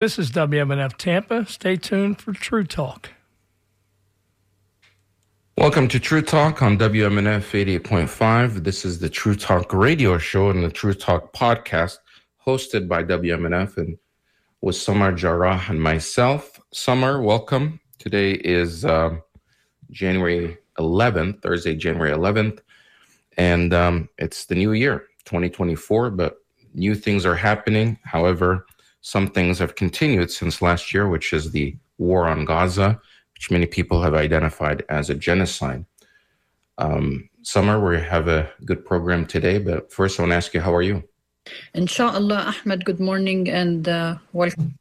This 0.00 0.16
is 0.16 0.30
WMNF 0.30 0.96
Tampa. 0.96 1.44
Stay 1.46 1.74
tuned 1.74 2.20
for 2.20 2.32
True 2.32 2.62
Talk. 2.62 3.10
Welcome 5.56 5.88
to 5.88 5.98
True 5.98 6.22
Talk 6.22 6.62
on 6.62 6.78
WMNF 6.78 7.80
88.5. 7.80 8.62
This 8.62 8.84
is 8.84 9.00
the 9.00 9.08
True 9.08 9.34
Talk 9.34 9.72
radio 9.72 10.16
show 10.16 10.50
and 10.50 10.62
the 10.62 10.70
True 10.70 10.94
Talk 10.94 11.32
podcast 11.32 11.98
hosted 12.46 12.86
by 12.86 13.02
WMNF 13.02 13.76
and 13.76 13.98
with 14.60 14.76
Samar 14.76 15.10
Jarrah 15.10 15.64
and 15.68 15.82
myself. 15.82 16.60
Summer, 16.72 17.20
welcome. 17.20 17.80
Today 17.98 18.34
is 18.34 18.84
uh, 18.84 19.16
January 19.90 20.58
11th, 20.78 21.42
Thursday, 21.42 21.74
January 21.74 22.12
11th, 22.12 22.60
and 23.36 23.74
um, 23.74 24.08
it's 24.16 24.44
the 24.44 24.54
new 24.54 24.74
year, 24.74 25.08
2024, 25.24 26.10
but 26.10 26.36
new 26.72 26.94
things 26.94 27.26
are 27.26 27.34
happening. 27.34 27.98
However, 28.04 28.64
some 29.12 29.26
things 29.26 29.58
have 29.58 29.74
continued 29.74 30.30
since 30.30 30.60
last 30.60 30.92
year, 30.92 31.08
which 31.08 31.32
is 31.32 31.50
the 31.50 31.74
war 31.96 32.28
on 32.28 32.44
Gaza 32.44 33.00
which 33.38 33.52
many 33.52 33.66
people 33.66 34.02
have 34.02 34.14
identified 34.14 34.84
as 34.88 35.10
a 35.10 35.14
genocide. 35.14 35.84
Um, 36.76 37.30
Samar, 37.42 37.78
we 37.78 38.00
have 38.00 38.26
a 38.26 38.50
good 38.64 38.84
program 38.84 39.26
today, 39.26 39.58
but 39.58 39.92
first 39.92 40.18
I 40.18 40.22
want 40.22 40.32
to 40.32 40.36
ask 40.36 40.52
you, 40.54 40.60
how 40.60 40.74
are 40.74 40.82
you? 40.82 41.04
Inshallah, 41.72 42.52
Ahmed, 42.52 42.84
good 42.84 42.98
morning 42.98 43.48
and 43.48 43.88
uh, 43.88 44.16
welcome 44.32 44.76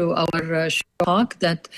to 0.00 0.12
our 0.12 0.54
uh, 0.54 0.70
talk 1.04 1.38
that 1.38 1.68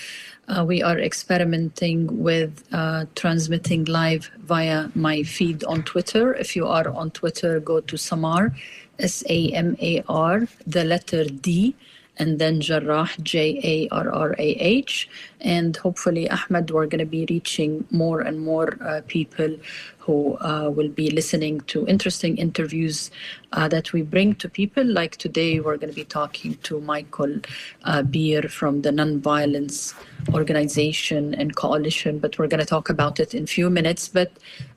uh, 0.49 0.65
we 0.65 0.83
are 0.83 0.99
experimenting 0.99 2.23
with 2.23 2.65
uh, 2.73 3.05
transmitting 3.15 3.85
live 3.85 4.31
via 4.39 4.89
my 4.95 5.23
feed 5.23 5.63
on 5.65 5.83
Twitter. 5.83 6.35
If 6.35 6.57
you 6.57 6.67
are 6.67 6.89
on 6.89 7.11
Twitter, 7.11 7.61
go 7.61 7.81
to 7.81 7.97
Samar, 7.99 8.57
S 9.01 9.25
A 9.29 9.51
M 9.53 9.77
A 9.81 10.03
R, 10.09 10.47
the 10.67 10.85
letter 10.85 11.25
D 11.25 11.75
and 12.21 12.39
then 12.39 12.61
Jarrah, 12.61 13.09
J 13.23 13.61
A 13.65 13.89
R 13.95 14.13
R 14.13 14.35
A 14.39 14.49
H. 14.61 15.09
And 15.41 15.75
hopefully, 15.77 16.31
Ahmed, 16.31 16.71
we're 16.71 16.87
going 16.87 16.99
to 16.99 17.07
be 17.07 17.27
reaching 17.31 17.87
more 17.91 18.21
and 18.21 18.41
more 18.41 18.77
uh, 18.83 19.01
people 19.09 19.57
who 19.99 20.37
uh, 20.39 20.69
will 20.69 20.89
be 20.89 21.11
listening 21.11 21.63
to 21.73 21.87
interesting 21.87 22.37
interviews 22.37 23.11
uh, 23.53 23.69
that 23.69 23.95
we 23.95 24.03
bring 24.03 24.35
to 24.35 24.49
people. 24.51 24.85
Like 24.85 25.17
today, 25.17 25.61
we're 25.61 25.79
going 25.79 25.89
to 25.89 25.97
be 25.97 26.05
talking 26.05 26.57
to 26.65 26.81
Michael 26.81 27.41
uh, 27.85 28.03
Beer 28.03 28.43
from 28.43 28.83
the 28.83 28.91
Nonviolence 28.91 29.95
Organization 30.35 31.35
and 31.35 31.57
Coalition, 31.57 32.19
but 32.19 32.39
we're 32.39 32.49
going 32.49 32.61
to 32.61 32.67
talk 32.67 32.91
about 32.91 33.19
it 33.19 33.35
in 33.35 33.45
a 33.45 33.47
few 33.47 33.71
minutes. 33.71 34.09
But 34.09 34.33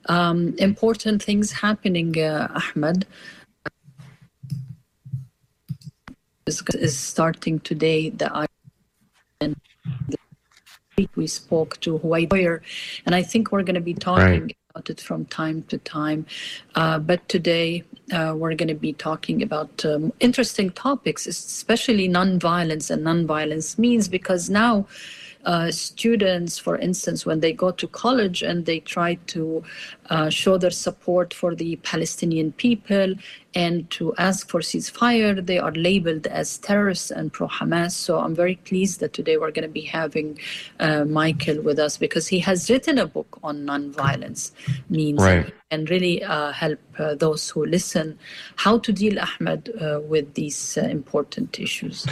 um, 0.06 0.54
important 0.56 1.22
things 1.22 1.52
happening, 1.52 2.18
uh, 2.18 2.48
Ahmed. 2.74 3.06
Is, 6.46 6.62
is 6.74 6.98
starting 6.98 7.60
today. 7.60 8.10
The 8.10 8.46
and 9.40 9.56
we 11.16 11.26
spoke 11.26 11.80
to 11.80 11.98
Hawaii 11.98 12.26
lawyer, 12.30 12.62
and 13.04 13.14
I 13.14 13.22
think 13.22 13.50
we're 13.50 13.62
going 13.62 13.74
to 13.74 13.80
be 13.80 13.94
talking 13.94 14.42
right. 14.42 14.56
about 14.70 14.90
it 14.90 15.00
from 15.00 15.24
time 15.26 15.62
to 15.64 15.78
time. 15.78 16.26
Uh, 16.74 16.98
but 16.98 17.28
today 17.28 17.82
uh, 18.12 18.34
we're 18.36 18.54
going 18.54 18.68
to 18.68 18.74
be 18.74 18.92
talking 18.92 19.42
about 19.42 19.84
um, 19.84 20.12
interesting 20.20 20.70
topics, 20.70 21.26
especially 21.26 22.08
nonviolence 22.08 22.90
and 22.90 23.04
nonviolence 23.04 23.76
means, 23.78 24.08
because 24.08 24.48
now 24.48 24.86
uh, 25.44 25.70
students, 25.70 26.58
for 26.58 26.76
instance, 26.78 27.26
when 27.26 27.40
they 27.40 27.52
go 27.52 27.70
to 27.70 27.86
college 27.88 28.42
and 28.42 28.66
they 28.66 28.80
try 28.80 29.14
to 29.26 29.62
uh, 30.10 30.28
show 30.30 30.58
their 30.58 30.70
support 30.70 31.32
for 31.32 31.54
the 31.54 31.76
Palestinian 31.76 32.52
people 32.52 33.14
and 33.54 33.88
to 33.90 34.14
ask 34.16 34.48
for 34.48 34.60
ceasefire, 34.60 35.44
they 35.44 35.58
are 35.58 35.70
labeled 35.72 36.26
as 36.26 36.58
terrorists 36.58 37.10
and 37.10 37.32
pro 37.32 37.46
Hamas. 37.46 37.92
So 37.92 38.18
I'm 38.18 38.34
very 38.34 38.56
pleased 38.56 39.00
that 39.00 39.12
today 39.12 39.36
we're 39.36 39.52
going 39.52 39.68
to 39.68 39.68
be 39.68 39.82
having 39.82 40.38
uh, 40.80 41.04
Michael 41.04 41.62
with 41.62 41.78
us 41.78 41.96
because 41.96 42.26
he 42.26 42.40
has 42.40 42.68
written 42.68 42.98
a 42.98 43.06
book 43.06 43.38
on 43.42 43.64
nonviolence 43.64 44.50
means 44.90 45.22
right. 45.22 45.54
and 45.70 45.88
really 45.88 46.22
uh, 46.24 46.50
help 46.52 46.80
uh, 46.98 47.14
those 47.14 47.48
who 47.50 47.64
listen 47.64 48.18
how 48.56 48.78
to 48.78 48.92
deal, 48.92 49.18
Ahmed, 49.20 49.70
uh, 49.80 50.00
with 50.02 50.34
these 50.34 50.76
important 50.76 51.58
issues. 51.60 52.06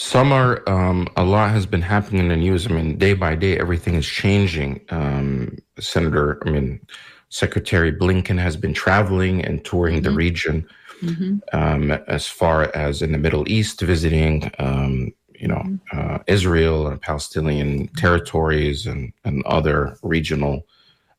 Samar, 0.00 0.62
um, 0.66 1.06
a 1.14 1.22
lot 1.22 1.50
has 1.50 1.66
been 1.66 1.82
happening 1.82 2.22
in 2.22 2.28
the 2.28 2.36
news. 2.36 2.66
I 2.66 2.70
mean, 2.70 2.96
day 2.96 3.12
by 3.12 3.34
day, 3.34 3.58
everything 3.58 3.96
is 3.96 4.06
changing. 4.06 4.80
Um, 4.88 5.58
Senator, 5.78 6.40
I 6.46 6.50
mean, 6.50 6.80
Secretary 7.28 7.92
Blinken 7.92 8.38
has 8.38 8.56
been 8.56 8.72
traveling 8.72 9.44
and 9.44 9.62
touring 9.62 9.96
mm-hmm. 9.96 10.04
the 10.04 10.10
region, 10.12 10.66
mm-hmm. 11.02 11.36
um, 11.52 11.90
as 12.08 12.26
far 12.26 12.74
as 12.74 13.02
in 13.02 13.12
the 13.12 13.18
Middle 13.18 13.46
East, 13.46 13.82
visiting, 13.82 14.50
um, 14.58 15.12
you 15.38 15.46
know, 15.46 15.62
mm-hmm. 15.66 15.98
uh, 16.00 16.18
Israel 16.26 16.86
and 16.86 16.98
Palestinian 17.02 17.88
territories 17.88 18.86
and, 18.86 19.12
and 19.26 19.44
other 19.44 19.98
regional 20.02 20.66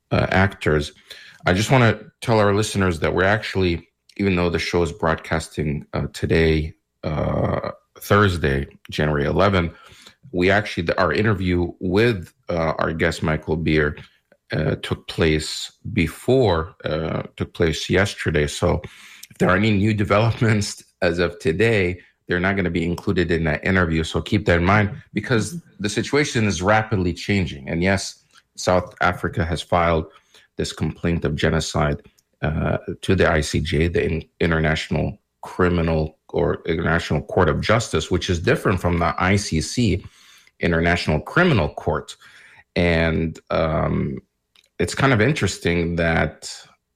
uh, 0.09 0.25
actors. 0.31 0.91
I 1.45 1.53
just 1.53 1.69
want 1.69 1.83
to 1.83 2.11
tell 2.21 2.39
our 2.39 2.55
listeners 2.55 2.99
that 3.01 3.13
we're 3.13 3.25
actually, 3.25 3.87
even 4.17 4.35
though 4.35 4.49
the 4.49 4.57
show 4.57 4.81
is 4.81 4.91
broadcasting 4.91 5.85
uh, 5.93 6.07
today, 6.13 6.73
uh, 7.03 7.71
Thursday, 8.01 8.67
January 8.89 9.25
11th, 9.25 9.73
we 10.31 10.49
actually, 10.49 10.91
our 10.95 11.11
interview 11.11 11.71
with 11.79 12.33
uh, 12.49 12.73
our 12.79 12.93
guest, 12.93 13.21
Michael 13.21 13.57
Beer, 13.57 13.97
uh, 14.51 14.75
took 14.81 15.07
place 15.07 15.71
before, 15.93 16.75
uh, 16.83 17.23
took 17.37 17.53
place 17.53 17.89
yesterday. 17.89 18.47
So 18.47 18.81
if 19.29 19.37
there 19.39 19.49
are 19.49 19.55
any 19.55 19.71
new 19.71 19.93
developments 19.93 20.83
as 21.01 21.19
of 21.19 21.39
today, 21.39 22.01
they're 22.27 22.39
not 22.39 22.55
going 22.55 22.65
to 22.65 22.71
be 22.71 22.85
included 22.85 23.31
in 23.31 23.43
that 23.45 23.65
interview. 23.65 24.03
So 24.03 24.21
keep 24.21 24.45
that 24.45 24.57
in 24.57 24.65
mind 24.65 24.95
because 25.13 25.61
the 25.79 25.89
situation 25.89 26.45
is 26.45 26.61
rapidly 26.61 27.13
changing. 27.13 27.67
And 27.67 27.83
yes, 27.83 28.23
South 28.55 28.93
Africa 29.01 29.43
has 29.43 29.61
filed 29.61 30.05
this 30.57 30.71
complaint 30.71 31.25
of 31.25 31.35
genocide 31.35 32.01
uh, 32.41 32.77
to 33.01 33.15
the 33.15 33.25
ICJ, 33.25 33.93
the 33.93 34.27
International 34.39 35.19
Criminal 35.41 36.17
or 36.31 36.61
International 36.65 37.21
Court 37.21 37.49
of 37.49 37.61
Justice, 37.61 38.09
which 38.09 38.29
is 38.29 38.39
different 38.39 38.79
from 38.79 38.99
the 38.99 39.13
ICC, 39.19 40.05
International 40.59 41.19
Criminal 41.19 41.69
Court. 41.69 42.15
And 42.75 43.39
um, 43.49 44.19
it's 44.79 44.95
kind 44.95 45.13
of 45.13 45.21
interesting 45.21 45.95
that 45.97 46.53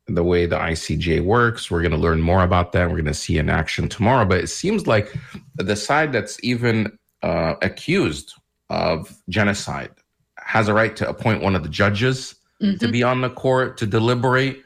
the 0.08 0.24
way 0.24 0.46
the 0.46 0.58
ICJ 0.58 1.24
works, 1.24 1.72
we're 1.72 1.82
going 1.82 1.92
to 1.92 1.98
learn 1.98 2.22
more 2.22 2.44
about 2.44 2.72
that. 2.74 2.88
We're 2.88 2.96
going 2.96 3.06
to 3.06 3.14
see 3.14 3.38
in 3.38 3.50
action 3.50 3.90
tomorrow. 3.90 4.26
But 4.26 4.40
it 4.40 4.48
seems 4.48 4.88
like 4.88 5.14
the 5.56 5.76
side 5.76 6.14
that's 6.14 6.42
even 6.44 6.98
uh, 7.24 7.56
accused 7.62 8.34
of 8.70 9.16
genocide 9.30 9.92
has 10.38 10.68
a 10.68 10.74
right 10.74 10.96
to 10.96 11.10
appoint 11.10 11.42
one 11.42 11.56
of 11.56 11.64
the 11.64 11.70
judges 11.70 12.36
mm-hmm. 12.62 12.78
to 12.78 12.92
be 12.92 13.02
on 13.02 13.22
the 13.22 13.30
court 13.30 13.78
to 13.78 13.88
deliberate. 13.88 14.64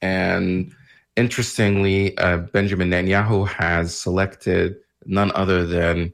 And 0.00 0.72
interestingly, 1.16 2.16
uh, 2.18 2.38
Benjamin 2.38 2.90
Netanyahu 2.90 3.48
has 3.48 3.96
selected 3.96 4.76
none 5.04 5.32
other 5.34 5.66
than 5.66 6.12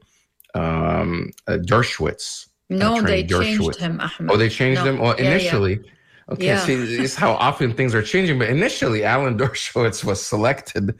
um, 0.55 1.31
uh, 1.47 1.57
Dershowitz. 1.57 2.47
No, 2.69 3.01
they 3.01 3.23
Dershowitz. 3.23 3.43
changed 3.43 3.75
him, 3.79 3.99
Ahmed. 3.99 4.31
Oh, 4.31 4.37
they 4.37 4.49
changed 4.49 4.83
no. 4.83 4.91
him? 4.91 4.99
Well, 4.99 5.13
initially. 5.13 5.73
Yeah. 5.73 5.89
Okay, 6.29 6.45
yeah. 6.45 6.59
see, 6.59 6.75
this 6.75 6.99
is 6.99 7.15
how 7.15 7.33
often 7.33 7.73
things 7.73 7.93
are 7.93 8.01
changing. 8.01 8.39
But 8.39 8.47
initially, 8.47 9.03
Alan 9.03 9.37
Dershowitz 9.41 10.05
was 10.05 10.25
selected 10.25 10.95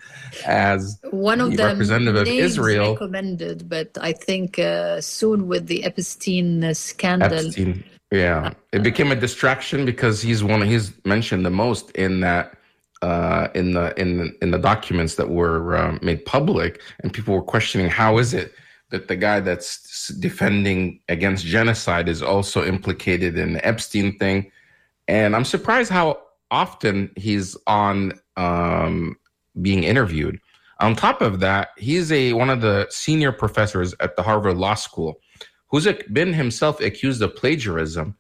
as 0.46 1.00
one 1.12 1.40
of 1.40 1.56
the 1.56 1.64
representative 1.64 2.22
of 2.22 2.28
Israel. 2.28 2.94
Recommended, 2.94 3.70
but 3.70 3.98
I 4.02 4.12
think 4.12 4.60
uh, 4.60 5.00
soon 5.00 5.48
with 5.48 5.68
the 5.68 5.86
Epstein 5.86 6.74
scandal, 6.74 7.34
Epstein, 7.34 7.84
yeah, 8.12 8.54
it 8.74 8.84
became 8.84 9.12
a 9.12 9.16
distraction 9.16 9.86
because 9.86 10.22
he's 10.22 10.44
one. 10.44 10.62
He's 10.62 10.94
mentioned 11.06 11.46
the 11.46 11.52
most 11.52 11.92
in 11.92 12.20
that 12.20 12.58
uh, 13.04 13.50
in 13.54 13.74
the 13.74 13.94
in 14.00 14.34
in 14.42 14.52
the 14.52 14.58
documents 14.58 15.16
that 15.16 15.30
were 15.30 15.76
uh, 15.76 15.98
made 16.02 16.24
public, 16.26 16.82
and 17.02 17.12
people 17.12 17.36
were 17.36 17.44
questioning 17.44 17.90
how 17.90 18.18
is 18.18 18.34
it 18.34 18.54
that 18.92 19.10
the 19.10 19.16
guy 19.18 19.42
that's 19.42 20.08
defending 20.20 21.02
against 21.10 21.46
genocide 21.46 22.08
is 22.08 22.22
also 22.22 22.64
implicated 22.64 23.38
in 23.38 23.54
the 23.54 23.68
Epstein 23.68 24.18
thing, 24.20 24.50
and 25.10 25.36
I'm 25.36 25.44
surprised 25.44 25.92
how 25.92 26.22
often 26.50 27.12
he's 27.18 27.58
on 27.68 28.14
um, 28.38 29.18
being 29.62 29.84
interviewed. 29.84 30.40
On 30.80 30.96
top 30.96 31.22
of 31.22 31.42
that, 31.42 31.70
he's 31.78 32.10
a 32.10 32.32
one 32.32 32.50
of 32.50 32.62
the 32.62 32.88
senior 32.90 33.34
professors 33.34 33.94
at 34.00 34.16
the 34.16 34.24
Harvard 34.24 34.58
Law 34.58 34.76
School, 34.76 35.20
who's 35.68 35.88
been 36.14 36.32
himself 36.32 36.80
accused 36.80 37.22
of 37.22 37.36
plagiarism 37.36 38.16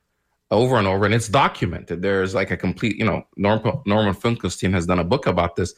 over 0.53 0.77
and 0.77 0.87
over, 0.87 1.05
and 1.05 1.13
it's 1.13 1.27
documented. 1.27 2.01
There's 2.01 2.33
like 2.33 2.51
a 2.51 2.57
complete, 2.57 2.95
you 2.97 3.05
know, 3.05 3.25
Norm, 3.35 3.81
Norman 3.85 4.13
Finkelstein 4.13 4.71
has 4.73 4.85
done 4.85 4.99
a 4.99 5.03
book 5.03 5.27
about 5.27 5.55
this. 5.55 5.73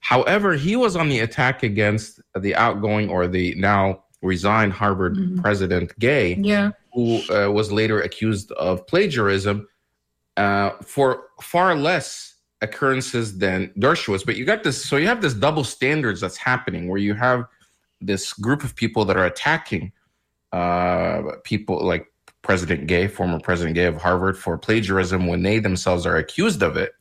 However, 0.00 0.54
he 0.54 0.76
was 0.76 0.94
on 0.94 1.08
the 1.08 1.20
attack 1.20 1.62
against 1.62 2.20
the 2.38 2.54
outgoing 2.54 3.08
or 3.08 3.26
the 3.26 3.54
now 3.56 4.04
resigned 4.22 4.72
Harvard 4.72 5.16
mm-hmm. 5.16 5.40
president 5.40 5.98
Gay, 5.98 6.34
yeah. 6.34 6.70
who 6.92 7.20
uh, 7.32 7.50
was 7.50 7.72
later 7.72 8.02
accused 8.02 8.52
of 8.52 8.86
plagiarism 8.86 9.66
uh, 10.36 10.70
for 10.82 11.24
far 11.40 11.74
less 11.74 12.34
occurrences 12.60 13.38
than 13.38 13.72
Dershowitz. 13.78 14.24
But 14.24 14.36
you 14.36 14.44
got 14.44 14.62
this, 14.62 14.84
so 14.84 14.96
you 14.96 15.06
have 15.06 15.22
this 15.22 15.34
double 15.34 15.64
standards 15.64 16.20
that's 16.20 16.36
happening 16.36 16.88
where 16.88 16.98
you 16.98 17.14
have 17.14 17.44
this 18.00 18.32
group 18.32 18.62
of 18.62 18.76
people 18.76 19.04
that 19.06 19.16
are 19.16 19.26
attacking 19.26 19.92
uh, 20.52 21.22
people 21.44 21.84
like 21.84 22.06
President 22.42 22.86
Gay, 22.86 23.08
former 23.08 23.40
President 23.40 23.74
Gay 23.74 23.84
of 23.84 24.00
Harvard, 24.00 24.38
for 24.38 24.56
plagiarism 24.58 25.26
when 25.26 25.42
they 25.42 25.58
themselves 25.58 26.06
are 26.06 26.16
accused 26.16 26.62
of 26.62 26.76
it. 26.76 26.92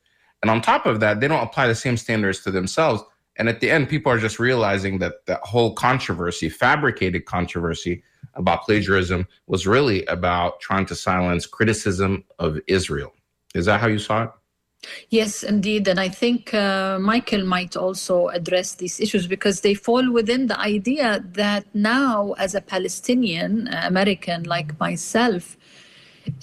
And 0.42 0.52
on 0.52 0.62
top 0.62 0.86
of 0.86 1.00
that, 1.00 1.20
they 1.20 1.28
don't 1.28 1.44
apply 1.44 1.68
the 1.68 1.76
same 1.76 1.98
standards 1.98 2.42
to 2.42 2.52
themselves. 2.52 3.04
And 3.38 3.50
at 3.50 3.60
the 3.60 3.70
end, 3.70 3.90
people 3.90 4.12
are 4.12 4.20
just 4.20 4.40
realizing 4.40 5.00
that 5.00 5.26
that 5.28 5.42
whole 5.44 5.74
controversy, 5.74 6.50
fabricated 6.50 7.26
controversy 7.26 8.04
about 8.34 8.64
plagiarism, 8.64 9.28
was 9.48 9.68
really 9.68 10.06
about 10.06 10.60
trying 10.60 10.86
to 10.88 10.96
silence 10.96 11.46
criticism 11.46 12.24
of 12.40 12.60
Israel. 12.68 13.14
Is 13.56 13.66
that 13.66 13.80
how 13.80 13.88
you 13.88 14.00
saw 14.00 14.24
it? 14.24 14.30
Yes, 15.10 15.44
indeed. 15.44 15.88
And 15.88 16.00
I 16.00 16.10
think 16.10 16.54
uh, 16.54 17.00
Michael 17.00 17.46
might 17.46 17.76
also 17.76 18.28
address 18.28 18.76
these 18.76 19.00
issues 19.00 19.28
because 19.28 19.62
they 19.62 19.74
fall 19.74 20.12
within 20.12 20.48
the 20.48 20.60
idea 20.60 21.24
that 21.34 21.66
now, 21.74 22.34
as 22.34 22.56
a 22.56 22.62
Palestinian 22.62 23.68
uh, 23.68 23.82
American 23.86 24.44
like 24.44 24.80
myself, 24.80 25.58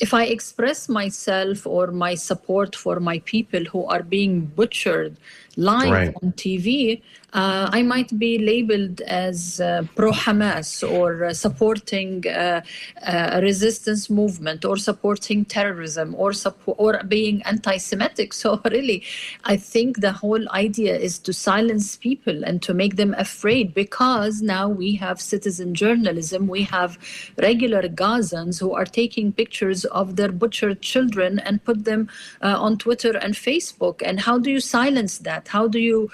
if 0.00 0.14
I 0.14 0.24
express 0.24 0.88
myself 0.88 1.66
or 1.66 1.88
my 1.88 2.14
support 2.14 2.74
for 2.74 3.00
my 3.00 3.18
people 3.20 3.64
who 3.64 3.84
are 3.84 4.02
being 4.02 4.46
butchered 4.46 5.16
live 5.56 5.90
right. 5.90 6.14
on 6.22 6.32
TV, 6.32 7.02
uh, 7.34 7.68
I 7.72 7.82
might 7.82 8.16
be 8.16 8.38
labeled 8.38 9.00
as 9.00 9.60
uh, 9.60 9.82
pro 9.96 10.12
Hamas 10.12 10.88
or 10.88 11.24
uh, 11.24 11.34
supporting 11.34 12.24
uh, 12.28 12.60
uh, 13.04 13.30
a 13.32 13.42
resistance 13.42 14.08
movement 14.08 14.64
or 14.64 14.76
supporting 14.76 15.44
terrorism 15.44 16.14
or 16.14 16.32
support, 16.32 16.76
or 16.78 17.02
being 17.02 17.42
anti 17.42 17.76
Semitic. 17.76 18.32
So, 18.44 18.60
really, 18.70 19.02
I 19.44 19.56
think 19.56 20.00
the 20.00 20.12
whole 20.12 20.48
idea 20.50 20.96
is 20.96 21.18
to 21.20 21.32
silence 21.32 21.96
people 21.96 22.44
and 22.44 22.60
to 22.62 22.74
make 22.74 22.96
them 22.96 23.14
afraid 23.16 23.72
because 23.72 24.42
now 24.42 24.68
we 24.68 24.96
have 24.96 25.20
citizen 25.20 25.74
journalism, 25.74 26.46
we 26.46 26.64
have 26.64 26.98
regular 27.38 27.82
Gazans 27.82 28.60
who 28.60 28.72
are 28.72 28.84
taking 28.84 29.32
pictures 29.32 29.86
of 29.86 30.16
their 30.16 30.30
butchered 30.30 30.82
children 30.82 31.38
and 31.38 31.64
put 31.64 31.84
them 31.84 32.08
uh, 32.42 32.56
on 32.60 32.76
Twitter 32.76 33.16
and 33.16 33.34
Facebook. 33.34 34.02
And 34.04 34.20
how 34.20 34.38
do 34.38 34.50
you 34.50 34.60
silence 34.60 35.18
that? 35.18 35.48
How 35.48 35.66
do 35.66 35.78
you 35.78 36.10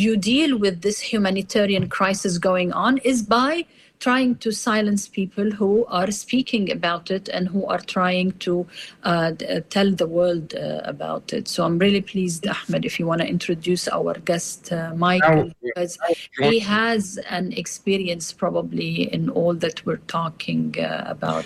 you 0.00 0.16
deal 0.16 0.58
with 0.58 0.82
this 0.82 1.00
humanitarian 1.00 1.88
crisis 1.88 2.38
going 2.38 2.72
on 2.72 2.98
is 2.98 3.22
by 3.22 3.66
trying 4.02 4.34
to 4.34 4.50
silence 4.50 5.06
people 5.06 5.48
who 5.52 5.86
are 5.86 6.10
speaking 6.10 6.72
about 6.72 7.08
it 7.08 7.28
and 7.28 7.46
who 7.46 7.64
are 7.66 7.78
trying 7.78 8.32
to 8.32 8.66
uh, 9.04 9.30
uh, 9.48 9.60
tell 9.70 9.92
the 9.92 10.08
world 10.08 10.54
uh, 10.56 10.80
about 10.84 11.32
it. 11.32 11.46
So 11.46 11.64
I'm 11.64 11.78
really 11.78 12.00
pleased, 12.00 12.44
Ahmed, 12.48 12.84
if 12.84 12.98
you 12.98 13.06
want 13.06 13.20
to 13.20 13.28
introduce 13.28 13.86
our 13.86 14.14
guest, 14.14 14.72
uh, 14.72 14.92
Michael, 14.96 15.52
because 15.62 15.98
he 16.40 16.58
has 16.58 17.18
an 17.30 17.52
experience 17.52 18.32
probably 18.32 19.12
in 19.12 19.30
all 19.30 19.54
that 19.54 19.86
we're 19.86 20.04
talking 20.18 20.74
uh, 20.80 21.04
about. 21.06 21.44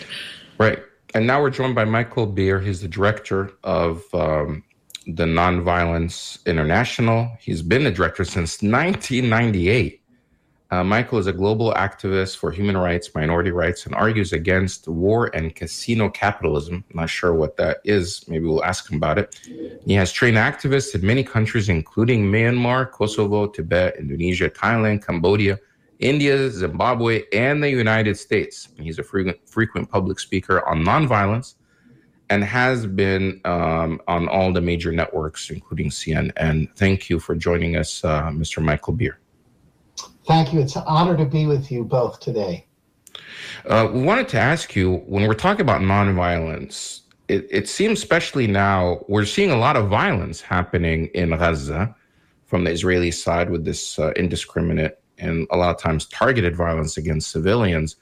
Right. 0.57 0.83
And 1.15 1.27
now 1.27 1.43
we're 1.43 1.51
joined 1.51 1.75
by 1.75 1.85
Michael 1.85 2.27
Beer. 2.27 2.59
He's 2.59 2.81
the 2.81 2.89
director 2.89 3.53
of 3.65 4.03
um, 4.15 4.65
the 5.07 5.25
Nonviolence 5.25 6.45
International. 6.47 7.31
He's 7.41 7.63
been 7.63 7.87
a 7.87 7.91
director 7.93 8.25
since 8.25 8.61
1998. 8.63 10.03
Uh, 10.73 10.83
Michael 10.83 11.19
is 11.19 11.29
a 11.29 11.33
global 11.33 11.73
activist 11.75 12.39
for 12.39 12.51
human 12.51 12.77
rights, 12.77 13.15
minority 13.15 13.53
rights, 13.53 13.87
and 13.87 13.95
argues 13.95 14.33
against 14.33 14.89
war 14.89 15.31
and 15.33 15.55
casino 15.55 16.11
capitalism. 16.11 16.83
Not 16.93 17.09
sure 17.09 17.33
what 17.35 17.57
that 17.57 17.79
is. 17.85 18.27
Maybe 18.27 18.47
we'll 18.47 18.65
ask 18.65 18.91
him 18.91 18.97
about 18.97 19.19
it. 19.19 19.39
He 19.87 19.95
has 19.95 20.11
trained 20.11 20.37
activists 20.37 20.93
in 20.97 21.07
many 21.07 21.23
countries, 21.23 21.69
including 21.69 22.25
Myanmar, 22.25 22.91
Kosovo, 22.91 23.47
Tibet, 23.47 23.95
Indonesia, 23.97 24.51
Thailand, 24.51 25.07
Cambodia, 25.07 25.61
India, 26.01 26.51
Zimbabwe, 26.51 27.23
and 27.33 27.63
the 27.63 27.71
United 27.71 28.19
States. 28.19 28.69
He's 28.77 28.99
a 28.99 29.05
frequent, 29.05 29.39
frequent 29.49 29.89
public 29.89 30.19
speaker 30.19 30.67
on 30.69 30.83
nonviolence 30.83 31.55
and 32.31 32.43
has 32.43 32.87
been 32.87 33.41
um, 33.45 34.01
on 34.09 34.29
all 34.29 34.53
the 34.53 34.61
major 34.61 34.93
networks, 34.93 35.51
including 35.51 35.91
CNN. 35.91 36.69
Thank 36.77 37.09
you 37.09 37.21
for 37.21 37.35
joining 37.35 37.77
us, 37.77 38.05
uh, 38.05 38.25
Mr. 38.31 38.63
Michael 38.63 38.95
Beer. 38.95 39.19
Thank 40.27 40.53
you. 40.53 40.61
It's 40.61 40.77
an 40.77 40.83
honor 40.87 41.17
to 41.17 41.25
be 41.25 41.47
with 41.47 41.71
you 41.71 41.85
both 41.85 42.19
today. 42.19 42.67
Uh, 43.65 43.89
we 43.93 44.03
wanted 44.03 44.29
to 44.29 44.39
ask 44.39 44.75
you 44.75 44.97
when 45.07 45.27
we're 45.27 45.35
talking 45.35 45.61
about 45.63 45.81
nonviolence, 45.81 47.03
it, 47.29 47.47
it 47.51 47.69
seems, 47.69 47.99
especially 47.99 48.47
now, 48.47 49.05
we're 49.09 49.25
seeing 49.25 49.51
a 49.51 49.57
lot 49.57 49.77
of 49.77 49.89
violence 49.89 50.41
happening 50.41 51.07
in 51.15 51.31
Gaza 51.31 51.95
from 52.45 52.65
the 52.65 52.71
Israeli 52.71 53.11
side 53.11 53.51
with 53.51 53.65
this 53.65 53.99
uh, 53.99 54.13
indiscriminate 54.17 55.01
and 55.19 55.47
a 55.51 55.57
lot 55.57 55.75
of 55.75 55.81
times 55.81 56.07
targeted 56.07 56.55
violence 56.55 56.97
against 56.97 57.31
civilians 57.31 57.97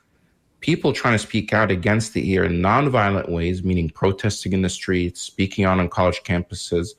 people 0.64 0.94
trying 0.94 1.12
to 1.12 1.19
speak 1.19 1.52
out 1.52 1.70
against 1.70 2.14
the 2.14 2.31
ear 2.31 2.43
in 2.43 2.62
nonviolent 2.62 3.28
ways, 3.28 3.62
meaning 3.62 3.90
protesting 3.90 4.55
in 4.55 4.62
the 4.62 4.69
streets, 4.70 5.20
speaking 5.20 5.66
out 5.66 5.78
on 5.78 5.90
college 5.90 6.22
campuses, 6.22 6.94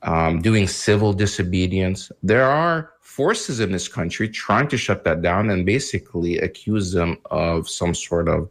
um, 0.00 0.40
doing 0.40 0.66
civil 0.66 1.12
disobedience. 1.12 2.10
There 2.22 2.46
are 2.46 2.94
forces 3.02 3.60
in 3.60 3.70
this 3.70 3.86
country 3.86 4.30
trying 4.30 4.66
to 4.68 4.78
shut 4.78 5.04
that 5.04 5.20
down 5.20 5.50
and 5.50 5.66
basically 5.66 6.38
accuse 6.38 6.92
them 6.92 7.18
of 7.30 7.68
some 7.68 7.94
sort 7.94 8.30
of 8.30 8.48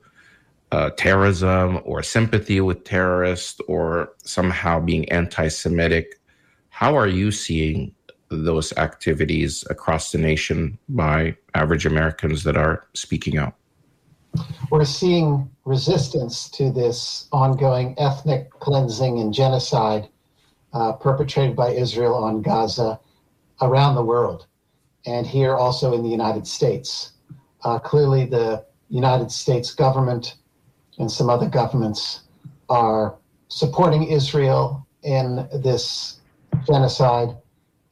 uh, 0.72 0.92
terrorism 0.92 1.82
or 1.84 2.04
sympathy 2.04 2.62
with 2.62 2.84
terrorists 2.84 3.60
or 3.68 4.14
somehow 4.24 4.80
being 4.80 5.12
anti 5.12 5.48
Semitic. 5.48 6.20
How 6.70 6.96
are 6.96 7.08
you 7.08 7.32
seeing 7.32 7.96
those 8.30 8.72
activities 8.74 9.66
across 9.72 10.12
the 10.12 10.20
nation 10.20 10.78
by 10.88 11.36
average 11.56 11.88
Americans 11.88 12.44
that 12.44 12.58
are 12.58 12.86
speaking 12.94 13.40
out? 13.40 13.56
We're 14.70 14.86
seeing 14.86 15.50
resistance 15.66 16.50
to 16.50 16.72
this 16.72 17.28
ongoing 17.32 17.96
ethnic 17.98 18.50
cleansing 18.52 19.20
and 19.20 19.34
genocide 19.34 20.08
uh, 20.74 20.94
perpetrated 20.94 21.56
by 21.56 21.70
Israel 21.72 22.16
on 22.16 22.42
Gaza 22.42 23.00
around 23.62 23.96
the 23.96 24.04
world, 24.04 24.48
and 25.06 25.28
here 25.28 25.56
also 25.56 25.94
in 25.94 26.04
the 26.04 26.10
United 26.10 26.48
States. 26.48 27.12
Uh, 27.64 27.78
clearly, 27.78 28.26
the 28.26 28.66
United 28.90 29.32
States 29.32 29.74
government 29.74 30.36
and 30.98 31.12
some 31.12 31.30
other 31.30 31.48
governments 31.48 32.22
are 32.70 33.16
supporting 33.50 34.04
Israel 34.04 34.88
in 35.04 35.48
this 35.54 36.22
genocide, 36.66 37.36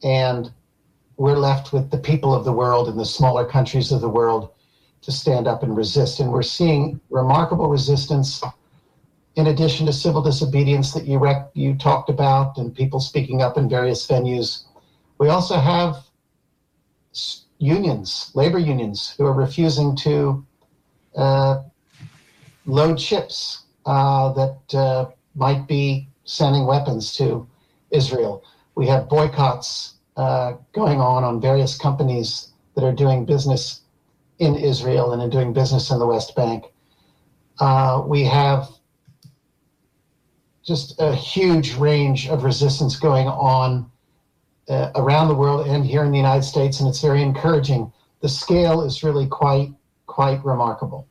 and 0.02 0.50
we're 1.16 1.36
left 1.36 1.72
with 1.72 1.90
the 1.90 1.98
people 1.98 2.34
of 2.34 2.44
the 2.44 2.52
world 2.52 2.88
and 2.88 2.98
the 2.98 3.04
smaller 3.04 3.44
countries 3.44 3.92
of 3.92 4.00
the 4.00 4.08
world 4.08 4.50
to 5.02 5.12
stand 5.12 5.46
up 5.46 5.62
and 5.62 5.76
resist. 5.76 6.20
And 6.20 6.30
we're 6.30 6.42
seeing 6.42 7.00
remarkable 7.10 7.68
resistance 7.68 8.42
in 9.36 9.46
addition 9.46 9.86
to 9.86 9.92
civil 9.92 10.22
disobedience 10.22 10.92
that 10.92 11.04
you 11.04 11.18
rec- 11.18 11.50
you 11.54 11.74
talked 11.74 12.10
about 12.10 12.58
and 12.58 12.74
people 12.74 13.00
speaking 13.00 13.42
up 13.42 13.56
in 13.56 13.68
various 13.68 14.06
venues. 14.06 14.64
We 15.18 15.28
also 15.28 15.58
have 15.58 15.96
unions, 17.58 18.30
labor 18.34 18.58
unions, 18.58 19.14
who 19.16 19.26
are 19.26 19.32
refusing 19.32 19.96
to 19.96 20.44
uh, 21.16 21.62
load 22.64 23.00
ships 23.00 23.64
uh, 23.86 24.32
that 24.32 24.74
uh, 24.74 25.10
might 25.34 25.66
be 25.66 26.08
sending 26.24 26.66
weapons 26.66 27.14
to 27.16 27.48
Israel. 27.90 28.44
We 28.74 28.86
have 28.86 29.08
boycotts 29.08 29.94
uh, 30.16 30.54
going 30.72 31.00
on 31.00 31.24
on 31.24 31.40
various 31.40 31.76
companies 31.76 32.52
that 32.74 32.84
are 32.84 32.92
doing 32.92 33.24
business 33.24 33.79
in 34.40 34.56
Israel 34.56 35.12
and 35.12 35.22
in 35.22 35.30
doing 35.30 35.52
business 35.52 35.90
in 35.90 35.98
the 35.98 36.06
West 36.06 36.34
Bank. 36.34 36.64
Uh, 37.60 38.02
we 38.06 38.24
have 38.24 38.68
just 40.64 40.98
a 40.98 41.14
huge 41.14 41.74
range 41.76 42.28
of 42.28 42.42
resistance 42.42 42.96
going 42.96 43.28
on 43.28 43.90
uh, 44.68 44.90
around 44.94 45.28
the 45.28 45.34
world 45.34 45.66
and 45.66 45.84
here 45.84 46.04
in 46.04 46.10
the 46.10 46.16
United 46.16 46.42
States, 46.42 46.80
and 46.80 46.88
it's 46.88 47.00
very 47.00 47.22
encouraging. 47.22 47.92
The 48.20 48.28
scale 48.28 48.82
is 48.82 49.04
really 49.04 49.26
quite 49.26 49.72
quite 50.06 50.44
remarkable. 50.44 51.06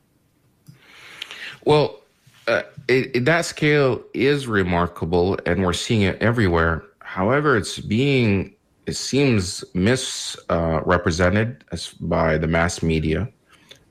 Well, 1.64 2.00
uh, 2.46 2.62
it, 2.88 3.24
that 3.24 3.44
scale 3.44 4.02
is 4.12 4.46
remarkable, 4.46 5.38
and 5.46 5.64
we're 5.64 5.72
seeing 5.72 6.02
it 6.02 6.20
everywhere. 6.20 6.84
However, 6.98 7.56
it's 7.56 7.78
being 7.78 8.54
it 8.90 8.96
seems 8.96 9.64
misrepresented 9.72 11.64
uh, 11.70 11.76
by 12.00 12.36
the 12.36 12.48
mass 12.48 12.82
media 12.82 13.28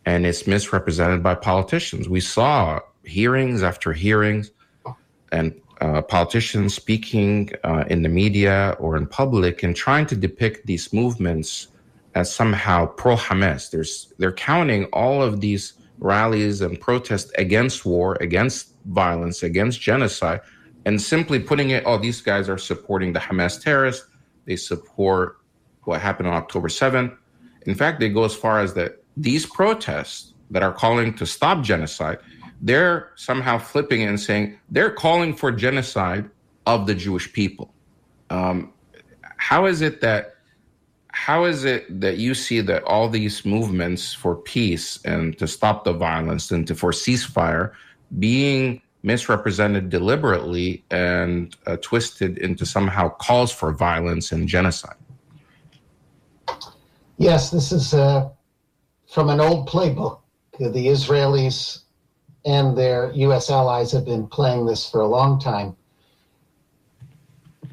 and 0.05 0.25
it's 0.25 0.45
misrepresented 0.45 1.23
by 1.23 1.35
politicians. 1.35 2.09
We 2.09 2.19
saw 2.19 2.81
hearings 3.03 3.63
after 3.63 3.93
hearings 3.93 4.51
and 5.31 5.55
uh, 5.79 6.01
politicians 6.01 6.75
speaking 6.75 7.51
uh, 7.63 7.85
in 7.87 8.03
the 8.03 8.09
media 8.09 8.75
or 8.77 8.97
in 8.97 9.07
public 9.07 9.63
and 9.63 9.73
trying 9.73 10.05
to 10.07 10.17
depict 10.17 10.65
these 10.65 10.91
movements 10.91 11.69
as 12.15 12.33
somehow 12.33 12.85
pro 12.85 13.15
Hamas. 13.15 14.11
They're 14.17 14.33
counting 14.33 14.83
all 14.91 15.23
of 15.23 15.39
these 15.39 15.73
rallies 15.99 16.59
and 16.59 16.77
protests 16.77 17.31
against 17.37 17.85
war, 17.85 18.17
against 18.19 18.73
violence, 18.87 19.43
against 19.43 19.79
genocide, 19.79 20.41
and 20.85 21.01
simply 21.01 21.39
putting 21.39 21.69
it, 21.69 21.83
oh, 21.85 21.97
these 21.97 22.19
guys 22.19 22.49
are 22.49 22.57
supporting 22.57 23.13
the 23.13 23.19
Hamas 23.19 23.61
terrorists 23.61 24.08
they 24.49 24.55
support 24.55 25.37
what 25.83 26.01
happened 26.01 26.27
on 26.27 26.33
October 26.33 26.69
7th. 26.69 27.15
In 27.67 27.75
fact, 27.75 27.99
they 27.99 28.09
go 28.09 28.23
as 28.23 28.35
far 28.35 28.59
as 28.59 28.73
that 28.73 29.03
these 29.15 29.45
protests 29.45 30.33
that 30.49 30.63
are 30.63 30.73
calling 30.73 31.13
to 31.13 31.25
stop 31.27 31.63
genocide, 31.63 32.17
they're 32.59 33.11
somehow 33.15 33.59
flipping 33.59 34.01
it 34.01 34.05
and 34.05 34.19
saying 34.19 34.57
they're 34.71 34.89
calling 34.89 35.35
for 35.35 35.51
genocide 35.51 36.27
of 36.65 36.87
the 36.87 36.95
Jewish 36.95 37.31
people. 37.31 37.71
Um, 38.31 38.73
how 39.37 39.67
is 39.67 39.81
it 39.81 40.01
that 40.01 40.35
how 41.11 41.45
is 41.45 41.63
it 41.63 42.01
that 42.01 42.17
you 42.17 42.33
see 42.33 42.61
that 42.61 42.83
all 42.83 43.07
these 43.07 43.45
movements 43.45 44.13
for 44.13 44.35
peace 44.35 44.99
and 45.05 45.37
to 45.37 45.47
stop 45.47 45.83
the 45.83 45.93
violence 45.93 46.49
and 46.49 46.65
to 46.67 46.73
for 46.73 46.91
ceasefire 46.91 47.73
being 48.17 48.81
misrepresented 49.03 49.89
deliberately 49.89 50.83
and 50.91 51.55
uh, 51.65 51.77
twisted 51.77 52.37
into 52.37 52.65
somehow 52.65 53.09
calls 53.09 53.51
for 53.51 53.71
violence 53.71 54.31
and 54.31 54.47
genocide? 54.47 54.95
Yes, 57.17 57.51
this 57.51 57.71
is 57.71 57.93
uh, 57.93 58.29
from 59.11 59.29
an 59.29 59.39
old 59.39 59.67
playbook. 59.67 60.21
The 60.57 60.87
Israelis 60.87 61.83
and 62.45 62.77
their 62.77 63.11
U.S. 63.13 63.49
allies 63.49 63.91
have 63.91 64.05
been 64.05 64.27
playing 64.27 64.65
this 64.65 64.89
for 64.89 65.01
a 65.01 65.07
long 65.07 65.39
time, 65.39 65.75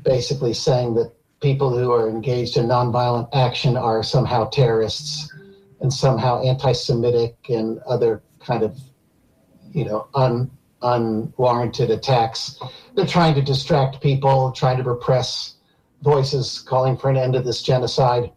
basically 0.02 0.54
saying 0.54 0.94
that 0.94 1.12
people 1.40 1.76
who 1.76 1.92
are 1.92 2.08
engaged 2.08 2.56
in 2.56 2.66
nonviolent 2.66 3.28
action 3.34 3.76
are 3.76 4.02
somehow 4.02 4.48
terrorists 4.48 5.32
and 5.80 5.92
somehow 5.92 6.42
anti-Semitic 6.42 7.36
and 7.48 7.78
other 7.80 8.22
kind 8.40 8.62
of, 8.62 8.78
you 9.72 9.84
know, 9.84 10.08
un, 10.14 10.50
unwarranted 10.86 11.90
attacks. 11.90 12.58
They're 12.94 13.06
trying 13.06 13.34
to 13.34 13.42
distract 13.42 14.00
people, 14.00 14.52
trying 14.52 14.76
to 14.76 14.82
repress 14.82 15.56
voices 16.02 16.60
calling 16.60 16.96
for 16.96 17.10
an 17.10 17.16
end 17.16 17.34
to 17.34 17.42
this 17.42 17.62
genocide. 17.62 18.30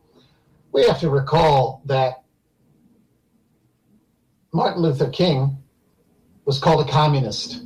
We 0.71 0.85
have 0.87 0.99
to 1.01 1.09
recall 1.09 1.81
that 1.85 2.23
Martin 4.51 4.81
Luther 4.81 5.09
King 5.09 5.57
was 6.45 6.59
called 6.59 6.87
a 6.87 6.91
communist. 6.91 7.65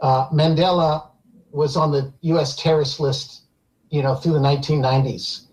Uh, 0.00 0.28
Mandela 0.30 1.08
was 1.50 1.76
on 1.76 1.90
the 1.90 2.12
U.S. 2.22 2.56
terrorist 2.56 3.00
list, 3.00 3.42
you 3.90 4.02
know, 4.02 4.14
through 4.14 4.34
the 4.34 4.38
1990s. 4.38 5.46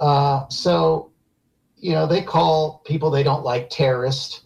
Uh, 0.00 0.46
so, 0.48 1.10
you 1.76 1.92
know, 1.92 2.06
they 2.06 2.22
call 2.22 2.82
people 2.86 3.10
they 3.10 3.22
don't 3.22 3.44
like 3.44 3.70
terrorist, 3.70 4.42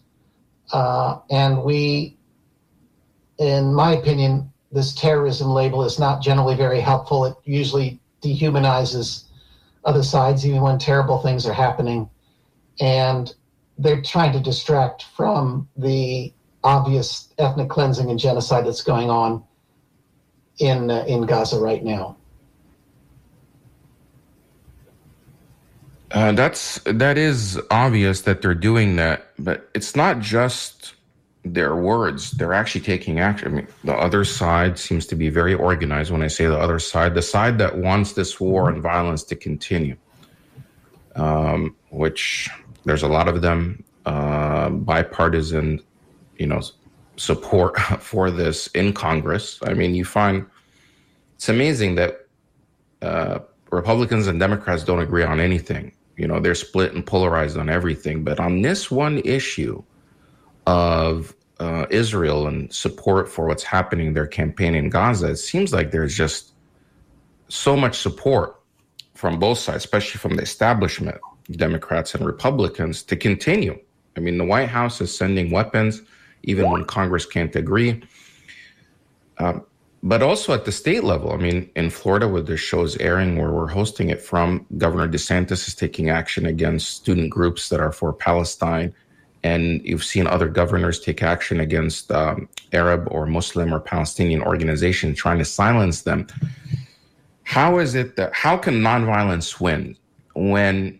uh, 0.71 1.19
and 1.29 1.63
we, 1.63 2.17
in 3.43 3.73
my 3.73 3.91
opinion, 3.91 4.49
this 4.71 4.95
terrorism 4.95 5.49
label 5.49 5.83
is 5.83 5.99
not 5.99 6.21
generally 6.21 6.55
very 6.55 6.79
helpful. 6.79 7.25
It 7.25 7.35
usually 7.43 7.99
dehumanizes 8.21 9.25
other 9.83 10.01
sides, 10.01 10.47
even 10.47 10.61
when 10.61 10.79
terrible 10.79 11.19
things 11.19 11.45
are 11.45 11.53
happening, 11.53 12.09
and 12.79 13.33
they're 13.77 14.01
trying 14.01 14.31
to 14.31 14.39
distract 14.39 15.03
from 15.15 15.67
the 15.75 16.31
obvious 16.63 17.33
ethnic 17.37 17.69
cleansing 17.69 18.09
and 18.09 18.17
genocide 18.17 18.65
that's 18.65 18.81
going 18.81 19.09
on 19.09 19.43
in 20.59 20.89
uh, 20.89 21.03
in 21.05 21.25
Gaza 21.25 21.59
right 21.59 21.83
now. 21.83 22.15
Uh, 26.11 26.31
that's 26.31 26.79
that 26.85 27.17
is 27.17 27.59
obvious 27.69 28.21
that 28.21 28.41
they're 28.41 28.55
doing 28.55 28.95
that, 28.95 29.27
but 29.37 29.69
it's 29.73 29.95
not 29.95 30.19
just 30.19 30.93
their 31.45 31.75
words. 31.75 32.31
They're 32.31 32.53
actually 32.53 32.81
taking 32.81 33.19
action. 33.19 33.47
I 33.47 33.51
mean, 33.51 33.67
the 33.83 33.93
other 33.93 34.23
side 34.23 34.79
seems 34.79 35.05
to 35.07 35.15
be 35.15 35.29
very 35.29 35.53
organized. 35.53 36.11
When 36.11 36.21
I 36.21 36.27
say 36.27 36.45
the 36.47 36.59
other 36.59 36.79
side, 36.79 37.15
the 37.15 37.21
side 37.21 37.57
that 37.57 37.77
wants 37.77 38.13
this 38.13 38.39
war 38.39 38.69
and 38.69 38.81
violence 38.81 39.23
to 39.25 39.35
continue, 39.35 39.97
um, 41.15 41.75
which 41.89 42.49
there's 42.85 43.03
a 43.03 43.07
lot 43.07 43.27
of 43.27 43.41
them, 43.41 43.83
uh, 44.05 44.69
bipartisan 44.69 45.81
you 46.37 46.47
know 46.47 46.61
support 47.17 47.79
for 47.99 48.31
this 48.31 48.67
in 48.67 48.93
Congress. 48.93 49.59
I 49.63 49.73
mean, 49.73 49.95
you 49.95 50.05
find 50.05 50.45
it's 51.35 51.49
amazing 51.49 51.95
that 51.95 52.27
uh, 53.01 53.39
Republicans 53.71 54.27
and 54.27 54.39
Democrats 54.39 54.83
don't 54.83 55.01
agree 55.01 55.23
on 55.23 55.39
anything. 55.39 55.91
You 56.15 56.27
know, 56.27 56.39
they're 56.39 56.55
split 56.55 56.93
and 56.93 57.05
polarized 57.05 57.57
on 57.57 57.69
everything. 57.69 58.23
But 58.23 58.39
on 58.39 58.61
this 58.61 58.89
one 58.89 59.17
issue 59.25 59.83
of 60.65 61.35
uh, 61.59 61.85
Israel 61.89 62.47
and 62.47 62.73
support 62.73 63.29
for 63.29 63.47
what's 63.47 63.63
happening 63.63 64.07
in 64.07 64.13
their 64.13 64.27
campaign 64.27 64.75
in 64.75 64.89
Gaza, 64.89 65.31
it 65.31 65.37
seems 65.37 65.73
like 65.73 65.91
there's 65.91 66.15
just 66.15 66.53
so 67.47 67.75
much 67.77 67.99
support 67.99 68.59
from 69.13 69.39
both 69.39 69.59
sides, 69.59 69.83
especially 69.83 70.19
from 70.19 70.35
the 70.35 70.41
establishment, 70.41 71.19
Democrats 71.51 72.15
and 72.15 72.25
Republicans, 72.25 73.03
to 73.03 73.15
continue. 73.15 73.79
I 74.17 74.19
mean, 74.19 74.37
the 74.37 74.45
White 74.45 74.69
House 74.69 75.01
is 75.01 75.15
sending 75.15 75.51
weapons 75.51 76.01
even 76.43 76.69
when 76.69 76.85
Congress 76.85 77.25
can't 77.25 77.55
agree. 77.55 78.01
Um, 79.37 79.65
but 80.03 80.21
also 80.21 80.53
at 80.53 80.65
the 80.65 80.71
state 80.71 81.05
level, 81.05 81.31
I 81.31 81.37
mean, 81.37 81.69
in 81.77 81.89
Florida, 81.89 82.27
where 82.27 82.41
the 82.41 82.57
show 82.57 82.83
is 82.83 82.97
airing, 82.97 83.37
where 83.37 83.51
we're 83.51 83.67
hosting 83.67 84.09
it 84.09 84.21
from, 84.21 84.65
Governor 84.77 85.07
DeSantis 85.07 85.67
is 85.67 85.75
taking 85.75 86.09
action 86.09 86.45
against 86.45 86.89
student 86.89 87.29
groups 87.29 87.69
that 87.69 87.79
are 87.79 87.93
for 87.93 88.11
Palestine. 88.11 88.93
And 89.43 89.81
you've 89.83 90.03
seen 90.03 90.25
other 90.27 90.47
governors 90.47 90.99
take 90.99 91.21
action 91.21 91.59
against 91.59 92.11
um, 92.11 92.47
Arab 92.71 93.07
or 93.11 93.25
Muslim 93.25 93.73
or 93.73 93.79
Palestinian 93.79 94.41
organizations 94.41 95.17
trying 95.17 95.39
to 95.39 95.45
silence 95.45 96.03
them. 96.03 96.27
How 97.43 97.79
is 97.79 97.93
it 97.95 98.15
that, 98.15 98.33
how 98.33 98.57
can 98.57 98.75
nonviolence 98.81 99.59
win 99.59 99.97
when, 100.33 100.99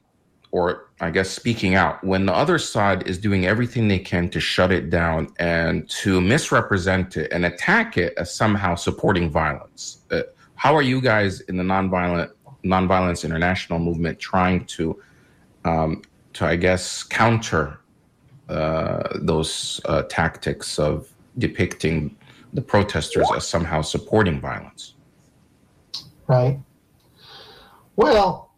or 0.52 0.90
I 1.00 1.10
guess, 1.10 1.30
speaking 1.30 1.76
out 1.76 2.04
when 2.04 2.26
the 2.26 2.34
other 2.34 2.60
side 2.60 3.08
is 3.08 3.18
doing 3.18 3.46
everything 3.46 3.88
they 3.88 4.00
can 4.00 4.30
to 4.30 4.40
shut 4.40 4.72
it 4.72 4.90
down 4.90 5.34
and 5.40 5.90
to 6.02 6.22
misrepresent 6.22 7.18
it 7.18 7.32
and 7.32 7.46
attack 7.46 7.98
it 7.98 8.14
as 8.18 8.34
somehow 8.34 8.76
supporting 8.76 9.30
violence. 9.30 10.00
Uh, 10.12 10.22
how 10.56 10.76
are 10.76 10.82
you 10.82 11.02
guys 11.02 11.42
in 11.42 11.58
the 11.58 11.64
nonviolent 11.64 12.32
nonviolence 12.64 13.26
international 13.26 13.80
movement 13.80 14.20
trying 14.20 14.66
to, 14.66 15.02
um, 15.66 16.02
to 16.34 16.46
I 16.46 16.56
guess, 16.56 17.04
counter 17.04 17.80
those 18.48 19.82
uh, 19.86 20.04
tactics 20.04 20.80
of 20.80 21.08
depicting 21.38 22.16
the 22.54 22.62
protesters 22.62 23.28
as 23.36 23.48
somehow 23.48 23.82
supporting 23.82 24.40
violence? 24.40 24.94
Right. 26.28 26.60
Well, 27.96 28.52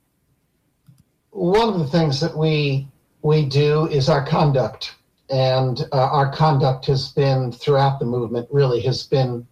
one 1.31 1.69
of 1.69 1.79
the 1.79 1.87
things 1.87 2.19
that 2.21 2.35
we 2.37 2.87
we 3.21 3.43
do 3.45 3.87
is 3.87 4.07
our 4.07 4.25
conduct, 4.25 4.95
and 5.29 5.81
uh, 5.91 6.09
our 6.11 6.31
conduct 6.31 6.85
has 6.85 7.11
been 7.11 7.51
throughout 7.51 7.99
the 7.99 8.05
movement. 8.05 8.47
Really, 8.51 8.81
has 8.81 9.03
been 9.03 9.45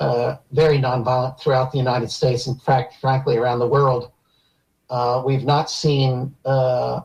uh, 0.00 0.36
very 0.52 0.78
nonviolent 0.78 1.38
throughout 1.38 1.70
the 1.70 1.78
United 1.78 2.10
States. 2.10 2.46
In 2.46 2.56
fact, 2.56 2.94
frankly, 3.00 3.36
around 3.36 3.58
the 3.60 3.68
world, 3.68 4.10
uh, 4.90 5.22
we've 5.24 5.44
not 5.44 5.70
seen 5.70 6.34
uh, 6.44 7.02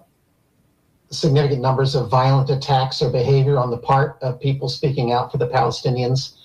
significant 1.12 1.62
numbers 1.62 1.96
of 1.96 2.10
violent 2.10 2.50
attacks 2.50 3.02
or 3.02 3.10
behavior 3.10 3.58
on 3.58 3.72
the 3.72 3.78
part 3.78 4.18
of 4.22 4.40
people 4.40 4.70
speaking 4.70 5.12
out 5.12 5.32
for 5.32 5.38
the 5.38 5.48
Palestinians. 5.48 6.36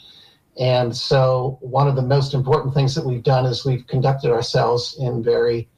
And 0.59 0.97
so, 0.97 1.59
one 1.61 1.89
of 1.89 1.97
the 1.97 2.03
most 2.03 2.33
important 2.33 2.75
things 2.75 2.95
that 2.95 3.05
we've 3.05 3.23
done 3.23 3.45
is 3.45 3.65
we've 3.65 3.87
conducted 3.87 4.31
ourselves 4.31 4.97
in 5.01 5.23
very 5.23 5.69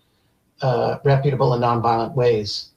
uh, 0.61 0.99
reputable 1.05 1.55
and 1.55 1.63
nonviolent 1.63 2.15
ways. 2.15 2.71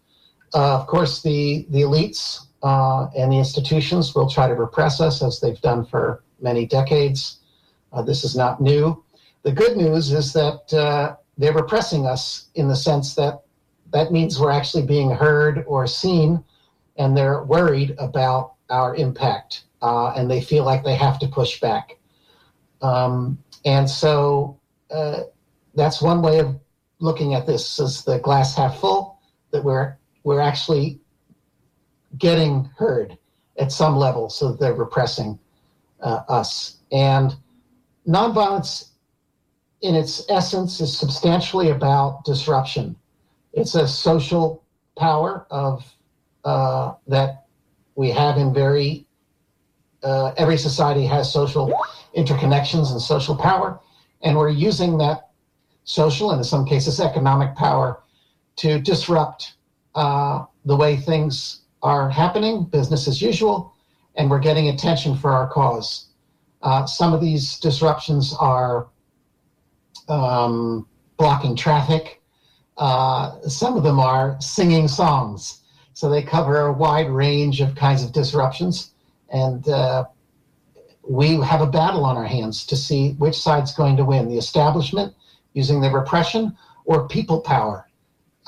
Uh, 0.54 0.80
of 0.80 0.88
course, 0.88 1.22
the, 1.22 1.68
the 1.70 1.82
elites 1.82 2.48
uh, 2.64 3.08
and 3.18 3.32
the 3.32 3.38
institutions 3.38 4.16
will 4.16 4.30
try 4.30 4.48
to 4.48 4.56
repress 4.56 5.00
us 5.00 5.22
as 5.22 5.40
they've 5.40 5.62
done 5.62 5.86
for 5.86 6.24
many 6.42 6.66
decades. 6.66 7.40
Uh, 7.92 8.02
this 8.02 8.24
is 8.24 8.36
not 8.36 8.62
new. 8.62 9.04
The 9.44 9.52
good 9.52 9.78
news 9.78 10.12
is 10.12 10.34
that 10.34 10.74
uh, 10.74 11.16
they're 11.38 11.54
repressing 11.54 12.06
us 12.06 12.50
in 12.56 12.68
the 12.68 12.76
sense 12.76 13.16
that 13.16 13.44
that 13.92 14.12
means 14.12 14.40
we're 14.40 14.52
actually 14.52 14.86
being 14.86 15.10
heard 15.10 15.64
or 15.68 15.88
seen, 15.88 16.44
and 16.98 17.16
they're 17.16 17.44
worried 17.44 17.96
about 17.98 18.54
our 18.70 18.96
impact, 18.96 19.64
uh, 19.82 20.14
and 20.16 20.30
they 20.30 20.42
feel 20.42 20.64
like 20.64 20.84
they 20.84 20.96
have 20.96 21.20
to 21.20 21.28
push 21.28 21.60
back. 21.60 21.98
Um, 22.82 23.38
and 23.66 23.90
so 23.90 24.60
that's 25.76 26.02
one 26.02 26.22
way 26.22 26.40
of 26.40 26.60
looking 27.00 27.34
at 27.34 27.46
this 27.46 27.80
as 27.80 28.04
the 28.04 28.20
glass 28.20 28.56
half 28.56 28.80
full, 28.80 29.20
that 29.52 29.64
we're 29.64 29.98
we're 30.24 30.42
actually 30.42 31.00
getting 32.18 32.66
heard 32.78 33.18
at 33.58 33.72
some 33.72 33.96
level, 33.96 34.30
so 34.30 34.54
they're 34.54 34.74
repressing 34.74 35.40
uh, 36.02 36.22
us. 36.28 36.78
And 36.92 37.36
nonviolence, 38.08 38.90
in 39.82 39.96
its 39.96 40.30
essence, 40.30 40.82
is 40.82 40.98
substantially 40.98 41.70
about 41.70 42.26
disruption. 42.26 42.96
It's 43.54 43.76
a 43.76 43.88
social 43.88 44.64
power 44.98 45.48
of 45.50 45.86
uh, 46.46 46.94
that 47.08 47.46
we 47.96 48.10
have 48.12 48.38
in 48.38 48.54
very 48.54 49.06
uh, 50.04 50.32
every 50.38 50.58
society 50.58 51.06
has 51.06 51.32
social 51.32 51.74
interconnections 52.16 52.92
and 52.92 53.02
social 53.02 53.36
power, 53.36 53.80
and 54.22 54.38
we're 54.38 54.50
using 54.50 54.98
that 54.98 55.32
social 55.84 56.32
and 56.32 56.40
in 56.40 56.44
some 56.44 56.66
cases 56.66 57.00
economic 57.00 57.56
power 57.56 58.02
to 58.56 58.80
disrupt 58.80 59.56
uh, 59.96 60.46
the 60.66 60.76
way 60.76 60.96
things 60.96 61.62
are 61.82 62.10
happening, 62.10 62.64
business 62.66 63.08
as 63.08 63.22
usual, 63.22 63.74
and 64.16 64.30
we're 64.30 64.40
getting 64.40 64.70
attention 64.70 65.16
for 65.16 65.32
our 65.32 65.50
cause. 65.50 66.08
Uh, 66.62 66.86
some 66.86 67.14
of 67.14 67.22
these 67.22 67.58
disruptions 67.60 68.36
are 68.40 68.88
um, 70.10 70.86
blocking 71.18 71.56
traffic. 71.56 72.19
Uh, 72.80 73.40
some 73.42 73.78
of 73.78 73.84
them 73.84 74.00
are 74.00 74.40
singing 74.42 74.88
songs. 74.88 75.62
So 75.94 76.10
they 76.10 76.24
cover 76.24 76.62
a 76.62 76.74
wide 76.74 77.10
range 77.10 77.62
of 77.62 77.76
kinds 77.76 78.04
of 78.04 78.12
disruptions. 78.12 78.92
And 79.32 79.68
uh, 79.68 80.06
we 81.08 81.36
have 81.42 81.62
a 81.62 81.68
battle 81.68 82.06
on 82.06 82.18
our 82.18 82.26
hands 82.26 82.66
to 82.68 82.76
see 82.76 83.12
which 83.14 83.36
side's 83.36 83.74
going 83.74 83.98
to 83.98 84.06
win 84.06 84.30
the 84.30 84.38
establishment 84.38 85.14
using 85.54 85.82
the 85.82 85.90
repression 85.90 86.58
or 86.86 87.08
people 87.08 87.42
power 87.42 87.90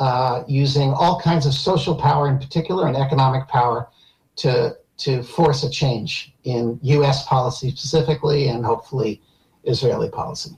uh, 0.01 0.43
using 0.47 0.91
all 0.93 1.19
kinds 1.19 1.45
of 1.45 1.53
social 1.53 1.95
power 1.95 2.27
in 2.27 2.39
particular 2.39 2.87
and 2.87 2.97
economic 2.97 3.47
power 3.47 3.87
to 4.35 4.75
to 4.97 5.23
force 5.23 5.63
a 5.63 5.69
change 5.69 6.33
in 6.43 6.79
U.S. 6.83 7.27
policy 7.27 7.71
specifically 7.71 8.47
and 8.47 8.63
hopefully 8.63 9.21
Israeli 9.63 10.09
policy. 10.09 10.51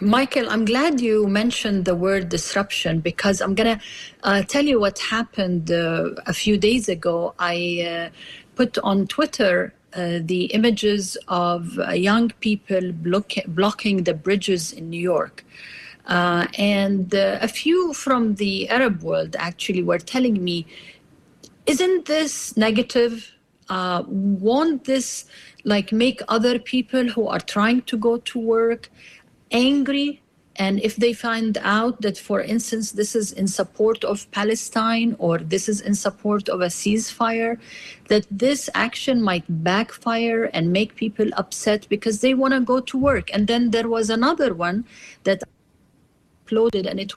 Michael, 0.00 0.48
I'm 0.48 0.64
glad 0.64 1.00
you 1.00 1.26
mentioned 1.26 1.84
the 1.84 1.94
word 1.94 2.28
disruption 2.28 3.00
because 3.00 3.40
I'm 3.40 3.54
going 3.54 3.78
to 3.78 3.84
uh, 4.22 4.42
tell 4.42 4.64
you 4.64 4.78
what 4.78 4.98
happened 4.98 5.70
uh, 5.70 6.10
a 6.26 6.32
few 6.32 6.56
days 6.56 6.88
ago. 6.88 7.34
I 7.38 8.10
uh, 8.12 8.16
put 8.56 8.78
on 8.78 9.06
Twitter 9.06 9.74
uh, 9.94 10.20
the 10.22 10.44
images 10.46 11.16
of 11.28 11.78
uh, 11.78 11.90
young 11.92 12.30
people 12.40 12.92
block- 12.92 13.46
blocking 13.48 14.04
the 14.04 14.14
bridges 14.14 14.72
in 14.72 14.90
New 14.90 15.00
York. 15.00 15.44
Uh, 16.06 16.46
and 16.58 17.12
a 17.14 17.46
few 17.46 17.92
from 17.92 18.34
the 18.36 18.68
Arab 18.68 19.02
world 19.02 19.36
actually 19.38 19.82
were 19.82 19.98
telling 19.98 20.42
me 20.42 20.66
isn't 21.66 22.06
this 22.06 22.56
negative? 22.56 23.32
Uh, 23.68 24.02
won't 24.08 24.84
this 24.84 25.26
like 25.64 25.92
make 25.92 26.20
other 26.26 26.58
people 26.58 27.08
who 27.08 27.28
are 27.28 27.38
trying 27.38 27.82
to 27.82 27.96
go 27.96 28.16
to 28.16 28.38
work 28.40 28.90
angry? 29.50 30.22
And 30.56 30.80
if 30.80 30.96
they 30.96 31.12
find 31.12 31.56
out 31.62 32.02
that, 32.02 32.18
for 32.18 32.42
instance, 32.42 32.92
this 32.92 33.14
is 33.14 33.32
in 33.32 33.46
support 33.46 34.04
of 34.04 34.30
Palestine 34.30 35.16
or 35.18 35.38
this 35.38 35.68
is 35.68 35.80
in 35.80 35.94
support 35.94 36.48
of 36.48 36.60
a 36.60 36.66
ceasefire, 36.66 37.58
that 38.08 38.26
this 38.30 38.68
action 38.74 39.22
might 39.22 39.44
backfire 39.48 40.50
and 40.52 40.72
make 40.72 40.96
people 40.96 41.30
upset 41.36 41.88
because 41.88 42.20
they 42.20 42.34
want 42.34 42.52
to 42.52 42.60
go 42.60 42.80
to 42.80 42.98
work. 42.98 43.30
And 43.32 43.46
then 43.46 43.70
there 43.70 43.88
was 43.88 44.10
another 44.10 44.52
one 44.52 44.84
that 45.24 45.42
uploaded, 46.50 46.86
and 46.86 47.00
it, 47.00 47.12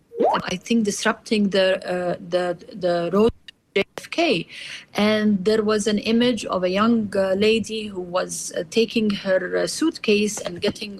I 0.45 0.55
think, 0.55 0.85
disrupting 0.85 1.49
the 1.49 1.67
uh, 1.85 2.15
the 2.29 2.57
the 2.73 3.09
road 3.11 3.31
JFK. 3.75 4.47
And 4.93 5.43
there 5.43 5.63
was 5.63 5.87
an 5.87 5.97
image 5.99 6.45
of 6.45 6.63
a 6.63 6.69
young 6.69 7.15
uh, 7.15 7.33
lady 7.33 7.87
who 7.87 8.01
was 8.01 8.53
uh, 8.55 8.63
taking 8.69 9.09
her 9.09 9.57
uh, 9.57 9.67
suitcase 9.67 10.39
and 10.39 10.61
getting 10.61 10.99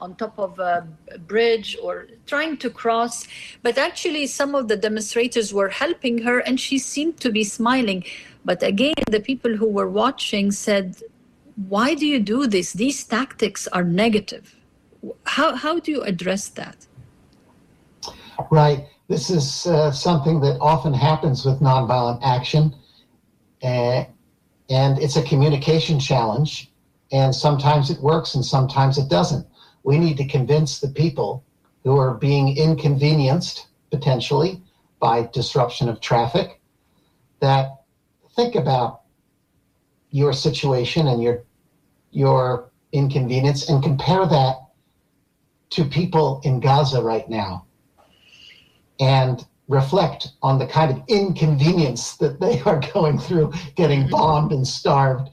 on 0.00 0.14
top 0.16 0.38
of 0.38 0.58
a 0.58 0.88
bridge 1.26 1.76
or 1.82 2.06
trying 2.26 2.56
to 2.58 2.70
cross. 2.70 3.26
But 3.62 3.78
actually, 3.78 4.26
some 4.26 4.54
of 4.54 4.68
the 4.68 4.76
demonstrators 4.76 5.54
were 5.54 5.68
helping 5.68 6.18
her 6.22 6.38
and 6.40 6.58
she 6.58 6.78
seemed 6.78 7.20
to 7.20 7.30
be 7.30 7.44
smiling. 7.44 8.04
But 8.44 8.62
again, 8.62 8.94
the 9.10 9.20
people 9.20 9.56
who 9.56 9.68
were 9.68 9.88
watching 9.88 10.50
said, 10.50 11.02
Why 11.68 11.94
do 11.94 12.06
you 12.06 12.20
do 12.20 12.46
this? 12.46 12.72
These 12.72 13.04
tactics 13.04 13.68
are 13.68 13.84
negative. 13.84 14.56
How, 15.24 15.54
how 15.56 15.78
do 15.78 15.90
you 15.90 16.02
address 16.02 16.48
that? 16.48 16.86
Right. 18.50 18.86
This 19.10 19.28
is 19.28 19.66
uh, 19.66 19.90
something 19.90 20.38
that 20.42 20.60
often 20.60 20.94
happens 20.94 21.44
with 21.44 21.58
nonviolent 21.58 22.20
action, 22.22 22.76
uh, 23.60 24.04
and 24.68 24.98
it's 25.02 25.16
a 25.16 25.22
communication 25.24 25.98
challenge. 25.98 26.70
And 27.10 27.34
sometimes 27.34 27.90
it 27.90 28.00
works 28.00 28.36
and 28.36 28.44
sometimes 28.44 28.98
it 28.98 29.08
doesn't. 29.10 29.44
We 29.82 29.98
need 29.98 30.16
to 30.18 30.28
convince 30.28 30.78
the 30.78 30.90
people 30.90 31.44
who 31.82 31.96
are 31.96 32.14
being 32.14 32.56
inconvenienced 32.56 33.66
potentially 33.90 34.62
by 35.00 35.28
disruption 35.32 35.88
of 35.88 36.00
traffic 36.00 36.60
that 37.40 37.82
think 38.36 38.54
about 38.54 39.00
your 40.10 40.32
situation 40.32 41.08
and 41.08 41.20
your 41.20 41.42
your 42.12 42.70
inconvenience 42.92 43.68
and 43.68 43.82
compare 43.82 44.24
that 44.24 44.54
to 45.70 45.84
people 45.84 46.40
in 46.44 46.60
Gaza 46.60 47.02
right 47.02 47.28
now 47.28 47.66
and 49.00 49.44
reflect 49.68 50.32
on 50.42 50.58
the 50.58 50.66
kind 50.66 50.90
of 50.90 51.02
inconvenience 51.08 52.16
that 52.16 52.40
they 52.40 52.60
are 52.62 52.80
going 52.94 53.18
through, 53.18 53.52
getting 53.76 54.00
mm-hmm. 54.02 54.10
bombed 54.10 54.52
and 54.52 54.66
starved. 54.66 55.30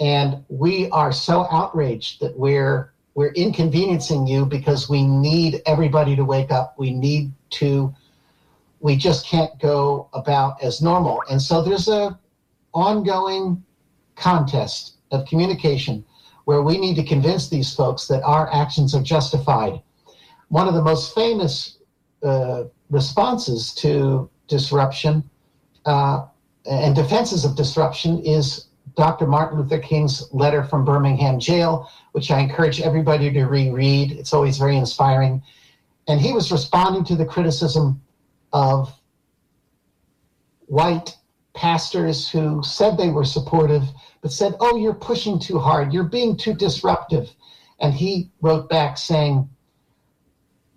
And 0.00 0.44
we 0.48 0.90
are 0.90 1.12
so 1.12 1.46
outraged 1.50 2.20
that 2.20 2.36
we're 2.36 2.92
we're 3.14 3.32
inconveniencing 3.34 4.26
you 4.26 4.44
because 4.44 4.90
we 4.90 5.06
need 5.06 5.62
everybody 5.66 6.16
to 6.16 6.24
wake 6.24 6.50
up. 6.50 6.74
We 6.76 6.92
need 6.92 7.32
to 7.50 7.94
we 8.80 8.96
just 8.96 9.24
can't 9.26 9.56
go 9.60 10.10
about 10.12 10.62
as 10.62 10.82
normal. 10.82 11.22
And 11.30 11.40
so 11.40 11.62
there's 11.62 11.88
a 11.88 12.18
ongoing 12.74 13.62
contest 14.16 14.96
of 15.12 15.26
communication 15.26 16.04
where 16.44 16.60
we 16.60 16.76
need 16.76 16.96
to 16.96 17.04
convince 17.04 17.48
these 17.48 17.72
folks 17.72 18.06
that 18.08 18.22
our 18.24 18.52
actions 18.52 18.94
are 18.94 19.02
justified. 19.02 19.80
One 20.48 20.68
of 20.68 20.74
the 20.74 20.82
most 20.82 21.14
famous 21.14 21.78
uh, 22.24 22.64
responses 22.90 23.74
to 23.74 24.28
disruption 24.48 25.28
uh, 25.86 26.26
and 26.66 26.94
defenses 26.94 27.44
of 27.44 27.56
disruption 27.56 28.20
is 28.20 28.68
Dr. 28.96 29.26
Martin 29.26 29.58
Luther 29.58 29.78
King's 29.78 30.32
letter 30.32 30.64
from 30.64 30.84
Birmingham 30.84 31.38
jail, 31.38 31.90
which 32.12 32.30
I 32.30 32.40
encourage 32.40 32.80
everybody 32.80 33.30
to 33.32 33.44
reread. 33.44 34.12
It's 34.12 34.32
always 34.32 34.56
very 34.56 34.76
inspiring. 34.76 35.42
And 36.08 36.20
he 36.20 36.32
was 36.32 36.52
responding 36.52 37.04
to 37.04 37.16
the 37.16 37.24
criticism 37.24 38.00
of 38.52 38.94
white 40.66 41.16
pastors 41.54 42.28
who 42.28 42.62
said 42.62 42.96
they 42.96 43.10
were 43.10 43.24
supportive, 43.24 43.82
but 44.22 44.32
said, 44.32 44.54
Oh, 44.60 44.76
you're 44.76 44.94
pushing 44.94 45.38
too 45.38 45.58
hard, 45.58 45.92
you're 45.92 46.04
being 46.04 46.36
too 46.36 46.54
disruptive. 46.54 47.30
And 47.80 47.92
he 47.92 48.30
wrote 48.40 48.68
back 48.68 48.96
saying, 48.96 49.48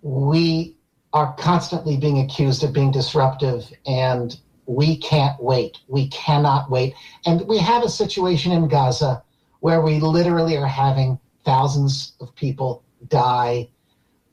We 0.02 0.76
are 1.18 1.34
constantly 1.34 1.96
being 1.96 2.20
accused 2.20 2.62
of 2.62 2.72
being 2.72 2.92
disruptive 2.92 3.72
and 3.86 4.38
we 4.66 4.96
can't 4.98 5.42
wait. 5.42 5.78
We 5.88 6.06
cannot 6.10 6.70
wait. 6.70 6.94
And 7.26 7.44
we 7.48 7.58
have 7.58 7.82
a 7.82 7.88
situation 7.88 8.52
in 8.52 8.68
Gaza 8.68 9.24
where 9.58 9.80
we 9.80 9.98
literally 9.98 10.56
are 10.56 10.66
having 10.66 11.18
thousands 11.44 12.12
of 12.20 12.32
people 12.36 12.84
die. 13.08 13.68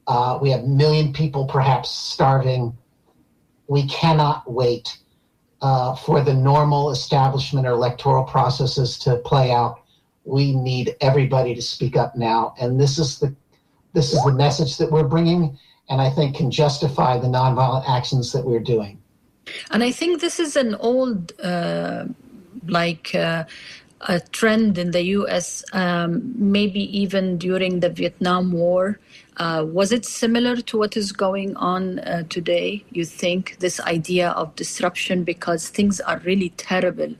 Uh, 0.05 0.37
we 0.39 0.51
have 0.51 0.61
a 0.61 0.67
million 0.67 1.11
people 1.11 1.47
perhaps 1.47 1.89
starving. 1.89 2.77
We 3.67 3.87
cannot 3.87 4.51
wait 4.51 4.99
uh, 5.63 5.95
for 5.95 6.21
the 6.21 6.35
normal 6.35 6.91
establishment 6.91 7.65
or 7.65 7.71
electoral 7.71 8.25
processes 8.25 8.99
to 8.99 9.15
play 9.17 9.51
out. 9.51 9.81
We 10.23 10.53
need 10.53 10.95
everybody 11.01 11.55
to 11.55 11.61
speak 11.63 11.97
up 11.97 12.15
now, 12.15 12.53
and 12.59 12.79
this 12.79 12.99
is 12.99 13.19
the 13.19 13.35
this 13.93 14.11
is 14.11 14.21
the 14.23 14.33
message 14.33 14.77
that 14.77 14.91
we're 14.91 15.07
bringing 15.07 15.57
and 15.89 16.01
I 16.01 16.09
think 16.09 16.35
can 16.35 16.51
justify 16.51 17.17
the 17.17 17.27
nonviolent 17.27 17.87
actions 17.87 18.31
that 18.33 18.45
we're 18.45 18.59
doing. 18.59 18.99
And 19.71 19.83
I 19.83 19.91
think 19.91 20.21
this 20.21 20.39
is 20.39 20.55
an 20.55 20.75
old, 20.75 21.33
uh, 21.39 22.05
like, 22.67 23.13
uh, 23.13 23.45
a 24.07 24.19
trend 24.19 24.77
in 24.77 24.91
the 24.91 25.03
US, 25.19 25.63
um, 25.73 26.33
maybe 26.35 26.81
even 26.97 27.37
during 27.37 27.79
the 27.79 27.89
Vietnam 27.89 28.51
War. 28.51 28.99
Uh, 29.37 29.65
was 29.67 29.91
it 29.91 30.05
similar 30.05 30.55
to 30.57 30.77
what 30.77 30.95
is 30.95 31.11
going 31.11 31.55
on 31.57 31.99
uh, 31.99 32.23
today? 32.29 32.83
You 32.91 33.05
think 33.05 33.57
this 33.59 33.79
idea 33.79 34.29
of 34.29 34.55
disruption 34.55 35.23
because 35.23 35.69
things 35.69 35.99
are 36.01 36.19
really 36.19 36.49
terrible 36.49 37.15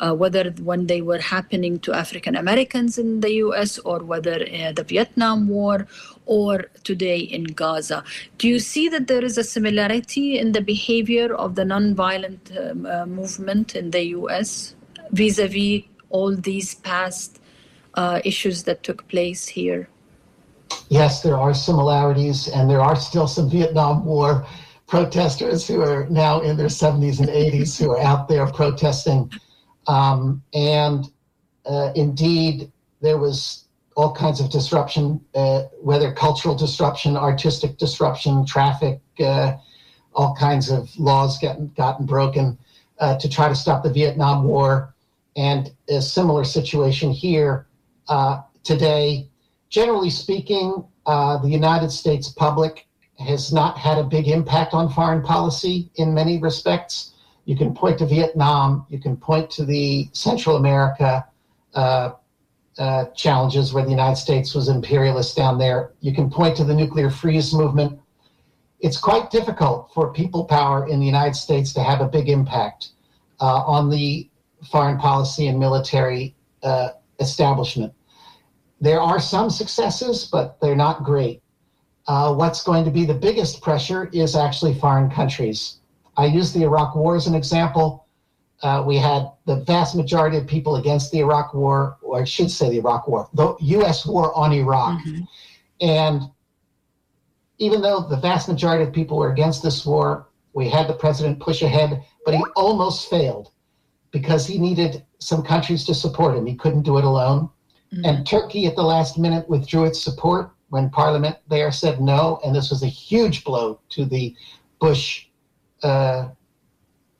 uh, 0.00 0.14
whether 0.14 0.50
when 0.62 0.86
they 0.86 1.02
were 1.02 1.18
happening 1.18 1.78
to 1.80 1.92
African 1.92 2.36
Americans 2.36 2.98
in 2.98 3.20
the 3.20 3.32
US 3.44 3.78
or 3.78 4.00
whether 4.00 4.42
uh, 4.42 4.72
the 4.72 4.84
Vietnam 4.84 5.48
War 5.48 5.86
or 6.28 6.66
today 6.84 7.18
in 7.18 7.44
Gaza. 7.44 8.04
Do 8.38 8.46
you 8.46 8.58
see 8.58 8.88
that 8.90 9.08
there 9.08 9.24
is 9.24 9.36
a 9.38 9.44
similarity 9.44 10.38
in 10.38 10.52
the 10.52 10.60
behavior 10.60 11.34
of 11.34 11.54
the 11.54 11.64
nonviolent 11.64 12.44
um, 12.56 12.86
uh, 12.86 13.06
movement 13.06 13.74
in 13.74 13.90
the 13.90 14.04
US 14.18 14.76
vis 15.10 15.38
a 15.38 15.48
vis 15.48 15.82
all 16.10 16.36
these 16.36 16.74
past 16.76 17.40
uh, 17.94 18.20
issues 18.24 18.62
that 18.64 18.82
took 18.82 19.08
place 19.08 19.48
here? 19.48 19.88
Yes, 20.90 21.22
there 21.22 21.36
are 21.36 21.54
similarities, 21.54 22.48
and 22.48 22.70
there 22.70 22.80
are 22.80 22.96
still 22.96 23.26
some 23.26 23.50
Vietnam 23.50 24.04
War 24.04 24.46
protesters 24.86 25.66
who 25.66 25.82
are 25.82 26.06
now 26.08 26.40
in 26.40 26.56
their 26.56 26.68
70s 26.68 27.20
and 27.20 27.28
80s 27.28 27.78
who 27.78 27.90
are 27.90 28.00
out 28.00 28.28
there 28.28 28.46
protesting 28.46 29.30
um, 29.88 30.42
and 30.52 31.10
uh, 31.64 31.92
indeed, 31.94 32.70
there 33.00 33.18
was 33.18 33.64
all 33.98 34.12
kinds 34.14 34.40
of 34.40 34.48
disruption, 34.48 35.20
uh, 35.34 35.64
whether 35.82 36.12
cultural 36.12 36.54
disruption, 36.54 37.16
artistic 37.16 37.78
disruption, 37.78 38.46
traffic, 38.46 39.00
uh, 39.18 39.54
all 40.14 40.36
kinds 40.36 40.70
of 40.70 40.88
laws 40.98 41.36
getting 41.38 41.68
gotten 41.76 42.06
broken. 42.06 42.56
uh, 43.00 43.16
to 43.16 43.28
try 43.28 43.48
to 43.48 43.54
stop 43.54 43.82
the 43.82 43.92
Vietnam 43.92 44.44
War, 44.44 44.94
and 45.36 45.70
a 45.88 46.02
similar 46.02 46.44
situation 46.44 47.12
here 47.12 47.66
uh, 48.08 48.42
today. 48.64 49.28
Generally 49.68 50.10
speaking, 50.10 50.84
uh, 51.06 51.38
the 51.38 51.48
United 51.48 51.90
States 51.90 52.28
public 52.28 52.88
has 53.18 53.52
not 53.52 53.78
had 53.78 53.98
a 53.98 54.04
big 54.04 54.26
impact 54.26 54.74
on 54.74 54.88
foreign 54.90 55.22
policy 55.22 55.90
in 55.94 56.12
many 56.12 56.38
respects. 56.38 57.14
You 57.44 57.56
can 57.56 57.72
point 57.72 57.98
to 57.98 58.06
Vietnam, 58.06 58.84
you 58.88 58.98
can 58.98 59.16
point 59.16 59.50
to 59.52 59.64
the 59.64 60.08
Central 60.12 60.56
America 60.56 61.24
uh, 62.78 63.06
challenges 63.06 63.72
where 63.72 63.84
the 63.84 63.90
United 63.90 64.16
States 64.16 64.54
was 64.54 64.68
imperialist 64.68 65.36
down 65.36 65.58
there. 65.58 65.92
You 66.00 66.14
can 66.14 66.30
point 66.30 66.56
to 66.56 66.64
the 66.64 66.74
nuclear 66.74 67.10
freeze 67.10 67.52
movement. 67.52 67.98
It's 68.80 68.96
quite 68.96 69.30
difficult 69.30 69.90
for 69.92 70.12
people 70.12 70.44
power 70.44 70.88
in 70.88 71.00
the 71.00 71.06
United 71.06 71.34
States 71.34 71.72
to 71.74 71.82
have 71.82 72.00
a 72.00 72.06
big 72.06 72.28
impact 72.28 72.90
uh, 73.40 73.62
on 73.66 73.90
the 73.90 74.28
foreign 74.70 74.98
policy 74.98 75.48
and 75.48 75.58
military 75.58 76.34
uh, 76.62 76.90
establishment. 77.20 77.92
There 78.80 79.00
are 79.00 79.18
some 79.18 79.50
successes, 79.50 80.28
but 80.30 80.60
they're 80.60 80.76
not 80.76 81.02
great. 81.02 81.42
Uh, 82.06 82.32
what's 82.32 82.62
going 82.62 82.84
to 82.84 82.90
be 82.90 83.04
the 83.04 83.14
biggest 83.14 83.60
pressure 83.60 84.08
is 84.12 84.36
actually 84.36 84.74
foreign 84.74 85.10
countries. 85.10 85.78
I 86.16 86.26
use 86.26 86.52
the 86.52 86.62
Iraq 86.62 86.94
War 86.94 87.16
as 87.16 87.26
an 87.26 87.34
example. 87.34 88.06
Uh, 88.62 88.82
we 88.84 88.96
had 88.96 89.30
the 89.46 89.56
vast 89.56 89.94
majority 89.94 90.36
of 90.36 90.46
people 90.46 90.76
against 90.76 91.12
the 91.12 91.20
Iraq 91.20 91.54
War, 91.54 91.96
or 92.02 92.20
I 92.20 92.24
should 92.24 92.50
say 92.50 92.68
the 92.68 92.78
Iraq 92.78 93.06
War, 93.06 93.28
the 93.34 93.56
U.S. 93.60 94.04
war 94.04 94.36
on 94.36 94.52
Iraq. 94.52 95.00
Mm-hmm. 95.00 95.20
And 95.80 96.22
even 97.58 97.82
though 97.82 98.00
the 98.00 98.16
vast 98.16 98.48
majority 98.48 98.84
of 98.84 98.92
people 98.92 99.16
were 99.16 99.32
against 99.32 99.62
this 99.62 99.86
war, 99.86 100.28
we 100.54 100.68
had 100.68 100.88
the 100.88 100.94
president 100.94 101.38
push 101.38 101.62
ahead, 101.62 102.02
but 102.24 102.34
he 102.34 102.42
almost 102.56 103.08
failed 103.08 103.52
because 104.10 104.46
he 104.46 104.58
needed 104.58 105.04
some 105.18 105.42
countries 105.42 105.84
to 105.84 105.94
support 105.94 106.36
him. 106.36 106.46
He 106.46 106.54
couldn't 106.54 106.82
do 106.82 106.98
it 106.98 107.04
alone. 107.04 107.50
Mm-hmm. 107.92 108.04
And 108.04 108.26
Turkey 108.26 108.66
at 108.66 108.76
the 108.76 108.82
last 108.82 109.18
minute 109.18 109.48
withdrew 109.48 109.84
its 109.84 110.02
support 110.02 110.50
when 110.70 110.90
Parliament 110.90 111.36
there 111.48 111.70
said 111.72 112.00
no. 112.00 112.40
And 112.44 112.54
this 112.54 112.70
was 112.70 112.82
a 112.82 112.88
huge 112.88 113.44
blow 113.44 113.80
to 113.90 114.04
the 114.04 114.34
Bush 114.80 115.26
uh, 115.82 116.28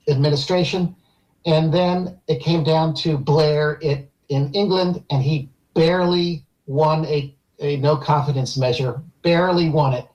administration. 0.09 0.95
And 1.49 1.73
then 1.73 2.21
it 2.29 2.43
came 2.43 2.63
down 2.63 2.93
to 2.97 3.17
Blair 3.17 3.79
it, 3.81 4.11
in 4.29 4.53
England, 4.53 5.03
and 5.09 5.23
he 5.23 5.49
barely 5.73 6.45
won 6.67 7.07
a, 7.07 7.35
a 7.59 7.79
no 7.79 7.97
confidence 7.97 8.59
measure, 8.59 9.01
barely 9.23 9.71
won 9.71 9.95
it. 9.95 10.07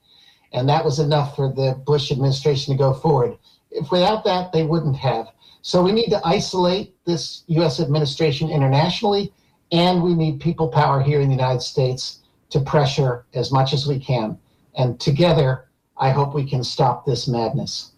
And 0.51 0.69
that 0.69 0.85
was 0.85 0.99
enough 0.99 1.35
for 1.35 1.51
the 1.51 1.81
Bush 1.87 2.11
administration 2.11 2.71
to 2.71 2.77
go 2.77 2.93
forward. 2.93 3.35
If 3.71 3.89
without 3.89 4.23
that, 4.25 4.51
they 4.51 4.61
wouldn't 4.61 4.95
have. 4.97 5.25
So 5.63 5.81
we 5.81 5.91
need 5.91 6.11
to 6.11 6.21
isolate 6.23 6.93
this 7.05 7.41
U.S. 7.47 7.79
administration 7.79 8.51
internationally, 8.51 9.33
and 9.71 10.03
we 10.03 10.13
need 10.13 10.39
people 10.39 10.67
power 10.67 11.01
here 11.01 11.19
in 11.19 11.29
the 11.29 11.35
United 11.35 11.63
States 11.63 12.19
to 12.51 12.59
pressure 12.59 13.25
as 13.33 13.51
much 13.51 13.73
as 13.73 13.87
we 13.87 13.97
can. 13.97 14.37
And 14.75 14.99
together, 14.99 15.65
I 15.97 16.11
hope 16.11 16.35
we 16.35 16.47
can 16.47 16.63
stop 16.63 17.07
this 17.07 17.27
madness. 17.27 17.92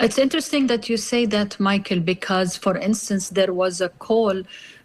It's 0.00 0.18
interesting 0.18 0.68
that 0.68 0.88
you 0.88 0.96
say 0.96 1.26
that, 1.26 1.58
Michael, 1.58 2.00
because, 2.00 2.56
for 2.56 2.76
instance, 2.76 3.30
there 3.30 3.52
was 3.52 3.80
a 3.80 3.88
call, 3.88 4.38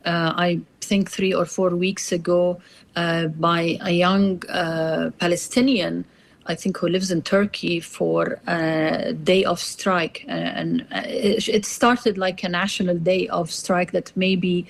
uh, 0.06 0.34
I 0.36 0.62
think 0.82 1.12
three 1.12 1.34
or 1.34 1.46
four 1.46 1.70
weeks 1.70 2.12
ago, 2.12 2.60
uh, 2.96 3.28
by 3.28 3.78
a 3.82 3.92
young 3.92 4.44
uh, 4.48 5.12
Palestinian, 5.20 6.06
I 6.46 6.56
think, 6.56 6.78
who 6.78 6.90
lives 6.90 7.10
in 7.12 7.22
Turkey 7.22 7.80
for 7.80 8.40
a 8.48 9.14
day 9.14 9.44
of 9.46 9.60
strike. 9.60 10.26
and 10.28 10.82
uh, 10.92 11.04
it 11.06 11.66
started 11.66 12.18
like 12.18 12.44
a 12.44 12.50
national 12.50 12.98
day 12.98 13.28
of 13.30 13.50
strike 13.52 13.92
that 13.92 14.12
maybe 14.16 14.66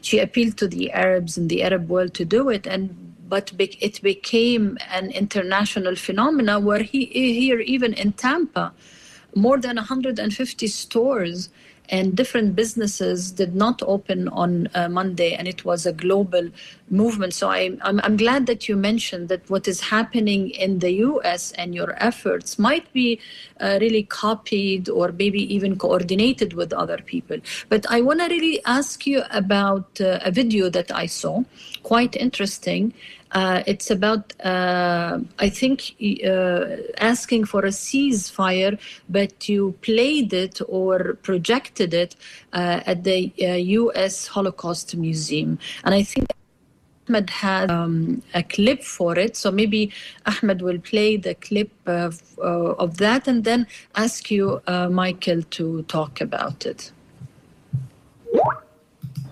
she 0.00 0.18
appealed 0.20 0.56
to 0.58 0.68
the 0.68 0.90
Arabs 0.92 1.36
in 1.36 1.48
the 1.48 1.62
Arab 1.62 1.88
world 1.88 2.14
to 2.14 2.24
do 2.24 2.48
it. 2.48 2.66
And 2.66 2.96
but 3.28 3.52
it 3.58 4.00
became 4.00 4.78
an 4.90 5.10
international 5.10 5.96
phenomena 5.96 6.58
where 6.58 6.82
he 6.82 7.04
here 7.04 7.60
even 7.60 7.92
in 7.92 8.12
Tampa 8.12 8.72
more 9.34 9.58
than 9.58 9.76
150 9.76 10.66
stores 10.66 11.48
and 11.90 12.14
different 12.16 12.54
businesses 12.54 13.32
did 13.32 13.54
not 13.54 13.82
open 13.86 14.28
on 14.28 14.68
uh, 14.74 14.88
Monday, 14.88 15.34
and 15.34 15.48
it 15.48 15.64
was 15.64 15.86
a 15.86 15.92
global 15.92 16.48
movement. 16.90 17.32
So 17.34 17.48
I, 17.48 17.76
I'm, 17.82 18.00
I'm 18.00 18.16
glad 18.16 18.46
that 18.46 18.68
you 18.68 18.76
mentioned 18.76 19.28
that 19.28 19.48
what 19.48 19.66
is 19.66 19.80
happening 19.80 20.50
in 20.50 20.80
the 20.80 20.92
US 20.92 21.52
and 21.52 21.74
your 21.74 21.94
efforts 22.02 22.58
might 22.58 22.92
be 22.92 23.20
uh, 23.60 23.78
really 23.80 24.02
copied 24.02 24.88
or 24.88 25.12
maybe 25.12 25.52
even 25.54 25.78
coordinated 25.78 26.52
with 26.52 26.72
other 26.72 26.98
people. 26.98 27.38
But 27.68 27.86
I 27.90 28.00
want 28.00 28.20
to 28.20 28.28
really 28.28 28.62
ask 28.64 29.06
you 29.06 29.22
about 29.30 30.00
uh, 30.00 30.18
a 30.22 30.30
video 30.30 30.68
that 30.70 30.94
I 30.94 31.06
saw, 31.06 31.44
quite 31.82 32.16
interesting. 32.16 32.92
Uh, 33.32 33.62
it's 33.66 33.90
about, 33.90 34.32
uh, 34.44 35.18
I 35.38 35.48
think, 35.48 35.94
uh, 36.24 36.76
asking 36.98 37.44
for 37.44 37.60
a 37.60 37.70
ceasefire, 37.70 38.78
but 39.08 39.48
you 39.48 39.74
played 39.82 40.32
it 40.32 40.60
or 40.66 41.14
projected 41.22 41.92
it 41.92 42.16
uh, 42.52 42.80
at 42.86 43.04
the 43.04 43.32
U.S. 43.36 44.28
Uh, 44.28 44.32
Holocaust 44.32 44.96
Museum. 44.96 45.58
And 45.84 45.94
I 45.94 46.02
think 46.02 46.28
Ahmed 47.08 47.30
has 47.30 47.70
um, 47.70 48.22
a 48.34 48.42
clip 48.42 48.82
for 48.82 49.18
it. 49.18 49.36
So 49.36 49.50
maybe 49.50 49.92
Ahmed 50.26 50.62
will 50.62 50.78
play 50.78 51.16
the 51.16 51.34
clip 51.34 51.70
of, 51.86 52.22
uh, 52.38 52.72
of 52.76 52.96
that 52.98 53.28
and 53.28 53.44
then 53.44 53.66
ask 53.94 54.30
you, 54.30 54.62
Michael, 54.66 55.42
to 55.42 55.82
talk 55.82 56.20
about 56.20 56.64
it. 56.64 56.92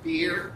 Here, 0.04 0.52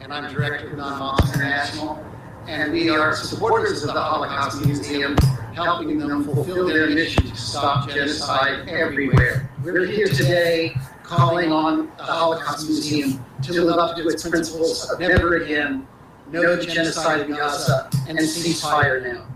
and 0.00 0.12
I'm 0.12 0.32
director 0.32 0.70
of 0.70 0.78
Non-Violence 0.78 1.34
International 1.34 2.02
and 2.50 2.72
we 2.72 2.90
are 2.90 3.14
supporters 3.14 3.84
of 3.84 3.94
the 3.94 4.00
Holocaust 4.00 4.66
Museum, 4.66 5.16
helping 5.54 5.98
them 5.98 6.24
fulfill 6.24 6.66
their 6.66 6.90
mission 6.90 7.24
to 7.24 7.36
stop 7.36 7.88
genocide 7.88 8.68
everywhere. 8.68 9.48
We're 9.62 9.86
here 9.86 10.08
today 10.08 10.76
calling 11.04 11.52
on 11.52 11.86
the 11.96 12.02
Holocaust 12.02 12.68
Museum 12.68 13.24
to 13.44 13.52
live 13.62 13.78
up 13.78 13.96
to 13.96 14.08
its 14.08 14.28
principles 14.28 14.90
of 14.90 14.98
never 14.98 15.36
again, 15.36 15.86
no 16.32 16.60
genocide 16.60 17.30
in 17.30 17.36
Gaza, 17.36 17.88
and 18.08 18.18
ceasefire 18.18 19.00
now. 19.00 19.28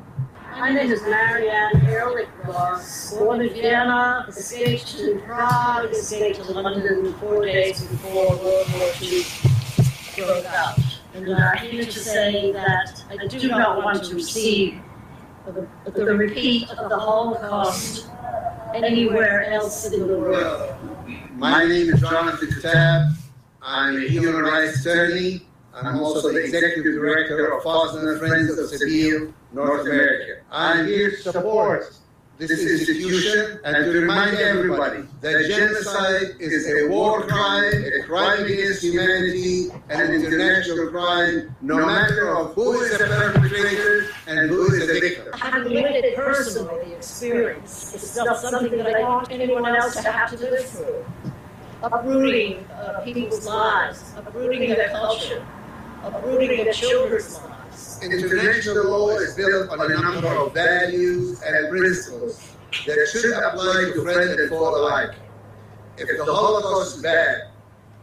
My 0.59 0.73
name 0.73 0.91
is 0.91 1.03
Marianne 1.03 1.87
Ehrlich 1.87 2.29
Voss, 2.45 3.15
born 3.15 3.43
in 3.43 3.53
Vienna, 3.53 4.27
escaped 4.29 4.89
to 4.99 5.23
Prague, 5.25 5.89
escaped 5.93 6.45
to 6.45 6.53
London 6.53 7.15
four 7.15 7.45
days 7.45 7.81
before 7.81 8.37
World 8.39 8.73
War 8.73 8.91
II 9.01 9.25
broke 10.17 10.47
out. 10.47 10.94
And 11.15 11.33
I'm 11.33 11.59
here 11.59 11.85
to 11.85 11.93
say 11.93 12.51
that 12.51 13.05
I 13.09 13.29
do 13.29 13.47
not 13.47 13.85
want 13.85 14.03
to 14.03 14.17
receive 14.17 14.81
the, 15.47 15.69
the 15.93 16.07
repeat 16.07 16.69
of 16.71 16.89
the 16.89 16.99
Holocaust 16.99 18.09
anywhere 18.75 19.45
else 19.45 19.93
in 19.93 20.09
the 20.09 20.19
world. 20.19 20.75
My 21.35 21.65
name 21.65 21.95
is 21.95 22.01
Jonathan 22.01 22.49
Kuttab. 22.49 23.15
I'm 23.63 23.97
a 23.97 24.09
human 24.09 24.43
rights 24.43 24.81
attorney. 24.81 25.47
I'm 25.73 26.01
also 26.01 26.33
the 26.33 26.43
executive 26.43 26.83
director 26.83 27.47
of 27.53 27.63
FOSNA 27.63 28.19
Friends 28.19 28.51
of 28.51 28.59
Sabeel, 28.69 29.33
North 29.53 29.83
America. 29.83 30.43
I'm 30.51 30.89
here 30.89 31.11
to 31.11 31.17
support 31.17 31.97
this 32.39 32.51
institution 32.51 33.61
and 33.65 33.77
to 33.77 33.91
remind 33.93 34.37
everybody 34.39 35.05
that 35.21 35.47
genocide 35.49 36.35
is 36.41 36.67
a 36.69 36.89
war 36.89 37.23
crime, 37.23 37.73
a 37.73 38.03
crime 38.03 38.45
against 38.45 38.83
humanity, 38.83 39.69
and 39.89 40.13
an 40.13 40.25
international 40.25 40.89
crime, 40.89 41.55
no 41.63 41.87
matter 41.87 42.37
of 42.37 42.55
who 42.55 42.73
is 42.73 42.99
the 42.99 43.05
perpetrator 43.05 44.09
and 44.27 44.51
who 44.51 44.65
is 44.67 44.87
the 44.87 45.01
victim. 45.01 45.33
I've 45.41 45.65
lived 45.67 45.95
it 45.95 46.17
personally, 46.17 46.85
the 46.85 46.97
experience. 46.97 47.95
It's 47.95 48.17
not 48.17 48.37
something 48.39 48.79
that 48.79 48.87
I 48.87 48.93
don't 48.93 49.13
want 49.13 49.31
anyone 49.31 49.67
else 49.67 49.95
to 50.03 50.11
have 50.11 50.31
to 50.31 50.37
live 50.37 50.67
through. 50.67 51.05
Uprooting 51.85 52.65
uh, 52.71 53.01
people's 53.05 53.47
lives, 53.47 54.13
uprooting 54.17 54.71
their 54.71 54.89
culture, 54.89 55.47
uprooting 56.03 56.65
their 56.65 56.73
children's 56.73 57.39
lives 57.39 57.54
international 58.13 58.91
law 58.91 59.11
is 59.11 59.35
built 59.35 59.71
on 59.71 59.81
a 59.81 59.89
number 59.89 60.29
of 60.29 60.53
values 60.53 61.43
and 61.43 61.71
principles 61.71 62.55
that 62.87 63.09
should 63.13 63.33
apply 63.33 63.93
to 63.95 64.03
friend 64.03 64.31
and 64.31 64.51
foe 64.51 64.77
alike. 64.81 65.15
If 65.97 66.09
the 66.09 66.25
Holocaust 66.25 66.97
is 66.97 67.03
bad, 67.03 67.51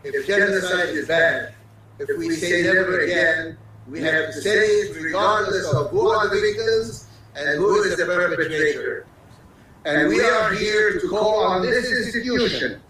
if 0.04 0.26
genocide 0.26 0.90
is 0.90 1.08
bad, 1.08 1.54
if 2.00 2.18
we 2.18 2.32
say 2.32 2.64
never 2.64 3.02
again, 3.02 3.58
we 3.88 4.02
have 4.02 4.28
to 4.28 4.42
say 4.42 4.58
it 4.58 4.96
regardless 5.02 5.72
of 5.74 5.92
who 5.92 6.08
are 6.10 6.30
the 6.30 6.40
victims 6.40 7.08
and 7.36 7.60
who 7.60 7.84
is 7.84 7.98
the 7.98 8.06
perpetrator. 8.06 9.06
And 9.86 10.10
we 10.10 10.22
are 10.24 10.54
here 10.54 11.00
to 11.00 11.10
call 11.10 11.44
on 11.44 11.62
this 11.62 11.92
institution 11.92 12.82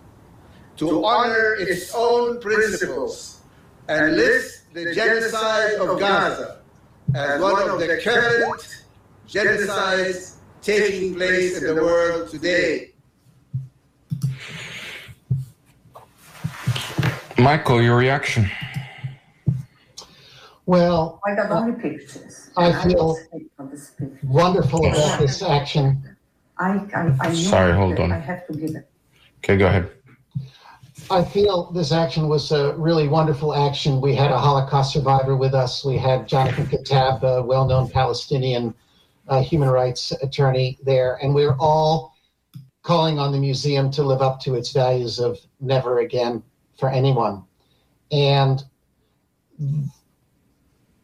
to 0.78 1.06
honor 1.06 1.56
its 1.60 1.94
own 1.96 2.40
principles 2.42 3.42
and 3.88 4.16
list 4.16 4.74
the 4.74 4.94
genocide 4.94 5.74
of 5.76 6.00
Gaza 6.00 6.61
as 7.16 7.42
one 7.42 7.70
of 7.70 7.80
the 7.80 8.00
current 8.04 8.84
genocides 9.28 10.36
taking 10.62 11.16
place 11.16 11.62
in 11.62 11.76
the 11.76 11.82
world 11.82 12.30
today. 12.30 12.92
Michael, 17.38 17.82
your 17.82 17.98
reaction? 17.98 18.50
Well, 20.66 21.20
I 21.26 21.36
got 21.36 21.52
all 21.52 21.66
the 21.66 21.74
pictures. 21.74 22.52
I 22.56 22.72
feel 22.84 22.96
will 22.96 23.16
speak 23.16 23.50
on 23.58 23.72
this 23.72 23.90
picture. 23.92 24.20
wonderful 24.24 24.86
about 24.86 25.20
this 25.20 25.42
action. 25.42 26.16
I, 26.60 26.78
I, 26.94 27.18
I 27.20 27.34
Sorry, 27.34 27.74
hold 27.74 28.00
on. 28.00 28.12
I 28.12 28.20
have 28.20 28.46
to 28.48 28.54
give 28.54 28.76
it. 28.76 28.88
Okay, 29.40 29.58
go 29.58 29.68
ahead. 29.68 29.90
I 31.12 31.26
feel 31.26 31.70
this 31.72 31.92
action 31.92 32.30
was 32.30 32.54
a 32.54 32.74
really 32.78 33.10
wonderful 33.10 33.54
action. 33.54 34.00
We 34.00 34.16
had 34.16 34.32
a 34.32 34.38
Holocaust 34.38 34.94
survivor 34.94 35.36
with 35.36 35.54
us. 35.54 35.84
We 35.84 35.98
had 35.98 36.26
Jonathan 36.26 36.66
Kuttab, 36.68 37.22
a 37.24 37.44
well 37.44 37.68
known 37.68 37.90
Palestinian 37.90 38.74
uh, 39.28 39.42
human 39.42 39.68
rights 39.68 40.14
attorney, 40.24 40.80
there. 40.84 41.20
And 41.22 41.36
we 41.36 41.46
were 41.46 41.58
all 41.60 42.16
calling 42.84 43.20
on 43.20 43.34
the 43.34 43.40
museum 43.40 43.92
to 43.92 44.04
live 44.04 44.22
up 44.22 44.40
to 44.42 44.56
its 44.56 44.72
values 44.72 45.20
of 45.20 45.38
never 45.60 46.00
again 46.00 46.44
for 46.80 46.90
anyone. 46.90 47.44
And 48.14 48.64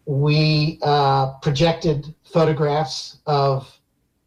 we 0.06 0.80
uh, 0.84 1.34
projected 1.42 2.16
photographs 2.24 3.18
of 3.26 3.78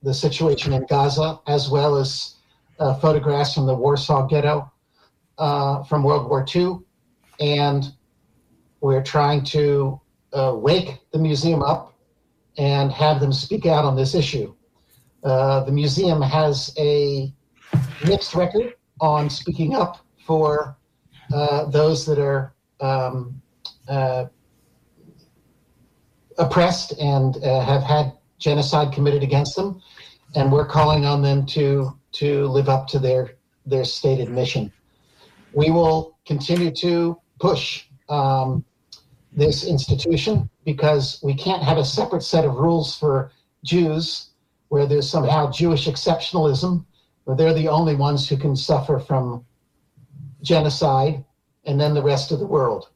the 0.02 0.12
situation 0.12 0.74
in 0.74 0.84
Gaza, 0.84 1.40
as 1.46 1.70
well 1.70 1.96
as 1.96 2.36
uh, 2.78 2.92
photographs 2.96 3.54
from 3.54 3.64
the 3.64 3.74
Warsaw 3.74 4.26
Ghetto 4.26 4.69
uh, 5.40 5.82
from 5.84 6.04
World 6.04 6.28
War 6.28 6.46
II, 6.54 6.78
and 7.40 7.92
we're 8.80 9.02
trying 9.02 9.42
to 9.44 10.00
uh, 10.32 10.54
wake 10.54 11.00
the 11.12 11.18
museum 11.18 11.62
up 11.62 11.94
and 12.58 12.92
have 12.92 13.20
them 13.20 13.32
speak 13.32 13.66
out 13.66 13.84
on 13.84 13.96
this 13.96 14.14
issue. 14.14 14.54
Uh, 15.24 15.64
the 15.64 15.72
museum 15.72 16.20
has 16.20 16.72
a 16.78 17.32
mixed 18.06 18.34
record 18.34 18.74
on 19.00 19.30
speaking 19.30 19.74
up 19.74 20.04
for 20.26 20.76
uh, 21.32 21.64
those 21.66 22.04
that 22.04 22.18
are 22.18 22.54
um, 22.80 23.40
uh, 23.88 24.26
oppressed 26.38 26.92
and 27.00 27.42
uh, 27.42 27.60
have 27.60 27.82
had 27.82 28.12
genocide 28.38 28.92
committed 28.92 29.22
against 29.22 29.56
them, 29.56 29.80
and 30.34 30.52
we're 30.52 30.66
calling 30.66 31.06
on 31.06 31.22
them 31.22 31.46
to 31.46 31.98
to 32.12 32.46
live 32.48 32.68
up 32.68 32.86
to 32.88 32.98
their 32.98 33.36
their 33.64 33.84
stated 33.84 34.28
mission 34.28 34.72
we 35.52 35.70
will 35.70 36.18
continue 36.26 36.70
to 36.70 37.20
push 37.38 37.86
um, 38.08 38.64
this 39.32 39.66
institution 39.66 40.48
because 40.64 41.20
we 41.22 41.34
can't 41.34 41.62
have 41.62 41.78
a 41.78 41.84
separate 41.84 42.22
set 42.22 42.44
of 42.44 42.54
rules 42.54 42.96
for 42.96 43.32
Jews 43.64 44.30
where 44.68 44.86
there's 44.86 45.08
somehow 45.08 45.50
Jewish 45.50 45.86
exceptionalism, 45.86 46.84
where 47.24 47.36
they're 47.36 47.54
the 47.54 47.68
only 47.68 47.96
ones 47.96 48.28
who 48.28 48.36
can 48.36 48.54
suffer 48.54 48.98
from 48.98 49.44
genocide 50.42 51.24
and 51.64 51.80
then 51.80 51.94
the 51.94 52.02
rest 52.02 52.32
of 52.32 52.38
the 52.38 52.46
world. 52.46 52.90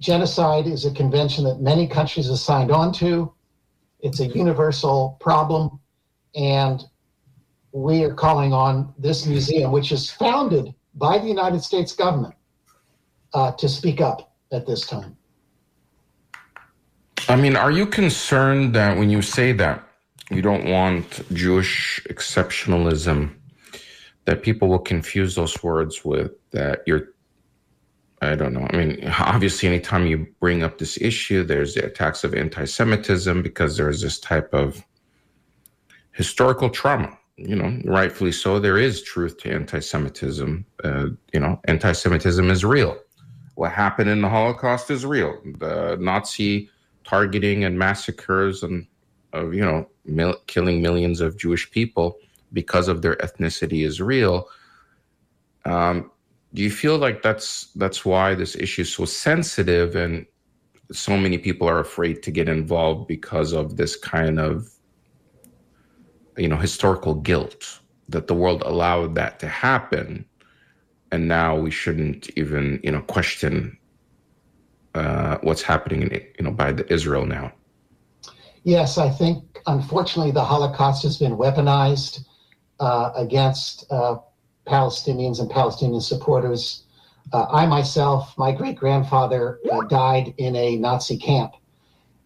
Genocide 0.00 0.66
is 0.66 0.84
a 0.84 0.90
convention 0.92 1.44
that 1.44 1.60
many 1.60 1.86
countries 1.86 2.28
have 2.28 2.38
signed 2.38 2.70
on 2.70 2.92
to. 2.94 3.32
It's 4.00 4.20
a 4.20 4.26
universal 4.26 5.16
problem. 5.20 5.78
And 6.34 6.82
we 7.72 8.04
are 8.04 8.14
calling 8.14 8.52
on 8.52 8.94
this 8.98 9.26
museum, 9.26 9.72
which 9.72 9.92
is 9.92 10.10
founded 10.10 10.74
by 10.94 11.18
the 11.18 11.26
United 11.26 11.62
States 11.62 11.94
government 11.94 12.34
uh, 13.34 13.52
to 13.52 13.68
speak 13.68 14.00
up 14.00 14.32
at 14.52 14.66
this 14.66 14.86
time. 14.86 15.16
I 17.28 17.36
mean, 17.36 17.56
are 17.56 17.70
you 17.70 17.86
concerned 17.86 18.74
that 18.74 18.96
when 18.96 19.10
you 19.10 19.20
say 19.20 19.52
that 19.52 19.86
you 20.30 20.40
don't 20.40 20.66
want 20.66 21.20
Jewish 21.34 22.00
exceptionalism, 22.08 23.34
that 24.24 24.42
people 24.42 24.68
will 24.68 24.78
confuse 24.78 25.34
those 25.34 25.62
words 25.62 26.04
with 26.04 26.32
that 26.52 26.82
you're, 26.86 27.08
I 28.22 28.34
don't 28.34 28.52
know. 28.54 28.66
I 28.70 28.76
mean, 28.76 29.08
obviously, 29.18 29.68
anytime 29.68 30.06
you 30.06 30.26
bring 30.40 30.62
up 30.62 30.78
this 30.78 31.00
issue, 31.00 31.44
there's 31.44 31.74
the 31.74 31.84
attacks 31.84 32.24
of 32.24 32.34
anti 32.34 32.64
Semitism 32.64 33.42
because 33.42 33.76
there's 33.76 34.00
this 34.00 34.18
type 34.18 34.52
of 34.54 34.84
historical 36.12 36.70
trauma. 36.70 37.17
You 37.38 37.54
know, 37.54 37.80
rightfully 37.84 38.32
so. 38.32 38.58
There 38.58 38.78
is 38.78 39.02
truth 39.02 39.38
to 39.38 39.52
anti 39.52 39.78
Semitism. 39.78 40.66
Uh, 40.82 41.06
you 41.32 41.38
know, 41.38 41.60
anti 41.66 41.92
Semitism 41.92 42.50
is 42.50 42.64
real. 42.64 42.98
What 43.54 43.72
happened 43.72 44.10
in 44.10 44.20
the 44.20 44.28
Holocaust 44.28 44.90
is 44.90 45.06
real. 45.06 45.38
The 45.58 45.96
Nazi 46.00 46.68
targeting 47.04 47.64
and 47.64 47.78
massacres 47.78 48.62
and 48.62 48.86
of 49.32 49.54
you 49.54 49.64
know 49.64 49.88
mil- 50.04 50.40
killing 50.46 50.82
millions 50.82 51.20
of 51.20 51.38
Jewish 51.38 51.70
people 51.70 52.18
because 52.52 52.88
of 52.88 53.02
their 53.02 53.16
ethnicity 53.16 53.86
is 53.86 54.00
real. 54.00 54.48
Um, 55.64 56.10
do 56.54 56.62
you 56.62 56.70
feel 56.70 56.98
like 56.98 57.22
that's 57.22 57.68
that's 57.76 58.04
why 58.04 58.34
this 58.34 58.56
issue 58.56 58.82
is 58.82 58.92
so 58.92 59.04
sensitive 59.04 59.96
and 59.96 60.26
so 60.90 61.16
many 61.16 61.38
people 61.38 61.68
are 61.68 61.80
afraid 61.80 62.22
to 62.22 62.30
get 62.30 62.48
involved 62.48 63.06
because 63.06 63.52
of 63.52 63.76
this 63.76 63.94
kind 63.94 64.40
of 64.40 64.68
you 66.38 66.48
know 66.48 66.56
historical 66.56 67.14
guilt 67.14 67.80
that 68.08 68.26
the 68.26 68.34
world 68.34 68.62
allowed 68.62 69.14
that 69.14 69.38
to 69.40 69.48
happen 69.48 70.24
and 71.12 71.28
now 71.28 71.56
we 71.56 71.70
shouldn't 71.70 72.30
even 72.36 72.80
you 72.82 72.90
know 72.90 73.00
question 73.02 73.78
uh, 74.94 75.38
what's 75.42 75.62
happening 75.62 76.02
in 76.02 76.10
you 76.38 76.44
know 76.44 76.50
by 76.50 76.72
the 76.72 76.90
Israel 76.92 77.26
now. 77.26 77.52
Yes, 78.64 78.98
I 78.98 79.08
think 79.08 79.44
unfortunately 79.66 80.32
the 80.32 80.44
Holocaust 80.44 81.02
has 81.04 81.16
been 81.16 81.36
weaponized 81.36 82.24
uh, 82.80 83.12
against 83.14 83.90
uh, 83.90 84.18
Palestinians 84.66 85.40
and 85.40 85.50
Palestinian 85.50 86.00
supporters. 86.00 86.84
Uh, 87.32 87.46
I 87.50 87.66
myself, 87.66 88.36
my 88.38 88.52
great 88.52 88.76
grandfather 88.76 89.60
uh, 89.70 89.82
died 89.82 90.34
in 90.38 90.56
a 90.56 90.76
Nazi 90.76 91.18
camp. 91.18 91.52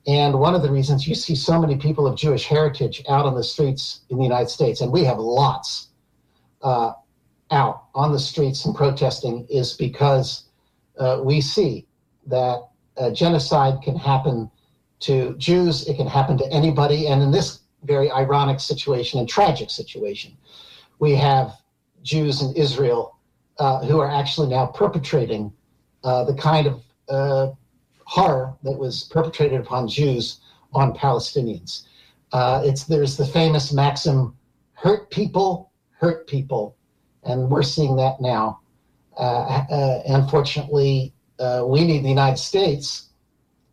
And 0.07 0.39
one 0.41 0.55
of 0.55 0.63
the 0.63 0.71
reasons 0.71 1.07
you 1.07 1.15
see 1.15 1.35
so 1.35 1.61
many 1.61 1.77
people 1.77 2.07
of 2.07 2.17
Jewish 2.17 2.47
heritage 2.47 3.03
out 3.09 3.25
on 3.25 3.35
the 3.35 3.45
streets 3.45 4.01
in 4.11 4.19
the 4.19 4.25
United 4.25 4.49
States, 4.49 4.81
and 4.81 4.91
we 4.91 5.05
have 5.05 5.19
lots 5.19 5.89
uh, 6.63 6.93
out 7.51 7.85
on 7.95 8.13
the 8.13 8.19
streets 8.19 8.65
and 8.65 8.75
protesting, 8.75 9.47
is 9.49 9.75
because 9.75 10.45
uh, 10.99 11.21
we 11.23 11.41
see 11.41 11.87
that 12.27 12.69
uh, 12.97 13.11
genocide 13.11 13.81
can 13.83 13.97
happen 13.97 14.51
to 15.01 15.37
Jews, 15.37 15.87
it 15.89 15.97
can 15.97 16.07
happen 16.07 16.37
to 16.39 16.53
anybody. 16.53 17.09
And 17.09 17.23
in 17.23 17.31
this 17.31 17.61
very 17.85 18.11
ironic 18.11 18.61
situation 18.61 19.19
and 19.21 19.29
tragic 19.29 19.71
situation, 19.71 20.37
we 20.99 21.15
have 21.17 21.55
Jews 22.03 22.43
in 22.43 22.55
Israel 22.55 23.19
uh, 23.59 23.85
who 23.85 23.99
are 24.01 24.11
actually 24.11 24.49
now 24.49 24.67
perpetrating 24.67 25.53
uh, 26.05 26.25
the 26.25 26.35
kind 26.35 26.67
of 26.67 26.83
horror 28.13 28.55
that 28.63 28.79
was 28.79 29.05
perpetrated 29.05 29.59
upon 29.59 29.89
Jews 29.89 30.41
on 30.75 30.93
Palestinians. 30.93 31.87
Uh, 32.31 32.61
it's 32.63 32.85
there's 32.85 33.17
the 33.17 33.25
famous 33.25 33.73
maxim, 33.73 34.37
"Hurt 34.75 35.11
people, 35.11 35.71
hurt 35.99 36.27
people," 36.27 36.77
and 37.25 37.49
we're 37.51 37.63
seeing 37.63 37.97
that 37.97 38.21
now. 38.21 38.61
Uh, 39.19 39.65
uh, 39.79 40.03
unfortunately, 40.09 41.15
uh, 41.39 41.65
we 41.67 41.87
need 41.87 42.05
the 42.05 42.11
United 42.11 42.37
States 42.37 43.09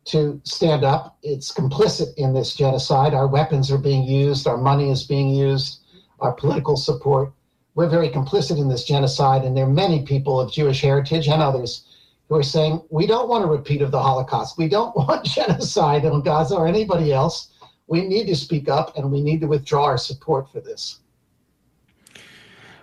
to 0.05 0.39
stand 0.45 0.85
up. 0.85 1.17
It's 1.21 1.51
complicit 1.51 2.13
in 2.15 2.33
this 2.33 2.55
genocide. 2.55 3.13
Our 3.13 3.27
weapons 3.27 3.69
are 3.71 3.77
being 3.77 4.05
used, 4.05 4.47
our 4.47 4.57
money 4.57 4.89
is 4.89 5.03
being 5.03 5.29
used, 5.35 5.81
our 6.21 6.31
political 6.31 6.77
support. 6.77 7.33
We're 7.75 7.89
very 7.89 8.09
complicit 8.09 8.57
in 8.57 8.69
this 8.69 8.85
genocide, 8.85 9.43
and 9.43 9.55
there 9.55 9.65
are 9.65 9.81
many 9.85 10.05
people 10.05 10.39
of 10.39 10.49
Jewish 10.49 10.81
heritage 10.81 11.27
and 11.27 11.41
others 11.41 11.88
who 12.29 12.35
are 12.35 12.43
saying, 12.43 12.81
we 12.89 13.07
don't 13.07 13.27
want 13.27 13.43
a 13.43 13.47
repeat 13.47 13.81
of 13.81 13.91
the 13.91 14.01
Holocaust. 14.01 14.57
We 14.57 14.69
don't 14.69 14.95
want 14.95 15.25
genocide 15.25 16.05
on 16.05 16.21
Gaza 16.21 16.55
or 16.55 16.67
anybody 16.67 17.11
else. 17.11 17.49
We 17.87 18.07
need 18.07 18.27
to 18.27 18.35
speak 18.35 18.69
up 18.69 18.95
and 18.95 19.11
we 19.11 19.21
need 19.21 19.41
to 19.41 19.47
withdraw 19.47 19.85
our 19.85 19.97
support 19.97 20.49
for 20.51 20.61
this. 20.61 20.99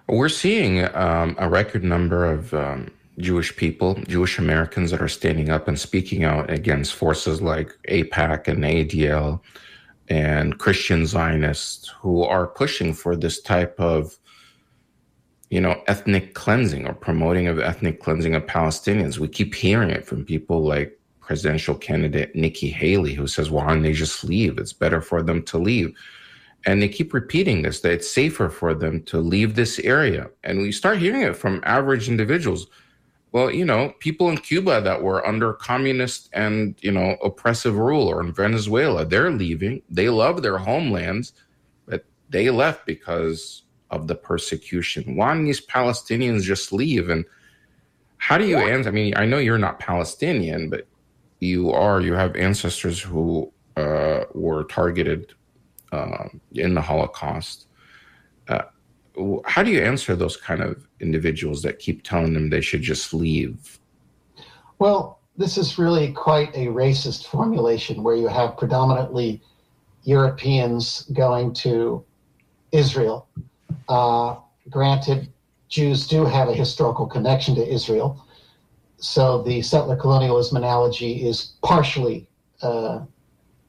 We're 0.08 0.28
seeing 0.28 0.84
um, 0.94 1.36
a 1.38 1.48
record 1.48 1.82
number 1.82 2.26
of 2.26 2.52
um, 2.54 2.92
Jewish 3.18 3.56
people, 3.56 3.94
Jewish 4.06 4.38
Americans 4.38 4.90
that 4.90 5.00
are 5.00 5.08
standing 5.08 5.48
up 5.48 5.68
and 5.68 5.78
speaking 5.78 6.24
out 6.24 6.50
against 6.50 6.94
forces 6.94 7.40
like 7.40 7.76
AIPAC 7.88 8.48
and 8.48 8.62
ADL 8.62 9.40
and 10.08 10.58
Christian 10.58 11.06
Zionists 11.06 11.88
who 12.00 12.22
are 12.22 12.46
pushing 12.46 12.92
for 12.92 13.16
this 13.16 13.40
type 13.42 13.78
of, 13.78 14.16
you 15.50 15.60
know, 15.60 15.82
ethnic 15.86 16.34
cleansing 16.34 16.86
or 16.86 16.92
promoting 16.92 17.46
of 17.46 17.58
ethnic 17.58 18.00
cleansing 18.00 18.34
of 18.34 18.46
Palestinians. 18.46 19.18
We 19.18 19.28
keep 19.28 19.54
hearing 19.54 19.90
it 19.90 20.06
from 20.06 20.24
people 20.24 20.62
like 20.62 20.98
presidential 21.20 21.74
candidate 21.74 22.34
Nikki 22.34 22.70
Haley, 22.70 23.14
who 23.14 23.26
says, 23.26 23.50
why 23.50 23.66
don't 23.66 23.82
they 23.82 23.92
just 23.92 24.24
leave? 24.24 24.58
It's 24.58 24.72
better 24.72 25.00
for 25.00 25.22
them 25.22 25.42
to 25.44 25.58
leave. 25.58 25.96
And 26.66 26.82
they 26.82 26.88
keep 26.88 27.14
repeating 27.14 27.62
this, 27.62 27.80
that 27.80 27.92
it's 27.92 28.10
safer 28.10 28.48
for 28.48 28.74
them 28.74 29.02
to 29.04 29.18
leave 29.18 29.54
this 29.54 29.78
area. 29.80 30.30
And 30.42 30.58
we 30.58 30.72
start 30.72 30.98
hearing 30.98 31.22
it 31.22 31.36
from 31.36 31.62
average 31.64 32.08
individuals. 32.08 32.66
Well, 33.32 33.50
you 33.50 33.64
know, 33.64 33.92
people 34.00 34.30
in 34.30 34.38
Cuba 34.38 34.80
that 34.80 35.02
were 35.02 35.26
under 35.26 35.52
communist 35.52 36.28
and, 36.32 36.74
you 36.80 36.90
know, 36.90 37.16
oppressive 37.22 37.76
rule 37.76 38.08
or 38.08 38.20
in 38.20 38.32
Venezuela, 38.32 39.04
they're 39.04 39.30
leaving. 39.30 39.82
They 39.90 40.08
love 40.08 40.42
their 40.42 40.58
homelands, 40.58 41.32
but 41.86 42.04
they 42.30 42.50
left 42.50 42.86
because 42.86 43.62
of 43.90 44.06
the 44.08 44.14
persecution. 44.14 45.16
Why 45.16 45.34
don't 45.34 45.44
these 45.44 45.64
Palestinians 45.64 46.42
just 46.42 46.72
leave? 46.72 47.08
And 47.08 47.24
How 48.18 48.38
do 48.38 48.46
you 48.46 48.58
answer? 48.58 48.88
I 48.88 48.92
mean, 48.92 49.14
I 49.16 49.26
know 49.26 49.38
you're 49.38 49.58
not 49.58 49.78
Palestinian, 49.78 50.70
but 50.70 50.86
you 51.40 51.70
are. 51.70 52.00
You 52.00 52.14
have 52.14 52.34
ancestors 52.36 53.00
who 53.00 53.52
uh, 53.76 54.24
were 54.34 54.64
targeted 54.64 55.34
uh, 55.92 56.28
in 56.52 56.74
the 56.74 56.80
Holocaust. 56.80 57.68
Uh, 58.48 58.62
how 59.44 59.62
do 59.62 59.70
you 59.70 59.80
answer 59.80 60.16
those 60.16 60.36
kind 60.36 60.62
of 60.62 60.86
individuals 61.00 61.62
that 61.62 61.78
keep 61.78 62.02
telling 62.02 62.34
them 62.34 62.50
they 62.50 62.60
should 62.60 62.82
just 62.82 63.14
leave? 63.14 63.78
Well, 64.78 65.20
this 65.36 65.56
is 65.58 65.78
really 65.78 66.12
quite 66.12 66.54
a 66.54 66.66
racist 66.66 67.26
formulation 67.26 68.02
where 68.02 68.16
you 68.16 68.28
have 68.28 68.56
predominantly 68.56 69.42
Europeans 70.04 71.02
going 71.12 71.52
to 71.54 72.04
Israel. 72.72 73.28
Uh, 73.88 74.36
granted, 74.70 75.28
Jews 75.68 76.06
do 76.06 76.24
have 76.24 76.48
a 76.48 76.54
historical 76.54 77.06
connection 77.06 77.54
to 77.56 77.66
Israel. 77.66 78.24
So 78.98 79.42
the 79.42 79.62
settler 79.62 79.96
colonialism 79.96 80.56
analogy 80.56 81.26
is 81.26 81.52
partially 81.62 82.28
uh, 82.62 83.00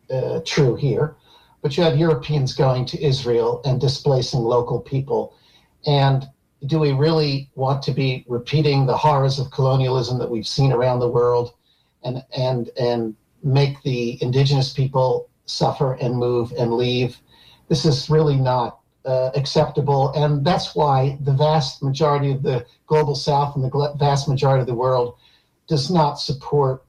uh, 0.10 0.40
true 0.46 0.76
here. 0.76 1.16
But 1.62 1.76
you 1.76 1.84
have 1.84 1.98
Europeans 1.98 2.54
going 2.54 2.86
to 2.86 3.04
Israel 3.04 3.62
and 3.66 3.82
displacing 3.82 4.42
local 4.42 4.80
people. 4.80 5.36
And 5.86 6.28
do 6.66 6.80
we 6.80 6.92
really 6.92 7.50
want 7.56 7.84
to 7.84 7.92
be 7.92 8.26
repeating 8.28 8.86
the 8.86 8.98
horrors 8.98 9.40
of 9.40 9.52
colonialism 9.52 10.18
that 10.20 10.30
we've 10.30 10.48
seen 10.48 10.72
around 10.72 11.00
the 11.00 11.10
world 11.10 11.54
and, 12.04 12.24
and, 12.36 12.70
and 12.80 13.16
make 13.44 13.82
the 13.84 14.22
indigenous 14.22 14.72
people 14.74 15.30
suffer 15.46 15.94
and 15.94 16.16
move 16.16 16.52
and 16.58 16.74
leave? 16.74 17.18
This 17.70 17.86
is 17.86 18.10
really 18.10 18.38
not 18.38 18.77
uh, 19.08 19.32
acceptable. 19.36 20.12
And 20.14 20.46
that's 20.46 20.76
why 20.76 21.18
the 21.22 21.34
vast 21.34 21.82
majority 21.82 22.32
of 22.32 22.44
the 22.44 22.66
global 22.86 23.16
south 23.16 23.56
and 23.56 23.64
the 23.64 23.96
vast 23.98 24.28
majority 24.28 24.62
of 24.62 24.68
the 24.68 24.76
world 24.76 25.16
does 25.68 25.90
not 25.90 26.16
support 26.16 26.86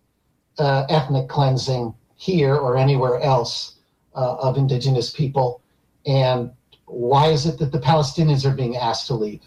uh, 0.58 0.84
ethnic 0.88 1.28
cleansing 1.28 1.94
here 2.16 2.54
or 2.54 2.76
anywhere 2.76 3.20
else 3.20 3.76
uh, 4.14 4.36
of 4.36 4.56
indigenous 4.56 5.12
people. 5.12 5.62
And 6.06 6.50
why 6.86 7.28
is 7.28 7.46
it 7.46 7.58
that 7.58 7.70
the 7.70 7.78
Palestinians 7.78 8.44
are 8.44 8.54
being 8.54 8.76
asked 8.76 9.06
to 9.08 9.14
leave? 9.14 9.42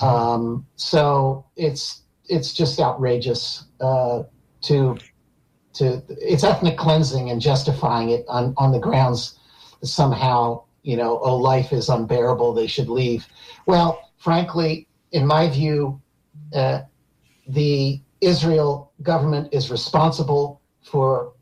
Um, 0.00 0.66
so 0.76 1.46
it's 1.56 2.02
it's 2.28 2.52
just 2.52 2.78
outrageous 2.78 3.64
uh, 3.80 4.24
to 4.62 4.98
to 5.74 6.02
it's 6.08 6.44
ethnic 6.44 6.76
cleansing 6.76 7.30
and 7.30 7.40
justifying 7.40 8.10
it 8.10 8.26
on, 8.28 8.52
on 8.58 8.72
the 8.72 8.78
grounds 8.78 9.38
that 9.80 9.86
somehow 9.86 10.65
you 10.86 10.96
know, 10.96 11.18
oh, 11.20 11.36
life 11.36 11.72
is 11.72 11.88
unbearable, 11.88 12.54
they 12.54 12.68
should 12.68 12.88
leave. 12.88 13.26
Well, 13.66 14.08
frankly, 14.18 14.86
in 15.10 15.26
my 15.26 15.50
view, 15.50 16.00
uh, 16.54 16.82
the 17.48 18.00
Israel 18.20 18.92
government 19.02 19.52
is 19.52 19.68
responsible 19.68 20.62
for 20.84 21.32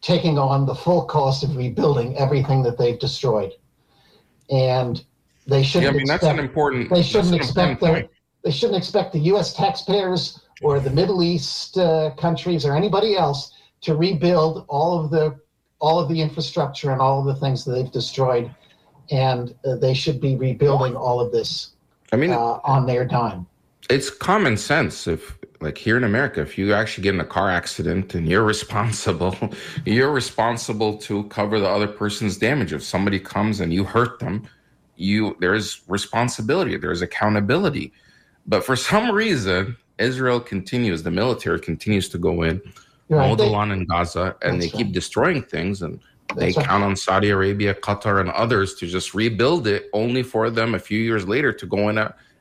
taking 0.00 0.38
on 0.38 0.66
the 0.66 0.74
full 0.74 1.04
cost 1.04 1.44
of 1.44 1.56
rebuilding 1.56 2.18
everything 2.18 2.64
that 2.64 2.78
they've 2.78 2.98
destroyed. 2.98 3.52
And 4.50 5.04
they 5.46 5.62
shouldn't 5.62 5.84
yeah, 5.84 5.90
I 5.90 5.92
mean, 5.92 6.00
expect, 6.02 6.22
that's 6.22 6.32
an 6.32 6.44
important 6.44 6.90
they 6.90 7.02
shouldn't 7.02 7.36
expect 7.36 7.80
the, 7.80 8.08
they 8.42 8.50
shouldn't 8.50 8.78
expect 8.78 9.12
the 9.12 9.20
US 9.34 9.54
taxpayers 9.54 10.40
or 10.62 10.80
the 10.80 10.90
Middle 10.90 11.22
East 11.22 11.78
uh, 11.78 12.10
countries 12.18 12.64
or 12.64 12.74
anybody 12.74 13.16
else 13.16 13.52
to 13.82 13.94
rebuild 13.94 14.64
all 14.68 14.98
of 14.98 15.12
the 15.12 15.38
all 15.80 16.00
of 16.00 16.08
the 16.08 16.20
infrastructure 16.20 16.90
and 16.90 17.00
all 17.00 17.20
of 17.20 17.26
the 17.26 17.40
things 17.40 17.64
that 17.64 17.72
they've 17.72 17.92
destroyed 17.92 18.52
and 19.10 19.54
uh, 19.64 19.76
they 19.76 19.94
should 19.94 20.20
be 20.20 20.36
rebuilding 20.36 20.96
all 20.96 21.20
of 21.20 21.32
this. 21.32 21.72
I 22.12 22.16
mean, 22.16 22.32
uh, 22.32 22.60
on 22.64 22.86
their 22.86 23.04
dime. 23.04 23.46
It's 23.88 24.10
common 24.10 24.56
sense. 24.56 25.06
If 25.06 25.36
like 25.60 25.76
here 25.76 25.96
in 25.96 26.04
America, 26.04 26.40
if 26.40 26.56
you 26.56 26.72
actually 26.72 27.04
get 27.04 27.14
in 27.14 27.20
a 27.20 27.24
car 27.24 27.50
accident 27.50 28.14
and 28.14 28.28
you're 28.28 28.44
responsible, 28.54 29.36
you're 29.84 30.12
responsible 30.12 30.96
to 30.98 31.24
cover 31.24 31.60
the 31.60 31.68
other 31.68 31.88
person's 31.88 32.38
damage. 32.38 32.72
If 32.72 32.82
somebody 32.82 33.18
comes 33.18 33.60
and 33.60 33.72
you 33.72 33.84
hurt 33.84 34.18
them, 34.18 34.48
you 34.96 35.36
there 35.40 35.54
is 35.54 35.80
responsibility, 35.88 36.76
there's 36.76 37.02
accountability. 37.02 37.92
But 38.46 38.64
for 38.64 38.76
some 38.76 39.10
reason, 39.10 39.76
Israel 39.98 40.40
continues, 40.40 41.02
the 41.02 41.10
military 41.10 41.60
continues 41.60 42.08
to 42.10 42.18
go 42.18 42.42
in, 42.42 42.60
right. 43.08 43.28
mow 43.28 43.36
the 43.36 43.46
lawn 43.46 43.70
in 43.70 43.84
Gaza, 43.84 44.36
and 44.42 44.60
they 44.60 44.66
right. 44.66 44.74
keep 44.74 44.92
destroying 44.92 45.42
things. 45.42 45.82
And 45.82 46.00
they 46.36 46.52
count 46.52 46.84
on 46.84 46.96
Saudi 46.96 47.30
Arabia, 47.30 47.74
Qatar, 47.74 48.20
and 48.20 48.30
others 48.30 48.74
to 48.74 48.86
just 48.86 49.14
rebuild 49.14 49.66
it, 49.66 49.88
only 49.92 50.22
for 50.22 50.50
them 50.50 50.74
a 50.74 50.78
few 50.78 51.00
years 51.00 51.26
later 51.26 51.52
to 51.52 51.66
go 51.66 51.88
in 51.88 51.98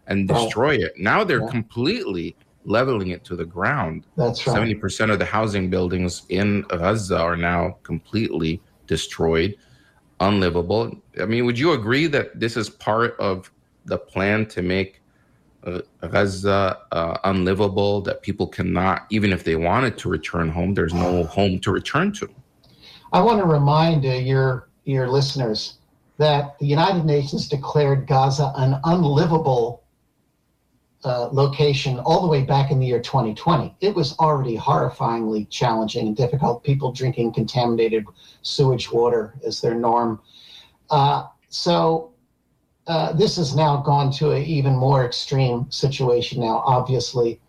and 0.08 0.28
destroy 0.28 0.76
it. 0.76 0.94
Now 0.98 1.24
they're 1.24 1.42
yeah. 1.42 1.50
completely 1.50 2.36
leveling 2.66 3.10
it 3.10 3.24
to 3.26 3.36
the 3.36 3.46
ground. 3.46 4.06
That's 4.18 4.46
right. 4.46 4.54
Seventy 4.54 4.76
percent 4.76 5.12
of 5.12 5.20
the 5.20 5.26
housing 5.26 5.70
buildings 5.70 6.24
in 6.30 6.62
Gaza 6.64 7.18
are 7.18 7.38
now 7.38 7.78
completely 7.84 8.62
destroyed, 8.88 9.56
unlivable. 10.20 11.00
I 11.22 11.26
mean, 11.26 11.46
would 11.46 11.58
you 11.58 11.74
agree 11.74 12.08
that 12.08 12.40
this 12.40 12.58
is 12.58 12.70
part 12.70 13.16
of 13.20 13.52
the 13.86 13.98
plan 13.98 14.46
to 14.48 14.62
make 14.62 15.02
uh, 15.64 15.82
Gaza 16.02 16.80
uh, 16.92 17.18
unlivable? 17.24 18.02
That 18.02 18.22
people 18.22 18.48
cannot, 18.48 19.06
even 19.10 19.32
if 19.32 19.44
they 19.44 19.56
wanted 19.56 19.98
to 20.00 20.10
return 20.10 20.50
home, 20.50 20.74
there's 20.74 20.94
no 20.94 21.24
home 21.24 21.60
to 21.60 21.72
return 21.72 22.12
to. 22.14 22.30
I 23.12 23.22
want 23.22 23.40
to 23.40 23.46
remind 23.46 24.06
uh, 24.06 24.10
your 24.10 24.70
your 24.86 25.10
listeners 25.10 25.78
that 26.18 26.58
the 26.60 26.66
United 26.66 27.06
Nations 27.06 27.48
declared 27.48 28.08
Gaza 28.08 28.52
an 28.56 28.80
unlivable 28.84 29.84
uh, 31.04 31.30
location 31.32 31.98
all 32.00 32.22
the 32.22 32.28
way 32.28 32.44
back 32.44 32.72
in 32.72 32.80
the 32.80 32.86
year 32.86 33.00
2020. 33.00 33.74
It 33.80 33.96
was 33.96 34.18
already 34.20 34.58
horrifyingly 34.58 35.50
challenging 35.50 36.08
and 36.08 36.16
difficult. 36.16 36.64
People 36.64 36.92
drinking 36.92 37.34
contaminated 37.34 38.06
sewage 38.42 38.92
water 38.92 39.34
is 39.44 39.62
their 39.62 39.76
norm. 39.76 40.20
Uh, 40.90 41.28
so 41.48 42.12
uh, 42.88 43.14
this 43.14 43.38
has 43.38 43.56
now 43.56 43.78
gone 43.78 44.12
to 44.12 44.32
an 44.32 44.44
even 44.44 44.76
more 44.76 45.06
extreme 45.06 45.70
situation. 45.72 46.42
Now, 46.42 46.62
obviously, 46.66 47.40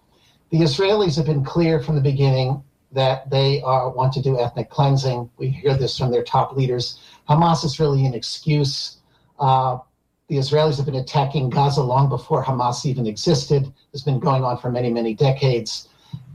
the 0.51 0.59
Israelis 0.59 1.17
have 1.17 1.27
been 1.27 1.45
clear 1.45 1.81
from 1.81 1.97
the 1.97 2.01
beginning 2.01 2.63
that 2.93 3.31
they 3.31 3.63
are, 3.63 3.91
want 3.91 4.13
to 4.15 4.23
do 4.23 4.39
ethnic 4.39 4.71
cleansing. 4.71 5.31
We 5.37 5.49
hear 5.49 5.77
this 5.77 5.97
from 5.97 6.11
their 6.11 6.25
top 6.25 6.57
leaders. 6.57 7.01
Hamas 7.29 7.65
is 7.65 7.79
really 7.79 8.05
an 8.07 8.15
excuse. 8.15 8.99
Uh, 9.39 9.79
the 10.29 10.37
Israelis 10.37 10.77
have 10.77 10.87
been 10.87 10.97
attacking 10.97 11.51
Gaza 11.51 11.83
long 11.83 12.09
before 12.09 12.45
Hamas 12.45 12.87
even 12.87 13.07
existed. 13.07 13.73
It's 13.93 14.03
been 14.03 14.21
going 14.21 14.45
on 14.45 14.59
for 14.59 14.71
many, 14.71 14.91
many 14.93 15.15
decades. 15.15 15.89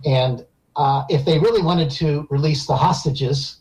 And 0.06 0.46
uh, 0.76 1.04
if 1.10 1.26
they 1.26 1.40
really 1.40 1.62
wanted 1.62 1.90
to 1.92 2.28
release 2.30 2.66
the 2.66 2.76
hostages, 2.76 3.58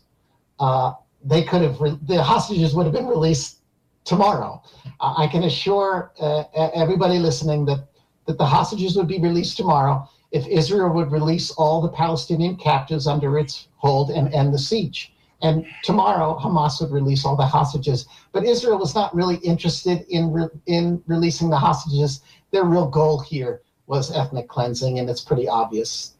uh, 0.59 0.93
they 1.23 1.43
could 1.43 1.61
have, 1.61 1.79
re- 1.79 1.97
the 2.03 2.21
hostages 2.21 2.75
would 2.75 2.85
have 2.85 2.93
been 2.93 3.07
released 3.07 3.59
tomorrow. 4.03 4.61
I 4.99 5.27
can 5.27 5.43
assure 5.43 6.11
uh, 6.19 6.43
everybody 6.53 7.17
listening 7.17 7.65
that, 7.65 7.87
that 8.27 8.37
the 8.37 8.45
hostages 8.45 8.95
would 8.95 9.07
be 9.07 9.19
released 9.19 9.57
tomorrow 9.57 10.07
if 10.31 10.47
Israel 10.47 10.89
would 10.89 11.11
release 11.11 11.51
all 11.51 11.81
the 11.81 11.89
Palestinian 11.89 12.55
captives 12.55 13.07
under 13.07 13.37
its 13.37 13.67
hold 13.77 14.09
and 14.09 14.33
end 14.33 14.53
the 14.53 14.59
siege. 14.59 15.13
And 15.41 15.65
tomorrow, 15.83 16.39
Hamas 16.39 16.81
would 16.81 16.91
release 16.91 17.25
all 17.25 17.35
the 17.35 17.45
hostages. 17.45 18.07
But 18.31 18.45
Israel 18.45 18.79
was 18.79 18.95
not 18.95 19.13
really 19.13 19.35
interested 19.37 20.05
in, 20.09 20.31
re- 20.31 20.49
in 20.65 21.03
releasing 21.07 21.49
the 21.49 21.57
hostages. 21.57 22.21
Their 22.51 22.63
real 22.63 22.89
goal 22.89 23.19
here 23.19 23.61
was 23.87 24.15
ethnic 24.15 24.47
cleansing, 24.47 24.97
and 24.99 25.09
it's 25.09 25.21
pretty 25.21 25.47
obvious. 25.47 26.13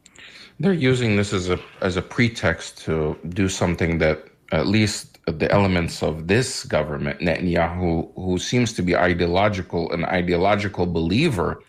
They're 0.59 0.73
using 0.73 1.15
this 1.17 1.33
as 1.33 1.49
a 1.49 1.59
as 1.81 1.97
a 1.97 2.01
pretext 2.01 2.77
to 2.85 3.17
do 3.29 3.49
something 3.49 3.97
that 3.97 4.25
at 4.51 4.67
least 4.67 5.19
the 5.25 5.51
elements 5.51 6.03
of 6.03 6.27
this 6.27 6.63
government, 6.63 7.19
Netanyahu, 7.19 8.13
who 8.15 8.37
seems 8.37 8.71
to 8.73 8.81
be 8.81 8.95
ideological, 8.95 9.91
an 9.91 10.05
ideological 10.05 10.85
believer 10.85 11.61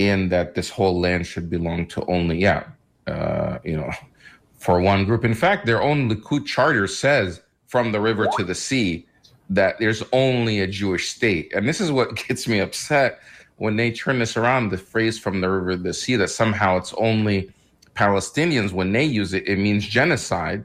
in 0.00 0.30
that 0.30 0.54
this 0.54 0.70
whole 0.70 0.98
land 0.98 1.26
should 1.26 1.50
belong 1.50 1.86
to 1.86 2.02
only, 2.06 2.38
yeah, 2.38 2.64
uh, 3.06 3.58
you 3.62 3.76
know, 3.76 3.90
for 4.58 4.80
one 4.80 5.04
group. 5.04 5.26
In 5.26 5.34
fact, 5.34 5.66
their 5.66 5.82
own 5.82 6.08
Likud 6.10 6.46
charter 6.46 6.86
says 6.86 7.42
from 7.66 7.92
the 7.92 8.00
river 8.00 8.26
to 8.38 8.42
the 8.42 8.54
sea 8.54 9.06
that 9.50 9.78
there's 9.78 10.02
only 10.12 10.60
a 10.60 10.66
Jewish 10.66 11.10
state. 11.10 11.52
And 11.54 11.68
this 11.68 11.82
is 11.82 11.92
what 11.92 12.16
gets 12.28 12.48
me 12.48 12.60
upset 12.60 13.20
when 13.56 13.76
they 13.76 13.90
turn 13.90 14.18
this 14.18 14.38
around 14.38 14.70
the 14.70 14.78
phrase 14.78 15.18
from 15.18 15.42
the 15.42 15.50
river 15.50 15.72
to 15.72 15.82
the 15.82 15.92
sea 15.92 16.16
that 16.16 16.28
somehow 16.28 16.78
it's 16.78 16.94
only 16.94 17.52
Palestinians. 17.94 18.72
When 18.72 18.92
they 18.92 19.04
use 19.04 19.34
it, 19.34 19.46
it 19.46 19.58
means 19.58 19.86
genocide 19.86 20.64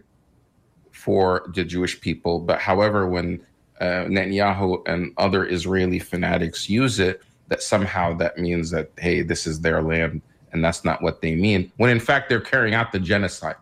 for 0.91 1.51
the 1.53 1.65
Jewish 1.65 1.99
people. 1.99 2.39
But 2.39 2.61
however, 2.61 3.05
when 3.05 3.45
uh, 3.81 4.05
Netanyahu 4.07 4.87
and 4.87 5.13
other 5.17 5.45
Israeli 5.45 5.99
fanatics 5.99 6.69
use 6.69 6.99
it, 6.99 7.21
that 7.47 7.61
somehow 7.61 8.15
that 8.15 8.37
means 8.37 8.71
that 8.71 8.91
hey 8.97 9.21
this 9.21 9.47
is 9.47 9.59
their 9.61 9.81
land 9.81 10.21
and 10.51 10.63
that's 10.63 10.83
not 10.83 11.01
what 11.01 11.21
they 11.21 11.35
mean 11.35 11.71
when 11.77 11.89
in 11.89 11.99
fact 11.99 12.29
they're 12.29 12.39
carrying 12.41 12.73
out 12.73 12.91
the 12.91 12.99
genocide. 12.99 13.55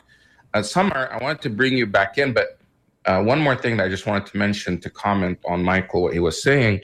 Uh, 0.53 0.61
Samar 0.61 1.09
i 1.11 1.21
wanted 1.23 1.41
to 1.41 1.49
bring 1.49 1.77
you 1.77 1.87
back 1.87 2.17
in 2.17 2.33
but 2.33 2.59
uh, 3.05 3.21
one 3.21 3.39
more 3.39 3.55
thing 3.55 3.77
that 3.77 3.85
i 3.85 3.89
just 3.89 4.05
wanted 4.05 4.25
to 4.27 4.37
mention 4.37 4.79
to 4.79 4.89
comment 4.89 5.37
on 5.45 5.63
michael 5.63 6.03
what 6.03 6.13
he 6.13 6.19
was 6.19 6.41
saying 6.41 6.79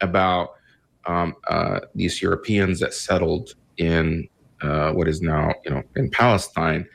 about 0.00 0.54
um, 1.06 1.34
uh, 1.48 1.80
these 1.94 2.20
europeans 2.20 2.80
that 2.80 2.92
settled 2.92 3.54
in 3.76 4.28
uh, 4.64 4.92
what 4.92 5.08
is 5.08 5.20
now 5.20 5.52
you 5.64 5.70
know 5.70 5.82
in 5.96 6.10
Palestine, 6.10 6.88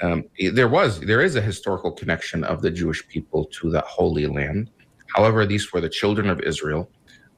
um, 0.00 0.24
there 0.52 0.68
was 0.68 1.00
there 1.00 1.20
is 1.20 1.36
a 1.36 1.40
historical 1.40 1.92
connection 1.92 2.44
of 2.44 2.60
the 2.62 2.70
Jewish 2.70 3.06
people 3.08 3.44
to 3.46 3.70
that 3.70 3.84
holy 3.84 4.26
land. 4.26 4.70
However, 5.14 5.46
these 5.46 5.72
were 5.72 5.80
the 5.80 5.88
children 5.88 6.28
of 6.28 6.40
Israel, 6.40 6.88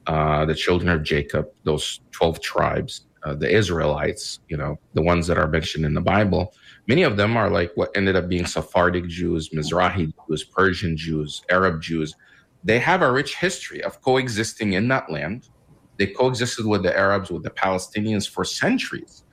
uh, 0.07 0.45
the 0.45 0.55
children 0.55 0.89
of 0.89 1.03
Jacob, 1.03 1.47
those 1.63 2.01
twelve 2.11 2.41
tribes, 2.41 3.07
uh, 3.23 3.35
the 3.35 3.49
Israelites. 3.49 4.39
You 4.49 4.57
know, 4.57 4.79
the 4.93 5.01
ones 5.01 5.27
that 5.27 5.37
are 5.37 5.47
mentioned 5.47 5.85
in 5.85 5.93
the 5.93 6.01
Bible. 6.01 6.53
Many 6.87 7.03
of 7.03 7.17
them 7.17 7.35
are 7.35 7.49
like 7.49 7.71
what 7.75 7.89
ended 7.95 8.15
up 8.15 8.29
being 8.29 8.45
Sephardic 8.45 9.07
Jews, 9.07 9.49
Mizrahi 9.49 10.13
Jews, 10.27 10.43
Persian 10.43 10.95
Jews, 10.95 11.41
Arab 11.49 11.81
Jews. 11.81 12.15
They 12.63 12.79
have 12.79 13.01
a 13.01 13.11
rich 13.11 13.35
history 13.37 13.83
of 13.83 14.01
coexisting 14.01 14.73
in 14.73 14.87
that 14.89 15.11
land. 15.11 15.49
They 15.97 16.07
coexisted 16.07 16.65
with 16.65 16.83
the 16.83 16.95
Arabs, 16.95 17.31
with 17.31 17.43
the 17.43 17.49
Palestinians 17.49 18.29
for 18.29 18.43
centuries 18.43 19.23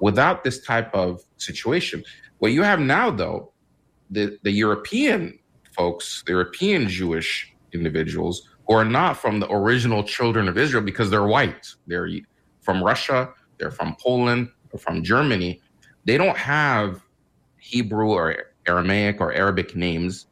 without 0.00 0.44
this 0.44 0.60
type 0.64 0.94
of 0.94 1.22
situation. 1.36 2.04
What 2.38 2.52
you 2.52 2.62
have 2.62 2.80
now, 2.80 3.10
though, 3.10 3.52
the, 4.10 4.38
the 4.42 4.50
European 4.50 5.38
folks, 5.72 6.22
the 6.26 6.32
European 6.32 6.88
Jewish 6.88 7.54
individuals 7.72 8.48
who 8.66 8.74
are 8.74 8.84
not 8.84 9.16
from 9.16 9.40
the 9.40 9.50
original 9.52 10.02
children 10.04 10.48
of 10.48 10.58
Israel 10.58 10.82
because 10.82 11.10
they're 11.10 11.26
white, 11.26 11.66
they're 11.86 12.08
from 12.60 12.82
Russia, 12.82 13.30
they're 13.58 13.70
from 13.70 13.96
Poland, 14.00 14.50
or 14.72 14.78
from 14.78 15.02
Germany, 15.02 15.60
they 16.04 16.16
don't 16.18 16.36
have 16.36 17.02
Hebrew 17.58 18.10
or 18.12 18.36
Aramaic 18.66 19.20
or 19.20 19.32
Arabic 19.32 19.76
names. 19.76 20.26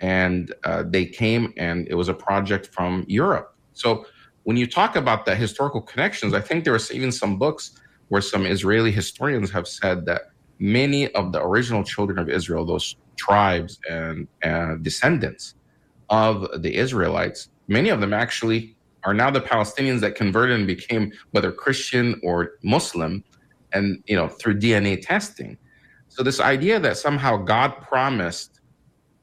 And 0.00 0.54
uh, 0.64 0.84
they 0.86 1.06
came 1.06 1.52
and 1.56 1.86
it 1.88 1.94
was 1.94 2.08
a 2.08 2.14
project 2.14 2.68
from 2.72 3.04
Europe. 3.08 3.56
So 3.72 4.06
when 4.44 4.56
you 4.56 4.66
talk 4.66 4.96
about 4.96 5.24
the 5.24 5.34
historical 5.34 5.80
connections, 5.80 6.34
I 6.34 6.40
think 6.40 6.64
there 6.64 6.74
are 6.74 6.80
even 6.92 7.12
some 7.12 7.38
books 7.38 7.80
where 8.08 8.20
some 8.20 8.46
Israeli 8.46 8.92
historians 8.92 9.50
have 9.50 9.66
said 9.66 10.06
that 10.06 10.22
many 10.58 11.10
of 11.14 11.32
the 11.32 11.42
original 11.42 11.82
children 11.84 12.18
of 12.18 12.28
Israel, 12.28 12.66
those 12.66 12.96
tribes 13.16 13.78
and 13.88 14.28
uh, 14.44 14.76
descendants 14.82 15.54
of 16.10 16.62
the 16.62 16.76
Israelites, 16.76 17.50
many 17.68 17.88
of 17.88 18.00
them 18.00 18.12
actually 18.12 18.76
are 19.04 19.14
now 19.14 19.30
the 19.30 19.40
Palestinians 19.40 20.00
that 20.00 20.14
converted 20.14 20.58
and 20.58 20.66
became 20.66 21.12
whether 21.32 21.52
Christian 21.52 22.20
or 22.22 22.52
Muslim, 22.62 23.22
and 23.72 24.02
you 24.06 24.16
know 24.16 24.28
through 24.28 24.58
DNA 24.58 25.00
testing. 25.00 25.58
So 26.08 26.22
this 26.22 26.40
idea 26.40 26.78
that 26.80 26.96
somehow 26.96 27.36
God 27.36 27.80
promised 27.80 28.60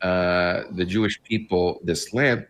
uh, 0.01 0.63
the 0.71 0.85
Jewish 0.85 1.21
people 1.23 1.79
this 1.83 2.13
land, 2.13 2.45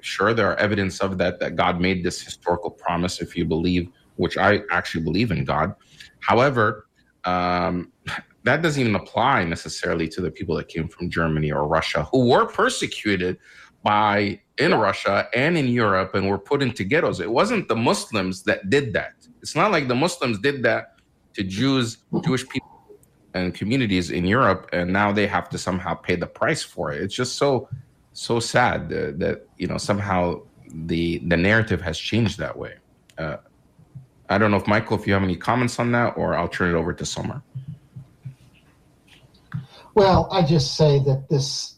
sure 0.00 0.34
there 0.34 0.50
are 0.50 0.56
evidence 0.56 1.00
of 1.00 1.18
that 1.18 1.40
that 1.40 1.56
God 1.56 1.80
made 1.80 2.04
this 2.04 2.20
historical 2.20 2.70
promise 2.70 3.20
if 3.20 3.36
you 3.36 3.44
believe, 3.44 3.88
which 4.16 4.36
I 4.36 4.60
actually 4.70 5.04
believe 5.04 5.30
in 5.30 5.44
God. 5.44 5.74
However, 6.20 6.86
um, 7.24 7.92
that 8.44 8.62
doesn't 8.62 8.80
even 8.80 8.94
apply 8.94 9.44
necessarily 9.44 10.08
to 10.08 10.20
the 10.20 10.30
people 10.30 10.56
that 10.56 10.68
came 10.68 10.88
from 10.88 11.10
Germany 11.10 11.52
or 11.52 11.66
Russia 11.66 12.04
who 12.12 12.28
were 12.28 12.46
persecuted 12.46 13.38
by 13.82 14.40
in 14.58 14.74
Russia 14.74 15.28
and 15.34 15.56
in 15.56 15.68
Europe 15.68 16.14
and 16.14 16.28
were 16.28 16.38
put 16.38 16.62
into 16.62 16.84
ghettos. 16.84 17.20
It 17.20 17.30
wasn't 17.30 17.68
the 17.68 17.76
Muslims 17.76 18.42
that 18.44 18.70
did 18.70 18.92
that. 18.94 19.12
It's 19.40 19.54
not 19.54 19.70
like 19.70 19.88
the 19.88 19.94
Muslims 19.94 20.38
did 20.38 20.62
that 20.64 20.96
to 21.34 21.42
Jews, 21.44 21.98
Jewish 22.24 22.46
people 22.48 22.68
and 23.34 23.54
communities 23.54 24.10
in 24.10 24.24
Europe, 24.24 24.68
and 24.72 24.92
now 24.92 25.12
they 25.12 25.26
have 25.26 25.48
to 25.50 25.58
somehow 25.58 25.94
pay 25.94 26.16
the 26.16 26.26
price 26.26 26.62
for 26.62 26.92
it. 26.92 27.02
It's 27.02 27.14
just 27.14 27.36
so 27.36 27.68
so 28.12 28.40
sad 28.40 28.88
that, 28.88 29.18
that 29.20 29.46
you 29.58 29.68
know 29.68 29.78
somehow 29.78 30.42
the 30.74 31.18
the 31.28 31.36
narrative 31.36 31.80
has 31.80 31.98
changed 31.98 32.38
that 32.38 32.56
way. 32.56 32.74
Uh, 33.16 33.36
I 34.28 34.38
don't 34.38 34.50
know 34.50 34.56
if 34.56 34.66
Michael, 34.66 34.98
if 34.98 35.06
you 35.06 35.12
have 35.14 35.22
any 35.22 35.36
comments 35.36 35.78
on 35.78 35.92
that, 35.92 36.16
or 36.16 36.34
I'll 36.34 36.48
turn 36.48 36.74
it 36.74 36.78
over 36.78 36.92
to 36.92 37.06
Samar. 37.06 37.42
Well, 39.94 40.28
I 40.30 40.42
just 40.42 40.76
say 40.76 40.98
that 41.00 41.28
this 41.30 41.77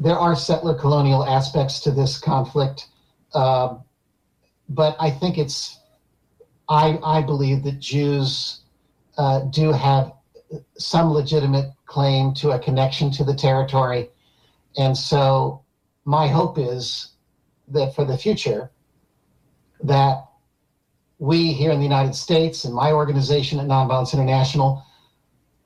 there 0.00 0.18
are 0.18 0.34
settler 0.34 0.74
colonial 0.74 1.24
aspects 1.24 1.78
to 1.80 1.90
this 1.90 2.18
conflict, 2.18 2.88
uh, 3.34 3.76
but 4.70 4.96
I 4.98 5.10
think 5.10 5.36
it's 5.36 5.78
I 6.68 6.98
I 7.04 7.20
believe 7.20 7.62
that 7.64 7.78
Jews 7.78 8.62
uh, 9.18 9.40
do 9.40 9.72
have 9.72 10.12
some 10.78 11.12
legitimate 11.12 11.72
claim 11.84 12.32
to 12.34 12.52
a 12.52 12.58
connection 12.58 13.10
to 13.12 13.24
the 13.24 13.34
territory, 13.34 14.08
and 14.78 14.96
so 14.96 15.62
my 16.06 16.26
hope 16.26 16.58
is 16.58 17.12
that 17.68 17.94
for 17.94 18.04
the 18.04 18.16
future 18.16 18.70
that 19.82 20.26
we 21.18 21.52
here 21.52 21.70
in 21.70 21.78
the 21.78 21.84
United 21.84 22.14
States 22.14 22.64
and 22.64 22.74
my 22.74 22.90
organization 22.90 23.60
at 23.60 23.66
Nonviolence 23.66 24.14
International 24.14 24.82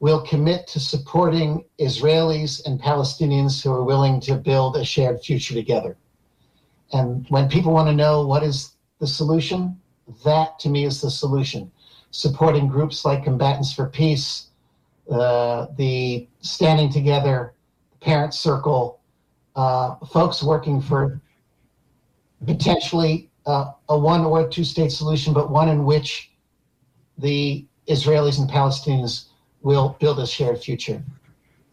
will 0.05 0.21
commit 0.21 0.67
to 0.67 0.79
supporting 0.79 1.65
Israelis 1.81 2.67
and 2.67 2.79
Palestinians 2.79 3.63
who 3.63 3.73
are 3.73 3.83
willing 3.83 4.21
to 4.21 4.35
build 4.35 4.77
a 4.77 4.85
shared 4.85 5.19
future 5.23 5.55
together. 5.55 5.97
And 6.93 7.25
when 7.31 7.49
people 7.49 7.73
want 7.73 7.89
to 7.89 7.95
know 7.95 8.27
what 8.27 8.43
is 8.43 8.73
the 8.99 9.07
solution, 9.07 9.81
that 10.23 10.59
to 10.59 10.69
me 10.69 10.85
is 10.85 11.01
the 11.01 11.11
solution. 11.11 11.73
Supporting 12.11 12.69
groups 12.69 13.07
like 13.07 13.25
Combatants 13.25 13.73
for 13.73 13.89
Peace, 13.89 14.49
uh, 15.11 15.69
the 15.79 16.29
Standing 16.41 16.93
Together, 16.93 17.55
Parent 18.03 18.35
Circle, 18.35 19.01
uh, 19.57 19.95
folks 20.13 20.43
working 20.43 20.83
for 20.83 21.19
potentially 22.45 23.31
uh, 23.47 23.73
a 23.89 23.99
one 23.99 24.23
or 24.27 24.47
two 24.47 24.65
state 24.65 24.93
solution, 24.93 25.33
but 25.33 25.51
one 25.51 25.71
in 25.71 25.87
which 25.87 26.31
the 27.17 27.65
Israelis 27.89 28.39
and 28.39 28.51
Palestinians 28.51 29.29
will 29.65 29.97
build 29.99 30.21
a 30.21 30.27
shared 30.27 30.63
future. 30.63 31.03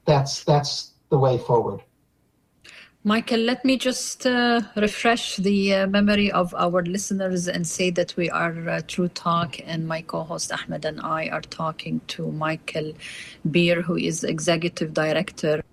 That's 0.06 0.44
that's 0.44 0.94
the 1.10 1.20
way 1.20 1.38
forward. 1.38 1.82
Michael, 3.04 3.39
let 3.39 3.66
me 3.66 3.78
just 3.78 4.28
uh, 4.28 4.62
refresh 4.76 5.38
the 5.38 5.74
uh, 5.74 5.88
memory 5.88 6.32
of 6.32 6.54
our 6.54 6.84
listeners 6.84 7.48
and 7.48 7.68
say 7.68 7.89
that 7.89 8.16
we 8.16 8.30
are 8.30 8.70
uh, 8.70 8.82
True 8.88 9.08
Talk, 9.08 9.60
and 9.66 9.88
my 9.88 10.02
co 10.02 10.24
host 10.24 10.52
Ahmed 10.52 10.86
and 10.86 11.02
I 11.02 11.28
are 11.30 11.42
talking 11.42 12.02
to 12.10 12.32
Michael 12.32 12.94
Beer, 13.50 13.82
who 13.82 13.96
is 13.96 14.24
Executive 14.24 14.94
Director 14.94 15.64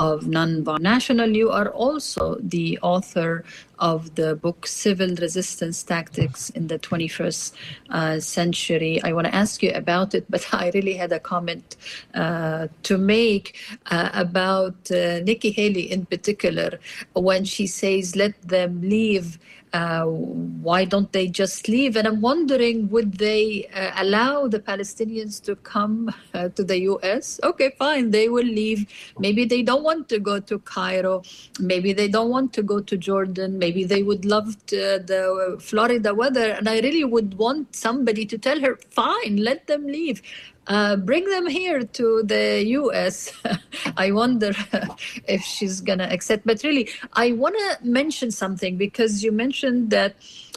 of 0.00 0.22
Nonviolence 0.22 0.80
International. 0.80 1.28
You 1.28 1.50
are 1.50 1.68
also 1.68 2.36
the 2.40 2.78
author 2.80 3.44
of 3.78 4.14
the 4.14 4.34
book 4.34 4.66
Civil 4.66 5.14
Resistance 5.16 5.82
Tactics 5.82 6.50
in 6.50 6.68
the 6.68 6.78
21st 6.78 7.52
uh, 7.90 8.20
Century. 8.20 9.00
I 9.04 9.12
want 9.12 9.26
to 9.26 9.34
ask 9.34 9.62
you 9.62 9.72
about 9.72 10.14
it, 10.14 10.24
but 10.30 10.42
I 10.54 10.70
really 10.74 10.94
had 10.94 11.12
a 11.12 11.20
comment 11.20 11.76
uh, 12.14 12.68
to 12.84 12.96
make 12.96 13.58
uh, 13.90 14.08
about 14.14 14.90
uh, 14.90 15.20
Nikki 15.20 15.50
Haley 15.50 15.90
in 15.90 16.06
particular 16.06 16.80
when 17.12 17.44
she 17.44 17.66
says, 17.66 18.16
let 18.16 18.40
them 18.40 18.80
leave 18.80 19.38
uh, 19.72 20.04
why 20.04 20.84
don't 20.84 21.12
they 21.12 21.28
just 21.28 21.68
leave? 21.68 21.96
And 21.96 22.06
I'm 22.06 22.20
wondering, 22.20 22.88
would 22.90 23.14
they 23.14 23.68
uh, 23.74 23.92
allow 24.02 24.48
the 24.48 24.58
Palestinians 24.58 25.42
to 25.44 25.56
come 25.56 26.12
uh, 26.34 26.48
to 26.50 26.64
the 26.64 26.78
U.S.? 26.80 27.40
Okay, 27.42 27.72
fine, 27.78 28.10
they 28.10 28.28
will 28.28 28.44
leave. 28.44 28.86
Maybe 29.18 29.44
they 29.44 29.62
don't 29.62 29.82
want 29.82 30.08
to 30.08 30.18
go 30.18 30.40
to 30.40 30.58
Cairo. 30.60 31.22
Maybe 31.60 31.92
they 31.92 32.08
don't 32.08 32.30
want 32.30 32.52
to 32.54 32.62
go 32.62 32.80
to 32.80 32.96
Jordan. 32.96 33.58
Maybe 33.58 33.84
they 33.84 34.02
would 34.02 34.24
love 34.24 34.56
to, 34.66 34.76
the 35.06 35.56
Florida 35.60 36.14
weather. 36.14 36.50
And 36.52 36.68
I 36.68 36.80
really 36.80 37.04
would 37.04 37.34
want 37.34 37.74
somebody 37.74 38.26
to 38.26 38.38
tell 38.38 38.60
her, 38.60 38.78
fine, 38.90 39.36
let 39.36 39.66
them 39.66 39.86
leave. 39.86 40.22
Uh, 40.66 40.94
bring 40.94 41.28
them 41.28 41.46
here 41.46 41.82
to 41.82 42.22
the 42.22 42.64
US. 42.66 43.32
I 43.96 44.12
wonder 44.12 44.52
if 45.26 45.42
she's 45.42 45.80
going 45.80 45.98
to 45.98 46.12
accept. 46.12 46.46
But 46.46 46.62
really, 46.62 46.88
I 47.14 47.32
want 47.32 47.56
to 47.56 47.78
mention 47.82 48.30
something 48.30 48.76
because 48.76 49.24
you 49.24 49.32
mentioned 49.32 49.90
that 49.90 50.14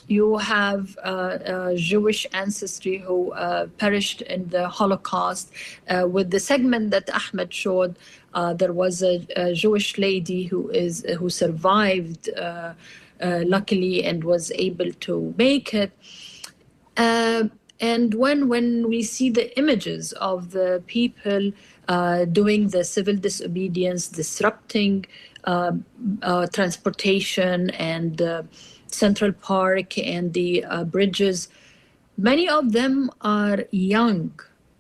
you 0.08 0.38
have 0.38 0.98
uh, 1.04 1.08
uh, 1.08 1.76
Jewish 1.76 2.28
ancestry 2.34 2.98
who 2.98 3.32
uh, 3.32 3.68
perished 3.78 4.22
in 4.22 4.50
the 4.50 4.68
Holocaust. 4.68 5.52
Uh, 5.90 6.08
with 6.08 6.32
the 6.32 6.40
segment 6.40 6.92
that 6.92 7.10
Ahmed 7.14 7.54
showed, 7.54 7.98
uh, 8.34 8.54
there 8.54 8.74
was 8.74 9.02
a, 9.02 9.26
a, 9.36 9.54
Jewish 9.54 9.98
lady 9.98 10.44
who 10.44 10.70
is 10.70 11.06
who 11.18 11.30
survived 11.30 12.30
luckily 13.22 14.04
and 14.04 14.24
was 14.24 14.52
able 14.52 14.92
to 14.92 15.34
make 15.38 15.74
it 15.74 15.92
and 17.92 18.14
when 18.14 18.48
when 18.48 18.88
we 18.88 19.04
see 19.04 19.30
the 19.30 19.46
images 19.62 20.14
of 20.14 20.52
the 20.52 20.82
people 20.88 21.52
uh, 21.90 22.24
doing 22.40 22.70
the 22.70 22.84
civil 22.84 23.18
disobedience, 23.28 24.08
disrupting 24.08 25.06
uh, 25.44 25.74
uh, 26.22 26.48
transportation 26.48 27.70
and 27.72 28.22
Central 28.88 29.34
Park 29.34 29.98
and 29.98 30.34
the 30.34 30.64
uh, 30.64 30.86
bridges, 30.86 31.50
many 32.16 32.48
of 32.48 32.72
them 32.72 33.12
are 33.20 33.66
young, 33.72 34.32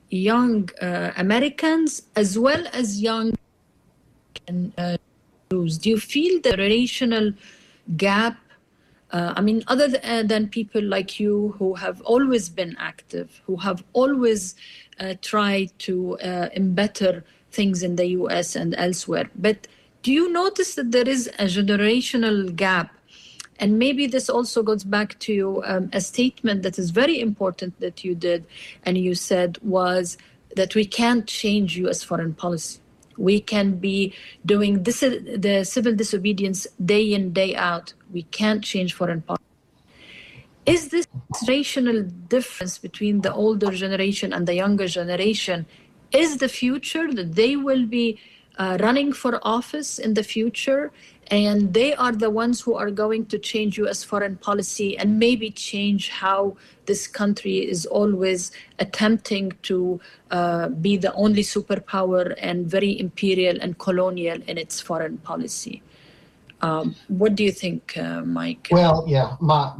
young 0.09 0.69
uh, 0.81 1.11
Americans 1.17 2.03
as 2.15 2.39
well 2.39 2.63
as 2.71 3.01
young 3.01 3.33
Jews. 5.51 5.77
Do 5.77 5.89
you 5.89 5.99
feel 5.99 6.39
the 6.41 6.51
generational 6.51 7.35
gap 7.97 8.37
Uh, 9.13 9.31
I 9.37 9.41
mean, 9.41 9.63
other 9.67 9.89
th- 9.89 10.03
uh, 10.03 10.23
than 10.23 10.47
people 10.49 10.81
like 10.81 11.19
you 11.19 11.55
who 11.59 11.75
have 11.75 12.01
always 12.01 12.49
been 12.49 12.75
active, 12.79 13.41
who 13.45 13.57
have 13.57 13.83
always 13.93 14.55
uh, 14.99 15.13
tried 15.21 15.71
to 15.79 16.17
uh, 16.17 16.49
better 16.59 17.23
things 17.51 17.83
in 17.83 17.95
the 17.95 18.07
US 18.07 18.55
and 18.55 18.73
elsewhere. 18.75 19.29
But 19.35 19.67
do 20.01 20.11
you 20.11 20.33
notice 20.33 20.73
that 20.75 20.91
there 20.91 21.07
is 21.07 21.27
a 21.37 21.45
generational 21.45 22.55
gap? 22.55 22.89
And 23.59 23.77
maybe 23.77 24.07
this 24.07 24.31
also 24.31 24.63
goes 24.63 24.83
back 24.83 25.17
to 25.19 25.61
um, 25.63 25.91
a 25.93 26.01
statement 26.01 26.63
that 26.63 26.79
is 26.79 26.89
very 26.89 27.21
important 27.21 27.79
that 27.81 28.03
you 28.03 28.15
did, 28.15 28.45
and 28.83 28.97
you 28.97 29.13
said 29.13 29.59
was 29.61 30.17
that 30.55 30.73
we 30.73 30.85
can't 30.85 31.27
change 31.27 31.77
US 31.77 32.01
foreign 32.03 32.33
policy. 32.33 32.79
We 33.17 33.39
can 33.39 33.77
be 33.77 34.13
doing 34.45 34.83
this, 34.83 34.99
the 34.99 35.63
civil 35.63 35.95
disobedience 35.95 36.67
day 36.83 37.13
in, 37.13 37.33
day 37.33 37.55
out. 37.55 37.93
We 38.11 38.23
can't 38.23 38.63
change 38.63 38.93
foreign 38.93 39.21
policy. 39.21 39.43
Is 40.65 40.89
this 40.89 41.07
generational 41.33 42.09
difference 42.29 42.77
between 42.77 43.21
the 43.21 43.33
older 43.33 43.71
generation 43.71 44.31
and 44.31 44.47
the 44.47 44.55
younger 44.55 44.87
generation 44.87 45.65
is 46.11 46.37
the 46.37 46.47
future 46.47 47.11
that 47.11 47.35
they 47.35 47.55
will 47.55 47.85
be 47.85 48.19
uh, 48.57 48.77
running 48.79 49.11
for 49.11 49.39
office 49.43 49.99
in 49.99 50.13
the 50.13 50.23
future 50.23 50.91
and 51.27 51.73
they 51.73 51.93
are 51.95 52.11
the 52.11 52.29
ones 52.29 52.61
who 52.61 52.75
are 52.75 52.91
going 52.91 53.25
to 53.27 53.39
change 53.39 53.77
US 53.77 54.03
foreign 54.03 54.37
policy 54.37 54.97
and 54.97 55.19
maybe 55.19 55.49
change 55.49 56.09
how 56.09 56.57
this 56.85 57.07
country 57.07 57.57
is 57.57 57.85
always 57.85 58.51
attempting 58.79 59.51
to 59.63 59.99
uh, 60.31 60.69
be 60.69 60.97
the 60.97 61.13
only 61.13 61.43
superpower 61.43 62.35
and 62.37 62.67
very 62.67 62.99
imperial 62.99 63.57
and 63.61 63.77
colonial 63.77 64.39
in 64.47 64.57
its 64.57 64.79
foreign 64.79 65.17
policy. 65.19 65.81
Um, 66.61 66.95
what 67.07 67.35
do 67.35 67.43
you 67.43 67.51
think, 67.51 67.97
uh, 67.97 68.21
Mike? 68.21 68.69
Well, 68.71 69.03
yeah, 69.07 69.35
my 69.41 69.73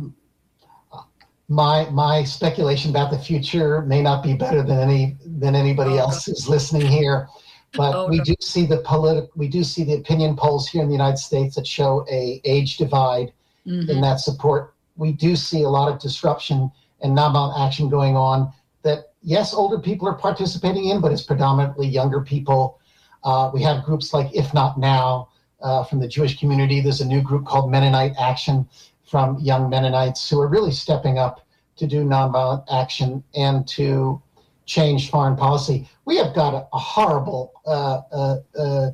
my 1.48 1.90
my 1.90 2.24
speculation 2.24 2.90
about 2.90 3.12
the 3.12 3.18
future 3.18 3.82
may 3.82 4.02
not 4.02 4.24
be 4.24 4.34
better 4.34 4.64
than 4.64 4.80
any 4.80 5.18
than 5.26 5.56
anybody 5.56 5.98
else 5.98 6.26
who's 6.26 6.50
listening 6.50 6.88
here. 6.88 7.28
But 7.76 7.96
Oh, 7.96 8.08
we 8.08 8.18
no. 8.18 8.24
do 8.24 8.36
see 8.40 8.66
the 8.66 8.78
politic, 8.80 9.30
we 9.36 9.48
do 9.48 9.64
see 9.64 9.84
the 9.84 9.96
opinion 9.96 10.36
polls 10.36 10.68
here 10.68 10.82
in 10.82 10.88
the 10.88 10.94
United 10.94 11.18
States 11.18 11.56
that 11.56 11.66
show 11.66 12.06
a 12.10 12.42
age 12.46 12.78
divide 12.78 13.34
Mhm. 13.66 13.90
in 13.90 14.02
that 14.02 14.20
support. 14.20 14.74
We 14.98 15.12
do 15.12 15.36
see 15.36 15.64
a 15.64 15.70
lot 15.70 15.92
of 15.92 16.00
disruption 16.00 16.72
and 17.02 17.18
nonviolent 17.18 17.58
action 17.60 17.90
going 17.90 18.16
on. 18.16 18.52
That 18.84 19.12
yes, 19.24 19.54
older 19.54 19.80
people 19.80 20.08
are 20.08 20.14
participating 20.14 20.86
in, 20.90 21.02
but 21.02 21.12
it's 21.12 21.24
predominantly 21.24 21.88
younger 21.88 22.22
people. 22.22 22.80
Uh, 23.24 23.50
we 23.54 23.62
have 23.64 23.84
groups 23.84 24.14
like 24.14 24.30
If 24.36 24.54
Not 24.54 24.78
Now 24.78 25.30
uh, 25.62 25.84
from 25.86 26.00
the 26.00 26.08
Jewish 26.08 26.38
community. 26.40 26.82
There's 26.82 27.02
a 27.02 27.08
new 27.08 27.22
group 27.22 27.46
called 27.46 27.72
Mennonite 27.72 28.14
Action 28.20 28.68
from 29.04 29.40
young 29.40 29.70
Mennonites 29.70 30.30
who 30.30 30.40
are 30.42 30.48
really 30.48 30.72
stepping 30.72 31.18
up 31.18 31.40
to 31.78 31.88
do 31.88 32.04
nonviolent 32.04 32.66
action 32.70 33.24
and 33.34 33.66
to 33.70 34.22
change 34.66 35.10
foreign 35.10 35.36
policy. 35.36 35.88
We 36.06 36.18
have 36.18 36.34
got 36.34 36.54
a, 36.54 36.68
a 36.74 36.80
horrible 36.80 37.54
uh, 37.66 38.02
uh, 38.12 38.38
uh, 38.58 38.92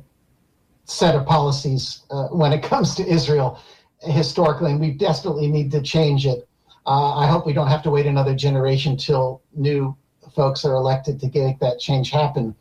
set 0.84 1.14
of 1.14 1.26
policies 1.26 2.02
uh, 2.10 2.28
when 2.28 2.52
it 2.52 2.62
comes 2.72 2.94
to 2.96 3.06
Israel 3.06 3.60
historically, 4.00 4.72
and 4.72 4.80
we 4.80 4.92
desperately 4.92 5.46
need 5.46 5.70
to 5.72 5.82
change 5.82 6.26
it. 6.26 6.48
Uh, 6.86 7.18
I 7.18 7.26
hope 7.26 7.46
we 7.46 7.52
don't 7.52 7.68
have 7.68 7.82
to 7.82 7.90
wait 7.90 8.06
another 8.06 8.34
generation 8.34 8.96
till 8.96 9.42
new 9.54 9.96
folks 10.34 10.64
are 10.64 10.74
elected 10.74 11.20
to 11.20 11.30
make 11.34 11.58
that 11.58 11.78
change 11.78 12.10
happen. 12.10 12.54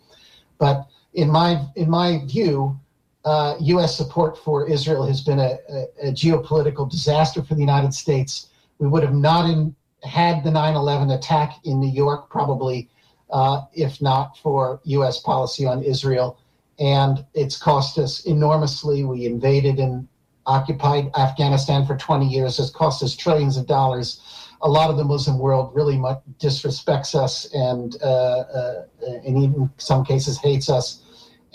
But 0.58 0.88
in 1.14 1.30
my 1.30 1.66
in 1.76 1.90
my 1.90 2.26
view, 2.26 2.78
uh, 3.26 3.56
U.S. 3.60 3.96
support 3.96 4.38
for 4.38 4.68
Israel 4.70 5.06
has 5.06 5.22
been 5.22 5.40
a, 5.40 5.58
a, 5.70 6.10
a 6.10 6.12
geopolitical 6.12 6.90
disaster 6.90 7.42
for 7.42 7.56
the 7.56 7.62
United 7.62 7.94
States. 7.94 8.50
We 8.80 8.88
would 8.88 9.04
have 9.04 9.16
not 9.16 9.50
in, 9.50 9.76
had 10.04 10.44
the 10.44 10.50
9/11 10.50 11.16
attack 11.16 11.56
in 11.64 11.80
New 11.80 11.90
York 11.90 12.30
probably 12.30 12.90
uh, 13.30 13.62
if 13.74 14.02
not 14.02 14.38
for 14.38 14.82
U.S. 14.84 15.20
policy 15.20 15.66
on 15.66 15.84
Israel. 15.84 16.40
And 16.80 17.26
it's 17.34 17.58
cost 17.58 17.98
us 17.98 18.26
enormously. 18.26 19.04
We 19.04 19.26
invaded 19.26 19.80
and 19.80 20.08
occupied 20.46 21.12
Afghanistan 21.16 21.86
for 21.86 21.96
20 21.96 22.28
years. 22.28 22.60
It's 22.60 22.70
cost 22.70 23.04
us 23.04 23.16
trillions 23.16 23.58
of 23.58 23.68
dollars. 23.68 24.22
A 24.62 24.70
lot 24.70 24.90
of 24.90 24.98
the 24.98 25.04
Muslim 25.04 25.38
world 25.38 25.74
really 25.74 25.98
much 25.98 26.22
disrespects 26.40 27.16
us 27.16 27.54
and, 27.54 27.96
uh, 28.02 28.06
uh, 28.06 28.84
in 29.24 29.38
even 29.38 29.70
some 29.78 30.04
cases, 30.04 30.38
hates 30.40 30.70
us. 30.70 31.04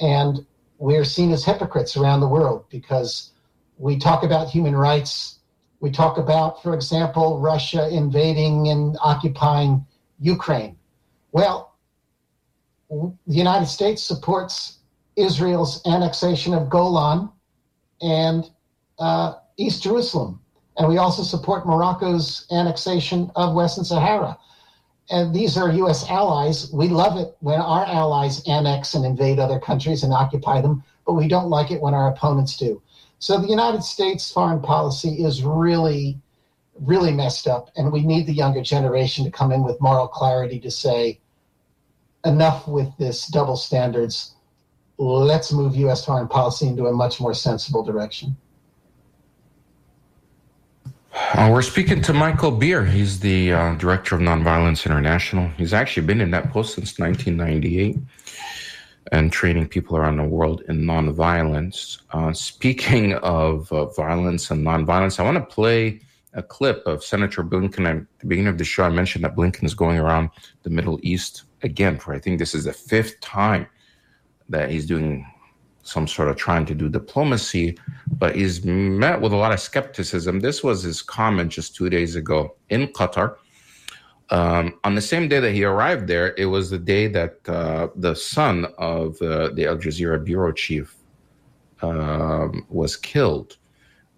And 0.01 0.47
we're 0.79 1.05
seen 1.05 1.33
as 1.33 1.45
hypocrites 1.45 1.97
around 1.97 2.21
the 2.21 2.29
world 2.29 2.65
because 2.71 3.33
we 3.79 3.99
talk 3.99 4.23
about 4.23 4.49
human 4.49 4.77
rights. 4.77 5.39
We 5.81 5.91
talk 5.91 6.19
about, 6.19 6.63
for 6.63 6.75
example, 6.75 7.41
Russia 7.41 7.89
invading 7.89 8.69
and 8.69 8.97
occupying 9.03 9.85
Ukraine. 10.21 10.77
Well, 11.35 11.75
the 12.89 13.13
United 13.27 13.67
States 13.67 14.05
supports 14.05 14.79
Israel's 15.17 15.85
annexation 15.85 16.55
of 16.55 16.71
Golan 16.71 17.29
and 18.01 18.49
uh, 19.01 19.35
East 19.57 19.83
Jerusalem. 19.83 20.41
And 20.79 20.89
we 20.89 20.99
also 20.99 21.25
support 21.25 21.67
Morocco's 21.67 22.47
annexation 22.53 23.33
of 23.35 23.53
Western 23.53 23.85
Sahara. 23.85 24.39
And 25.11 25.35
these 25.35 25.59
are 25.59 25.73
U.S. 25.73 26.09
allies. 26.09 26.73
We 26.73 26.87
love 26.87 27.19
it 27.19 27.37
when 27.41 27.61
our 27.61 27.85
allies 27.85 28.47
annex 28.47 28.95
and 28.95 29.05
invade 29.05 29.41
other 29.41 29.59
countries 29.59 30.05
and 30.05 30.13
occupy 30.13 30.61
them, 30.61 30.85
but 31.05 31.15
we 31.15 31.27
don't 31.27 31.51
like 31.51 31.73
it 31.73 31.81
when 31.81 31.95
our 31.95 32.11
opponents 32.11 32.57
do. 32.57 32.81
So 33.19 33.41
the 33.41 33.49
United 33.49 33.83
States 33.83 34.31
foreign 34.31 34.61
policy 34.61 35.25
is 35.25 35.43
really, 35.43 36.17
really 36.81 37.13
messed 37.13 37.49
up. 37.49 37.71
And 37.77 37.93
we 37.93 38.07
need 38.07 38.27
the 38.27 38.33
younger 38.33 38.63
generation 38.63 39.25
to 39.25 39.33
come 39.33 39.51
in 39.51 39.65
with 39.65 39.81
moral 39.81 40.07
clarity 40.07 40.61
to 40.61 40.71
say, 40.71 41.19
enough 42.25 42.67
with 42.67 42.89
this 42.99 43.27
double 43.27 43.57
standards. 43.57 44.35
Let's 44.99 45.53
move 45.53 45.75
U.S. 45.77 46.05
foreign 46.05 46.29
policy 46.29 46.67
into 46.67 46.87
a 46.87 46.93
much 46.93 47.21
more 47.21 47.35
sensible 47.35 47.83
direction. 47.83 48.37
Uh, 51.15 51.49
we're 51.53 51.63
speaking 51.63 52.03
to 52.03 52.13
Michael 52.13 52.51
Beer. 52.51 52.85
He's 52.85 53.21
the 53.21 53.53
uh, 53.53 53.75
director 53.75 54.17
of 54.17 54.21
Nonviolence 54.21 54.85
International. 54.85 55.49
He's 55.57 55.73
actually 55.73 56.07
been 56.07 56.21
in 56.21 56.31
that 56.33 56.51
post 56.51 56.75
since 56.75 56.99
1998 56.99 57.99
and 59.13 59.33
training 59.33 59.69
people 59.69 59.97
around 59.97 60.17
the 60.17 60.25
world 60.25 60.63
in 60.69 60.83
nonviolence. 60.83 62.01
Uh, 62.11 62.33
speaking 62.33 63.15
of 63.15 63.71
uh, 63.73 63.87
violence 63.87 64.51
and 64.51 64.67
nonviolence, 64.67 65.21
I 65.21 65.23
want 65.23 65.37
to 65.37 65.55
play 65.55 66.01
a 66.35 66.43
clip 66.43 66.83
of 66.87 67.05
Senator 67.05 67.43
Blinken. 67.43 67.87
At 67.87 68.07
the 68.19 68.27
beginning 68.27 68.49
of 68.49 68.59
the 68.59 68.65
show, 68.65 68.85
I 68.85 68.91
mentioned 68.91 69.25
that 69.25 69.37
Blinken 69.37 69.65
is 69.65 69.75
going 69.75 69.99
around 69.99 70.31
the 70.63 70.71
Middle 70.71 70.99
East 71.03 71.45
again 71.63 71.99
for 71.99 72.15
I 72.15 72.19
think 72.19 72.39
this 72.39 72.55
is 72.55 72.65
the 72.65 72.73
fifth 72.73 73.21
time 73.21 73.67
that 74.49 74.71
he's 74.71 74.87
doing 74.87 75.27
some 75.83 76.07
sort 76.07 76.29
of 76.29 76.37
trying 76.37 76.67
to 76.67 76.75
do 76.75 76.89
diplomacy, 76.89 77.79
but 78.19 78.35
he's 78.35 78.65
met 78.65 79.21
with 79.21 79.33
a 79.33 79.37
lot 79.37 79.53
of 79.53 79.61
skepticism. 79.61 80.41
This 80.41 80.65
was 80.65 80.83
his 80.83 81.03
comment 81.03 81.53
just 81.53 81.77
two 81.77 81.91
days 81.91 82.17
ago 82.17 82.57
in 82.71 82.89
Qatar. 82.89 83.37
Um, 84.31 84.79
on 84.85 84.95
the 84.95 85.03
same 85.03 85.29
day 85.29 85.41
that 85.41 85.53
he 85.53 85.65
arrived 85.65 86.07
there, 86.07 86.35
it 86.39 86.47
was 86.47 86.71
the 86.71 86.79
day 86.79 87.07
that 87.09 87.37
uh, 87.47 87.89
the 87.97 88.15
son 88.15 88.67
of 88.79 89.21
uh, 89.21 89.51
the 89.51 89.67
Al 89.67 89.77
Jazeera 89.77 90.25
bureau 90.25 90.53
chief 90.53 90.97
um, 91.83 92.65
was 92.71 92.97
killed. 92.97 93.59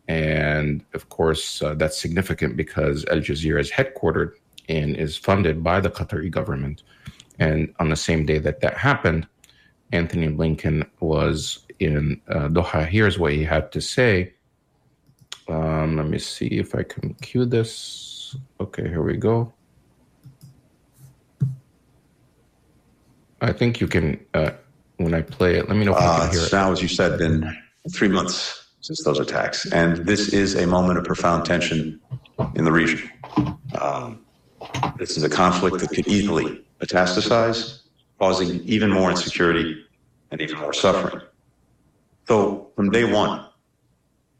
And 0.09 0.84
of 0.94 1.09
course, 1.09 1.62
uh, 1.62 1.74
that's 1.74 1.98
significant 2.00 2.57
because 2.57 3.04
Al 3.07 3.18
Jazeera 3.18 3.61
is 3.61 3.70
headquartered 3.70 4.32
and 4.68 4.96
is 4.96 5.16
funded 5.16 5.62
by 5.62 5.80
the 5.80 5.90
Qatari 5.90 6.30
government. 6.30 6.82
And 7.38 7.74
on 7.78 7.90
the 7.90 7.96
same 7.96 8.24
day 8.24 8.38
that 8.38 8.61
that 8.61 8.76
happened, 8.76 9.26
Antony 9.92 10.28
Blinken 10.28 10.88
was 11.00 11.61
in 11.78 12.20
uh, 12.28 12.48
Doha. 12.48 12.86
Here's 12.86 13.18
what 13.18 13.32
he 13.32 13.44
had 13.44 13.72
to 13.72 13.80
say. 13.80 14.32
Um, 15.48 15.96
let 15.96 16.07
me 16.07 16.18
see 16.18 16.46
if 16.46 16.74
I 16.74 16.82
can 16.82 17.14
cue 17.14 17.44
this. 17.44 18.36
Okay, 18.61 18.88
here 18.88 19.02
we 19.02 19.16
go. 19.16 19.52
I 23.40 23.52
think 23.52 23.80
you 23.80 23.86
can, 23.86 24.24
uh, 24.34 24.52
when 24.96 25.14
I 25.14 25.20
play 25.20 25.57
it, 25.57 25.68
let 25.68 25.76
me 25.76 25.84
know 25.84 25.94
if 25.94 26.02
you 26.02 26.09
can 26.09 26.30
hear 26.30 26.46
it. 26.46 26.52
now, 26.52 26.72
as 26.72 26.82
you 26.82 26.88
said, 26.88 27.20
in 27.20 27.57
three 27.92 28.09
months 28.09 28.65
since 28.80 29.02
those 29.02 29.18
attacks, 29.18 29.70
and 29.72 29.98
this 30.06 30.32
is 30.32 30.54
a 30.54 30.66
moment 30.66 30.98
of 30.98 31.04
profound 31.04 31.44
tension 31.44 32.00
in 32.54 32.64
the 32.64 32.72
region. 32.72 33.10
Um, 33.80 34.24
this 34.96 35.16
is 35.16 35.22
a 35.22 35.28
conflict 35.28 35.78
that 35.78 35.90
could 35.90 36.06
easily 36.06 36.64
metastasize, 36.80 37.80
causing 38.18 38.62
even 38.64 38.90
more 38.90 39.10
insecurity 39.10 39.84
and 40.30 40.40
even 40.40 40.58
more 40.58 40.72
suffering. 40.72 41.22
So, 42.28 42.70
from 42.76 42.90
day 42.90 43.04
one, 43.04 43.44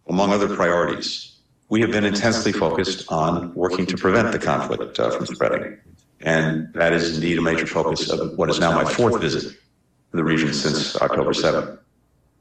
among 0.09 0.33
other 0.33 0.55
priorities, 0.55 1.37
we 1.69 1.81
have 1.81 1.91
been 1.91 2.05
intensely 2.05 2.53
focused 2.53 3.11
on 3.11 3.53
working 3.55 3.87
to 3.87 3.97
prevent 3.97 4.33
the 4.33 4.39
conflict 4.39 4.99
uh, 4.99 5.11
from 5.11 5.27
spreading. 5.27 5.79
And 6.21 6.73
that 6.75 6.93
is 6.93 7.17
indeed 7.17 7.39
a 7.39 7.43
major 7.43 7.67
focus 7.67 8.11
of 8.11 8.37
what 8.39 8.49
is 8.51 8.59
now 8.59 8.73
my 8.73 8.91
fourth 8.91 9.21
visit 9.21 9.53
to 9.53 10.17
the 10.17 10.25
region 10.25 10.53
since 10.53 10.97
October 10.97 11.33
7th. 11.33 11.79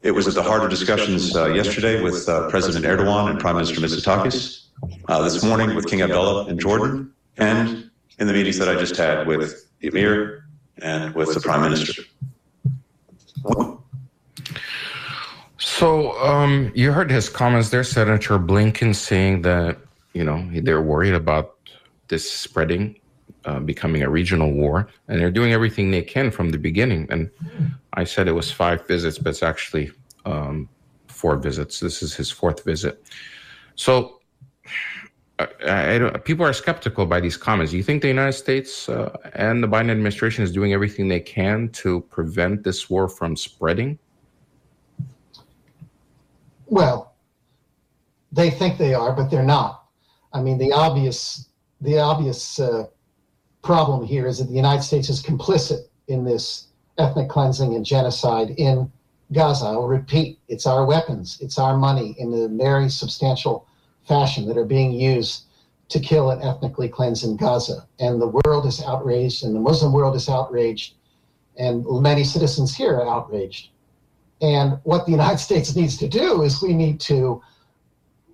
It 0.02 0.12
was 0.12 0.28
at 0.28 0.36
the 0.36 0.44
heart 0.44 0.64
of 0.64 0.70
discussions 0.70 1.36
uh, 1.36 1.48
yesterday 1.48 2.02
with 2.02 2.30
uh, 2.30 2.50
President 2.50 2.86
Erdogan 2.86 3.30
and 3.30 3.40
Prime 3.40 3.56
Minister 3.56 3.82
Mitsotakis, 3.82 4.66
uh, 5.08 5.22
this 5.24 5.44
morning 5.44 5.76
with 5.76 5.88
King 5.88 6.02
Abdullah 6.02 6.48
in 6.48 6.60
Jordan, 6.60 7.12
and 7.38 7.90
in 8.20 8.28
the 8.28 8.34
meetings 8.34 8.58
that 8.60 8.70
I 8.70 8.76
just 8.76 8.96
had 8.96 9.28
with 9.28 9.70
the 9.80 9.88
Emir 9.88 10.46
and 10.82 11.14
with 11.16 11.34
the 11.34 11.40
Prime 11.40 11.62
Minister. 11.62 12.04
So 15.58 16.18
um, 16.20 16.72
you 16.76 16.92
heard 16.92 17.10
his 17.10 17.28
comments 17.28 17.70
there, 17.70 17.84
Senator 17.84 18.38
Blinken, 18.38 18.96
saying 18.96 19.42
that 19.42 19.78
you 20.14 20.24
know 20.24 20.48
they're 20.62 20.82
worried 20.82 21.14
about 21.14 21.56
this 22.08 22.30
spreading, 22.30 22.96
uh, 23.46 23.60
becoming 23.60 24.04
a 24.04 24.10
regional 24.10 24.52
war, 24.52 24.88
and 25.08 25.20
they're 25.20 25.32
doing 25.32 25.54
everything 25.54 25.92
they 25.92 26.02
can 26.02 26.32
from 26.32 26.50
the 26.50 26.58
beginning. 26.58 27.08
And 27.10 27.30
I 27.94 28.04
said 28.04 28.28
it 28.28 28.34
was 28.34 28.52
five 28.52 28.88
visits, 28.88 29.18
but 29.18 29.30
it's 29.30 29.44
actually 29.44 29.92
um, 30.26 30.70
four 31.08 31.38
visits. 31.38 31.80
This 31.80 32.02
is 32.02 32.14
his 32.16 32.32
fourth 32.32 32.64
visit. 32.64 33.04
So 33.76 34.20
I, 35.40 35.48
I 35.68 36.18
people 36.20 36.46
are 36.46 36.54
skeptical 36.54 37.06
by 37.06 37.20
these 37.20 37.38
comments. 37.38 37.72
Do 37.72 37.78
you 37.78 37.84
think 37.84 38.02
the 38.02 38.08
United 38.08 38.34
States 38.34 38.90
uh, 38.90 39.16
and 39.34 39.64
the 39.64 39.68
Biden 39.68 39.92
administration 39.92 40.44
is 40.44 40.52
doing 40.52 40.74
everything 40.74 41.08
they 41.08 41.20
can 41.20 41.70
to 41.70 42.02
prevent 42.10 42.64
this 42.64 42.90
war 42.90 43.08
from 43.08 43.36
spreading? 43.36 44.00
Well, 46.68 47.14
they 48.32 48.50
think 48.50 48.78
they 48.78 48.94
are, 48.94 49.14
but 49.14 49.30
they're 49.30 49.44
not. 49.44 49.86
I 50.34 50.42
mean, 50.42 50.58
the 50.58 50.72
obvious 50.72 51.50
the 51.82 52.00
obvious 52.00 52.60
uh, 52.60 52.88
problem 53.66 54.06
here 54.06 54.28
is 54.28 54.38
that 54.38 54.46
the 54.48 54.54
United 54.54 54.84
States 54.84 55.10
is 55.10 55.22
complicit 55.22 55.88
in 56.08 56.24
this 56.24 56.68
ethnic 56.98 57.28
cleansing 57.28 57.74
and 57.74 57.84
genocide 57.84 58.52
in 58.52 58.90
Gaza. 59.34 59.66
I'll 59.66 59.88
repeat: 59.88 60.40
it's 60.48 60.68
our 60.68 60.86
weapons, 60.86 61.40
it's 61.42 61.58
our 61.58 61.76
money 61.76 62.16
in 62.20 62.32
a 62.32 62.48
very 62.48 62.90
substantial 62.90 63.68
fashion 64.08 64.48
that 64.48 64.58
are 64.58 64.66
being 64.66 64.92
used 64.92 65.46
to 65.90 66.00
kill 66.00 66.30
and 66.30 66.42
ethnically 66.44 66.88
cleanse 66.88 67.24
in 67.24 67.36
Gaza. 67.36 67.88
And 68.00 68.22
the 68.22 68.40
world 68.46 68.68
is 68.68 68.84
outraged, 68.84 69.44
and 69.44 69.56
the 69.56 69.60
Muslim 69.60 69.92
world 69.92 70.16
is 70.16 70.30
outraged, 70.30 70.94
and 71.58 71.84
many 72.02 72.24
citizens 72.24 72.76
here 72.76 72.96
are 72.96 73.10
outraged. 73.10 73.70
And 74.42 74.78
what 74.84 75.06
the 75.06 75.12
United 75.20 75.40
States 75.40 75.76
needs 75.76 75.98
to 75.98 76.08
do 76.08 76.44
is 76.44 76.62
we 76.62 76.74
need 76.74 77.00
to 77.02 77.42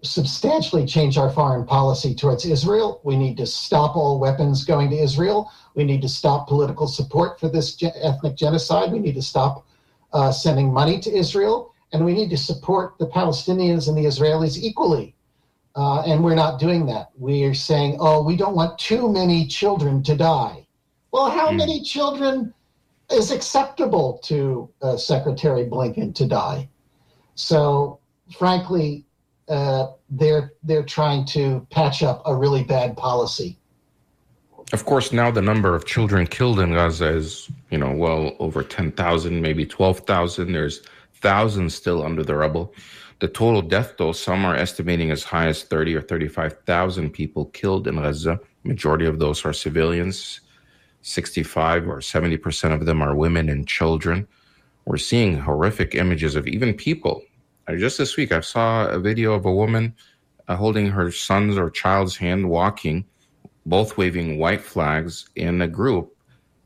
substantially 0.04 0.86
change 0.86 1.18
our 1.18 1.30
foreign 1.30 1.66
policy 1.66 2.16
towards 2.16 2.46
Israel. 2.46 3.02
We 3.04 3.16
need 3.16 3.38
to 3.38 3.46
stop 3.46 3.96
all 3.96 4.20
weapons 4.20 4.66
going 4.66 4.90
to 4.90 4.98
Israel. 4.98 5.52
We 5.76 5.84
need 5.84 6.02
to 6.02 6.10
stop 6.10 6.48
political 6.48 6.88
support 6.88 7.40
for 7.40 7.50
this 7.50 7.76
ge- 7.76 7.86
ethnic 8.02 8.36
genocide. 8.36 8.92
We 8.92 9.00
need 9.00 9.16
to 9.16 9.22
stop 9.22 9.66
uh, 10.14 10.32
sending 10.32 10.74
money 10.74 11.00
to 11.00 11.16
Israel. 11.16 11.74
And 11.94 12.04
we 12.06 12.14
need 12.14 12.30
to 12.32 12.38
support 12.38 12.98
the 13.00 13.08
Palestinians 13.08 13.88
and 13.88 13.98
the 13.98 14.06
Israelis 14.06 14.58
equally. 14.58 15.16
Uh, 15.76 16.02
and 16.02 16.24
we're 16.24 16.36
not 16.36 16.60
doing 16.60 16.86
that. 16.88 17.12
We're 17.16 17.54
saying, 17.54 17.98
oh, 18.00 18.24
we 18.24 18.36
don't 18.36 18.56
want 18.56 18.80
too 18.80 19.12
many 19.12 19.46
children 19.48 20.02
to 20.04 20.16
die. 20.16 20.68
Well, 21.12 21.30
how 21.30 21.52
Mm. 21.52 21.58
many 21.58 21.84
children 21.84 22.54
is 23.12 23.32
acceptable 23.32 24.20
to 24.24 24.70
uh, 24.82 24.98
Secretary 24.98 25.66
Blinken 25.66 26.16
to 26.16 26.26
die? 26.26 26.70
So, 27.36 28.00
frankly, 28.38 29.06
uh, 29.52 29.92
they're 30.10 30.54
they're 30.64 30.84
trying 30.84 31.26
to 31.26 31.68
patch 31.70 32.02
up 32.02 32.24
a 32.26 32.34
really 32.34 32.64
bad 32.64 32.96
policy. 32.96 33.58
Of 34.72 34.86
course, 34.86 35.12
now 35.12 35.30
the 35.30 35.42
number 35.42 35.76
of 35.76 35.86
children 35.86 36.26
killed 36.26 36.62
in 36.62 36.74
Gaza 36.74 37.10
is, 37.10 37.52
you 37.70 37.78
know, 37.78 37.92
well 37.92 38.38
over 38.40 38.64
10,000, 38.64 39.42
maybe 39.42 39.66
12,000. 39.66 40.54
There's 40.54 40.82
thousands 41.16 41.76
still 41.76 42.02
under 42.06 42.24
the 42.24 42.38
rubble. 42.38 42.74
The 43.20 43.28
total 43.28 43.62
death 43.62 43.98
toll, 43.98 44.14
some 44.14 44.46
are 44.46 44.56
estimating 44.56 45.12
as 45.12 45.26
high 45.26 45.48
as 45.48 45.64
30 45.64 45.96
or 45.96 46.02
35,000 46.02 47.10
people 47.12 47.46
killed 47.48 47.86
in 47.88 47.98
Gaza. 47.98 48.40
Majority 48.64 49.06
of 49.06 49.20
those 49.20 49.44
are 49.44 49.52
civilians. 49.52 50.40
65 51.02 51.90
or 51.90 51.98
70% 51.98 52.74
of 52.74 52.86
them 52.86 53.02
are 53.02 53.14
women 53.14 53.50
and 53.50 53.68
children. 53.68 54.26
We're 54.86 54.98
seeing 54.98 55.38
horrific 55.38 55.96
images 55.96 56.36
of 56.36 56.48
even 56.48 56.74
people. 56.74 57.24
Just 57.70 57.98
this 57.98 58.18
week, 58.18 58.32
I 58.32 58.42
saw 58.42 58.88
a 58.88 59.00
video 59.00 59.34
of 59.34 59.46
a 59.46 59.54
woman 59.54 59.96
uh, 60.48 60.56
holding 60.56 60.88
her 60.88 61.12
son's 61.12 61.58
or 61.58 61.70
child's 61.70 62.18
hand 62.18 62.50
walking 62.50 63.06
both 63.66 63.98
waving 63.98 64.40
white 64.40 64.62
flags 64.62 65.30
in 65.36 65.62
a 65.62 65.68
group 65.68 66.16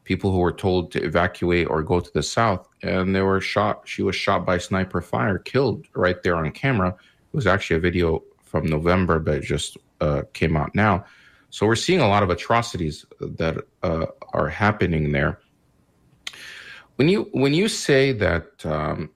people 0.06 0.32
who 0.32 0.38
were 0.38 0.52
told 0.52 0.92
to 0.92 1.04
evacuate 1.04 1.68
or 1.70 1.84
go 1.84 2.00
to 2.00 2.12
the 2.14 2.24
south 2.24 2.68
and 2.84 3.14
they 3.14 3.22
were 3.22 3.42
shot 3.42 3.82
she 3.86 4.02
was 4.02 4.16
shot 4.16 4.46
by 4.46 4.58
sniper 4.58 5.02
fire 5.02 5.38
killed 5.38 5.86
right 5.94 6.24
there 6.24 6.36
on 6.36 6.50
camera. 6.52 6.90
It 6.90 7.36
was 7.36 7.48
actually 7.48 7.78
a 7.78 7.82
video 7.82 8.24
from 8.44 8.66
november 8.68 9.20
but 9.20 9.36
it 9.36 9.44
just 9.44 9.78
uh, 10.02 10.24
came 10.34 10.56
out 10.56 10.74
now. 10.76 11.06
So 11.50 11.66
we're 11.66 11.76
seeing 11.76 12.02
a 12.02 12.08
lot 12.08 12.24
of 12.24 12.30
atrocities 12.30 13.06
that 13.20 13.58
uh, 13.82 14.08
are 14.34 14.50
happening 14.50 15.12
there. 15.12 15.40
When 16.98 17.08
you 17.10 17.30
when 17.34 17.54
you 17.54 17.68
say 17.68 18.12
that 18.14 18.66
um, 18.66 19.10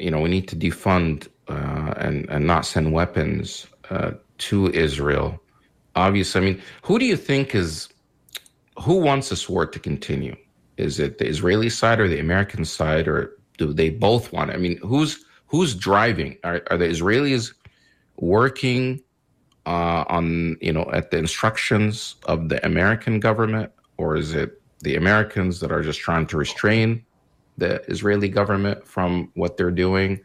you 0.00 0.10
know 0.10 0.20
we 0.20 0.28
need 0.28 0.48
to 0.48 0.56
defund 0.56 1.28
uh, 1.48 1.94
and 1.96 2.28
and 2.30 2.46
not 2.46 2.66
send 2.66 2.92
weapons 2.92 3.66
uh, 3.90 4.12
to 4.38 4.70
Israel. 4.72 5.40
Obviously, 5.96 6.40
I 6.40 6.44
mean, 6.44 6.62
who 6.82 6.98
do 6.98 7.04
you 7.04 7.16
think 7.16 7.54
is 7.54 7.88
who 8.80 8.96
wants 8.96 9.28
this 9.28 9.48
war 9.48 9.66
to 9.66 9.78
continue? 9.78 10.36
Is 10.76 10.98
it 10.98 11.18
the 11.18 11.26
Israeli 11.26 11.68
side 11.68 12.00
or 12.00 12.08
the 12.08 12.18
American 12.18 12.64
side, 12.64 13.06
or 13.06 13.36
do 13.58 13.72
they 13.72 13.90
both 13.90 14.32
want 14.32 14.50
it? 14.50 14.54
I 14.54 14.56
mean, 14.56 14.78
who's 14.78 15.24
who's 15.46 15.74
driving? 15.74 16.38
Are, 16.44 16.62
are 16.70 16.78
the 16.78 16.86
Israelis 16.86 17.52
working 18.16 19.02
uh, 19.66 20.04
on 20.08 20.56
you 20.62 20.72
know 20.72 20.88
at 20.92 21.10
the 21.10 21.18
instructions 21.18 22.14
of 22.24 22.48
the 22.48 22.64
American 22.64 23.20
government, 23.20 23.70
or 23.98 24.16
is 24.16 24.34
it 24.34 24.62
the 24.80 24.96
Americans 24.96 25.60
that 25.60 25.70
are 25.70 25.82
just 25.82 26.00
trying 26.00 26.26
to 26.28 26.38
restrain 26.38 27.04
the 27.60 27.82
Israeli 27.88 28.28
government 28.28 28.86
from 28.86 29.30
what 29.34 29.56
they're 29.56 29.70
doing? 29.70 30.20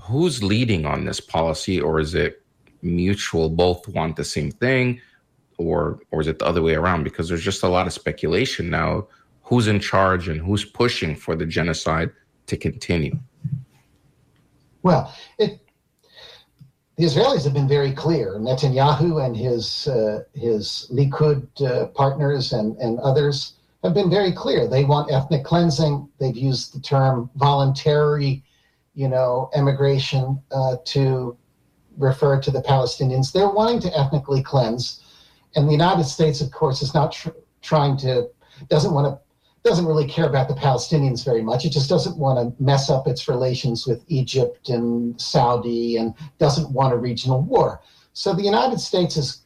Who's 0.00 0.42
leading 0.42 0.86
on 0.86 1.04
this 1.04 1.20
policy, 1.20 1.80
or 1.80 1.98
is 1.98 2.14
it 2.14 2.42
mutual? 2.82 3.48
Both 3.50 3.88
want 3.88 4.16
the 4.16 4.24
same 4.24 4.50
thing, 4.50 5.00
or 5.56 6.00
or 6.12 6.20
is 6.20 6.28
it 6.28 6.38
the 6.38 6.46
other 6.46 6.62
way 6.62 6.74
around? 6.74 7.02
Because 7.02 7.28
there's 7.28 7.42
just 7.42 7.64
a 7.64 7.68
lot 7.68 7.86
of 7.86 7.92
speculation 7.92 8.70
now. 8.70 9.08
Who's 9.42 9.66
in 9.66 9.80
charge 9.80 10.28
and 10.28 10.40
who's 10.40 10.64
pushing 10.64 11.16
for 11.16 11.34
the 11.34 11.46
genocide 11.46 12.10
to 12.46 12.56
continue? 12.56 13.18
Well, 14.82 15.12
it, 15.38 15.60
the 16.96 17.04
Israelis 17.04 17.44
have 17.44 17.54
been 17.54 17.68
very 17.68 17.92
clear. 17.92 18.34
Netanyahu 18.38 19.24
and 19.24 19.36
his 19.36 19.88
uh, 19.88 20.24
his 20.34 20.88
Likud 20.92 21.46
uh, 21.62 21.86
partners 21.88 22.52
and, 22.52 22.76
and 22.76 22.98
others 23.00 23.57
have 23.84 23.94
been 23.94 24.10
very 24.10 24.32
clear. 24.32 24.66
They 24.66 24.84
want 24.84 25.12
ethnic 25.12 25.44
cleansing. 25.44 26.08
They've 26.18 26.36
used 26.36 26.74
the 26.74 26.80
term 26.80 27.30
voluntary, 27.36 28.42
you 28.94 29.08
know, 29.08 29.50
emigration 29.54 30.42
uh, 30.50 30.76
to 30.86 31.36
refer 31.96 32.40
to 32.40 32.50
the 32.50 32.62
Palestinians. 32.62 33.32
They're 33.32 33.50
wanting 33.50 33.80
to 33.80 33.98
ethnically 33.98 34.42
cleanse, 34.42 35.04
and 35.54 35.68
the 35.68 35.72
United 35.72 36.04
States, 36.04 36.40
of 36.40 36.50
course, 36.50 36.82
is 36.82 36.94
not 36.94 37.12
tr- 37.12 37.30
trying 37.62 37.96
to 37.98 38.28
doesn't 38.68 38.92
want 38.92 39.06
to 39.06 39.20
doesn't 39.68 39.86
really 39.86 40.06
care 40.06 40.26
about 40.26 40.48
the 40.48 40.54
Palestinians 40.54 41.24
very 41.24 41.42
much. 41.42 41.64
It 41.64 41.70
just 41.70 41.88
doesn't 41.88 42.16
want 42.16 42.38
to 42.38 42.62
mess 42.62 42.90
up 42.90 43.06
its 43.06 43.28
relations 43.28 43.86
with 43.86 44.04
Egypt 44.08 44.68
and 44.68 45.20
Saudi 45.20 45.96
and 45.96 46.14
doesn't 46.38 46.70
want 46.70 46.94
a 46.94 46.96
regional 46.96 47.42
war. 47.42 47.80
So 48.12 48.32
the 48.34 48.42
United 48.42 48.80
States 48.80 49.16
is 49.16 49.42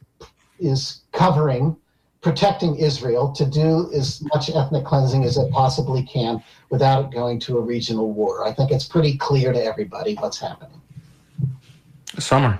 is 0.59 1.01
covering 1.11 1.75
protecting 2.23 2.75
Israel 2.77 3.31
to 3.33 3.45
do 3.45 3.91
as 3.93 4.23
much 4.33 4.49
ethnic 4.49 4.85
cleansing 4.85 5.25
as 5.25 5.37
it 5.37 5.51
possibly 5.51 6.01
can 6.03 6.41
without 6.69 7.05
it 7.05 7.11
going 7.11 7.39
to 7.41 7.57
a 7.57 7.61
regional 7.61 8.13
war. 8.13 8.47
I 8.47 8.53
think 8.53 8.71
it's 8.71 8.85
pretty 8.85 9.17
clear 9.17 9.53
to 9.53 9.63
everybody 9.63 10.15
what's 10.15 10.39
happening. 10.39 10.81
Samar. 12.17 12.59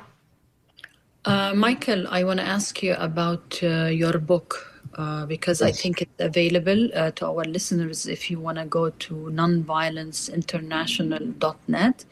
Uh, 1.26 1.54
Michael, 1.56 2.06
I 2.10 2.26
want 2.26 2.42
to 2.42 2.46
ask 2.46 2.84
you 2.84 2.96
about 2.96 3.58
uh, 3.64 3.86
your 3.86 4.20
book 4.20 4.82
uh, 4.96 5.26
because 5.26 5.62
I 5.62 5.72
think 5.72 6.02
it's 6.02 6.12
available 6.20 6.90
uh, 6.94 7.12
to 7.12 7.28
our 7.28 7.46
listeners 7.46 8.06
if 8.06 8.30
you 8.30 8.42
want 8.42 8.58
to 8.58 8.66
go 8.66 8.90
to 8.90 9.14
nonviolenceinternational.net. 9.14 12.06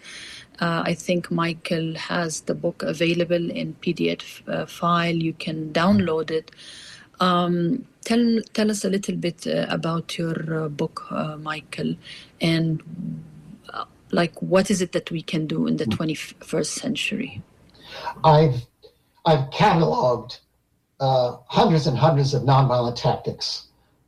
Uh, 0.60 0.84
I 0.86 0.94
think 0.94 1.30
Michael 1.30 1.96
has 1.96 2.40
the 2.42 2.56
book 2.56 2.84
available 2.84 3.52
in 3.52 3.76
PDF 3.82 4.48
uh, 4.48 4.66
file. 4.66 5.16
You 5.16 5.34
can 5.34 5.74
download 5.74 6.32
it. 6.32 6.52
Um, 7.22 7.86
tell 8.04 8.42
tell 8.54 8.70
us 8.72 8.84
a 8.84 8.90
little 8.90 9.16
bit 9.16 9.46
uh, 9.46 9.68
about 9.70 10.18
your 10.18 10.64
uh, 10.64 10.70
book, 10.70 11.06
uh, 11.12 11.38
Michael, 11.38 11.96
and 12.42 12.82
uh, 13.72 13.86
like 14.12 14.42
what 14.42 14.72
is 14.72 14.82
it 14.82 14.94
that 14.94 15.12
we 15.12 15.22
can 15.22 15.46
do 15.46 15.68
in 15.68 15.78
the 15.78 15.86
21st 15.86 16.66
century? 16.66 17.44
I've 18.24 18.66
I've 19.26 19.52
cataloged 19.52 20.40
uh, 21.00 21.38
hundreds 21.46 21.86
and 21.86 21.96
hundreds 21.96 22.34
of 22.34 22.42
nonviolent 22.42 22.96
tactics 22.96 23.68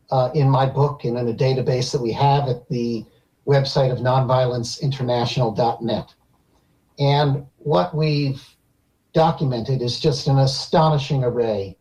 uh, 0.09 0.31
in 0.33 0.49
my 0.49 0.65
book 0.65 1.03
and 1.03 1.15
in 1.17 1.27
a 1.27 1.33
database 1.33 1.91
that 1.91 2.01
we 2.01 2.13
have 2.13 2.49
at 2.49 2.67
the 2.69 3.05
website 3.47 3.91
of 3.91 3.99
nonviolenceinternational.net. 3.99 6.15
And 6.99 7.45
what 7.57 7.95
we've 7.95 8.43
documented 9.13 9.83
is 9.83 9.99
just 9.99 10.27
an 10.27 10.39
astonishing 10.39 11.23
array 11.23 11.77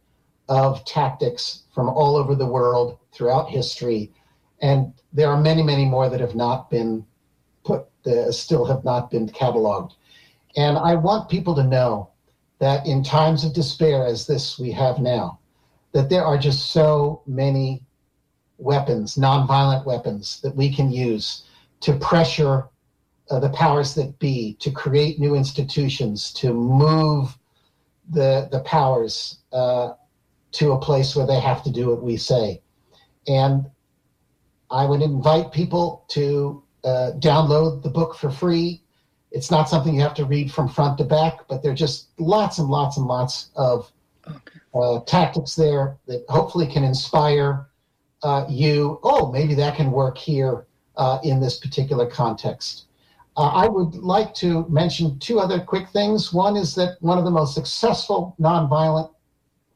of 0.49 0.85
tactics 0.85 1.63
from 1.75 1.89
all 1.89 2.17
over 2.17 2.35
the 2.35 2.47
world 2.47 2.99
throughout 3.13 3.49
history. 3.49 4.13
And 4.61 4.93
there 5.13 5.29
are 5.29 5.41
many, 5.41 5.63
many 5.63 5.85
more 5.85 6.09
that 6.09 6.21
have 6.21 6.35
not 6.35 6.71
been 6.71 7.05
put, 7.65 7.87
uh, 8.07 8.31
still 8.31 8.65
have 8.65 8.85
not 8.85 9.11
been 9.11 9.29
cataloged. 9.29 9.93
And 10.57 10.77
I 10.77 10.95
want 10.95 11.29
people 11.29 11.55
to 11.55 11.65
know 11.65 12.11
that 12.59 12.87
in 12.87 13.03
times 13.03 13.45
of 13.45 13.55
despair, 13.55 14.07
as 14.07 14.27
this 14.27 14.59
we 14.59 14.71
have 14.73 14.99
now, 14.99 15.39
that 15.93 16.09
there 16.09 16.25
are 16.25 16.39
just 16.39 16.71
so 16.71 17.23
many 17.27 17.83
weapons, 18.59 19.17
nonviolent 19.17 19.85
weapons, 19.85 20.41
that 20.43 20.55
we 20.55 20.73
can 20.73 20.91
use 20.91 21.45
to 21.81 21.95
pressure 21.95 22.69
uh, 23.31 23.41
the 23.41 23.51
powers 23.51 23.95
that 23.95 24.19
be, 24.19 24.55
to 24.61 24.71
create 24.71 25.19
new 25.19 25.35
institutions, 25.35 26.33
to 26.35 26.53
move 26.53 27.37
the 28.11 28.49
the 28.51 28.61
powers 28.61 29.39
uh, 29.53 29.93
to 30.53 30.73
a 30.73 30.79
place 30.79 31.15
where 31.17 31.27
they 31.27 31.41
have 31.41 31.63
to 31.65 31.71
do 31.71 31.89
what 31.89 32.03
we 32.03 32.17
say. 32.17 32.63
And 33.27 33.71
I 34.71 34.85
would 34.85 35.03
invite 35.03 35.53
people 35.53 36.05
to 36.09 36.63
uh, 36.85 37.13
download 37.19 37.83
the 37.83 37.91
book 37.91 38.15
for 38.15 38.31
free. 38.31 38.83
It's 39.31 39.51
not 39.51 39.69
something 39.69 39.95
you 39.95 40.01
have 40.01 40.15
to 40.15 40.25
read 40.25 40.53
from 40.53 40.69
front 40.69 40.99
to 40.99 41.05
back, 41.05 41.49
but 41.49 41.63
there 41.63 41.73
are 41.73 41.77
just 41.77 42.09
lots 42.19 42.59
and 42.59 42.69
lots 42.69 42.97
and 42.97 43.07
lots 43.07 43.51
of 43.57 43.91
Okay. 44.29 44.61
uh, 44.75 45.01
tactics 45.01 45.57
there 45.57 45.99
that 46.07 46.25
hopefully 46.29 46.67
can 46.67 46.85
inspire 46.85 47.67
uh, 48.23 48.45
you. 48.49 49.01
Oh, 49.03 49.33
maybe 49.33 49.55
that 49.57 49.75
can 49.75 49.91
work 49.91 50.17
here 50.17 50.67
uh, 50.97 51.19
in 51.25 51.41
this 51.41 51.59
particular 51.59 52.07
context. 52.07 52.85
Uh, 53.37 53.49
I 53.49 53.67
would 53.67 53.97
like 53.97 54.33
to 54.35 54.65
mention 54.69 55.19
two 55.19 55.41
other 55.41 55.59
quick 55.59 55.89
things. 55.89 56.33
One 56.33 56.57
is 56.57 56.75
that 56.77 56.99
one 57.01 57.19
of 57.19 57.25
the 57.25 57.31
most 57.31 57.53
successful 57.55 58.37
nonviolent 58.39 59.11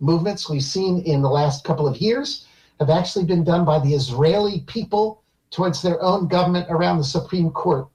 movements 0.01 0.49
we've 0.49 0.62
seen 0.62 1.01
in 1.03 1.22
the 1.22 1.30
last 1.30 1.64
couple 1.64 1.86
of 1.86 1.99
years 1.99 2.47
have 2.80 2.90
actually 2.90 3.24
been 3.24 3.44
done 3.44 3.64
by 3.64 3.78
the 3.78 3.94
Israeli 3.94 4.61
people 4.66 5.22
towards 5.51 5.80
their 5.82 6.03
own 6.03 6.28
government 6.28 6.66
around 6.70 6.99
the 6.99 7.05
Supreme 7.05 7.51
Court 7.51 7.88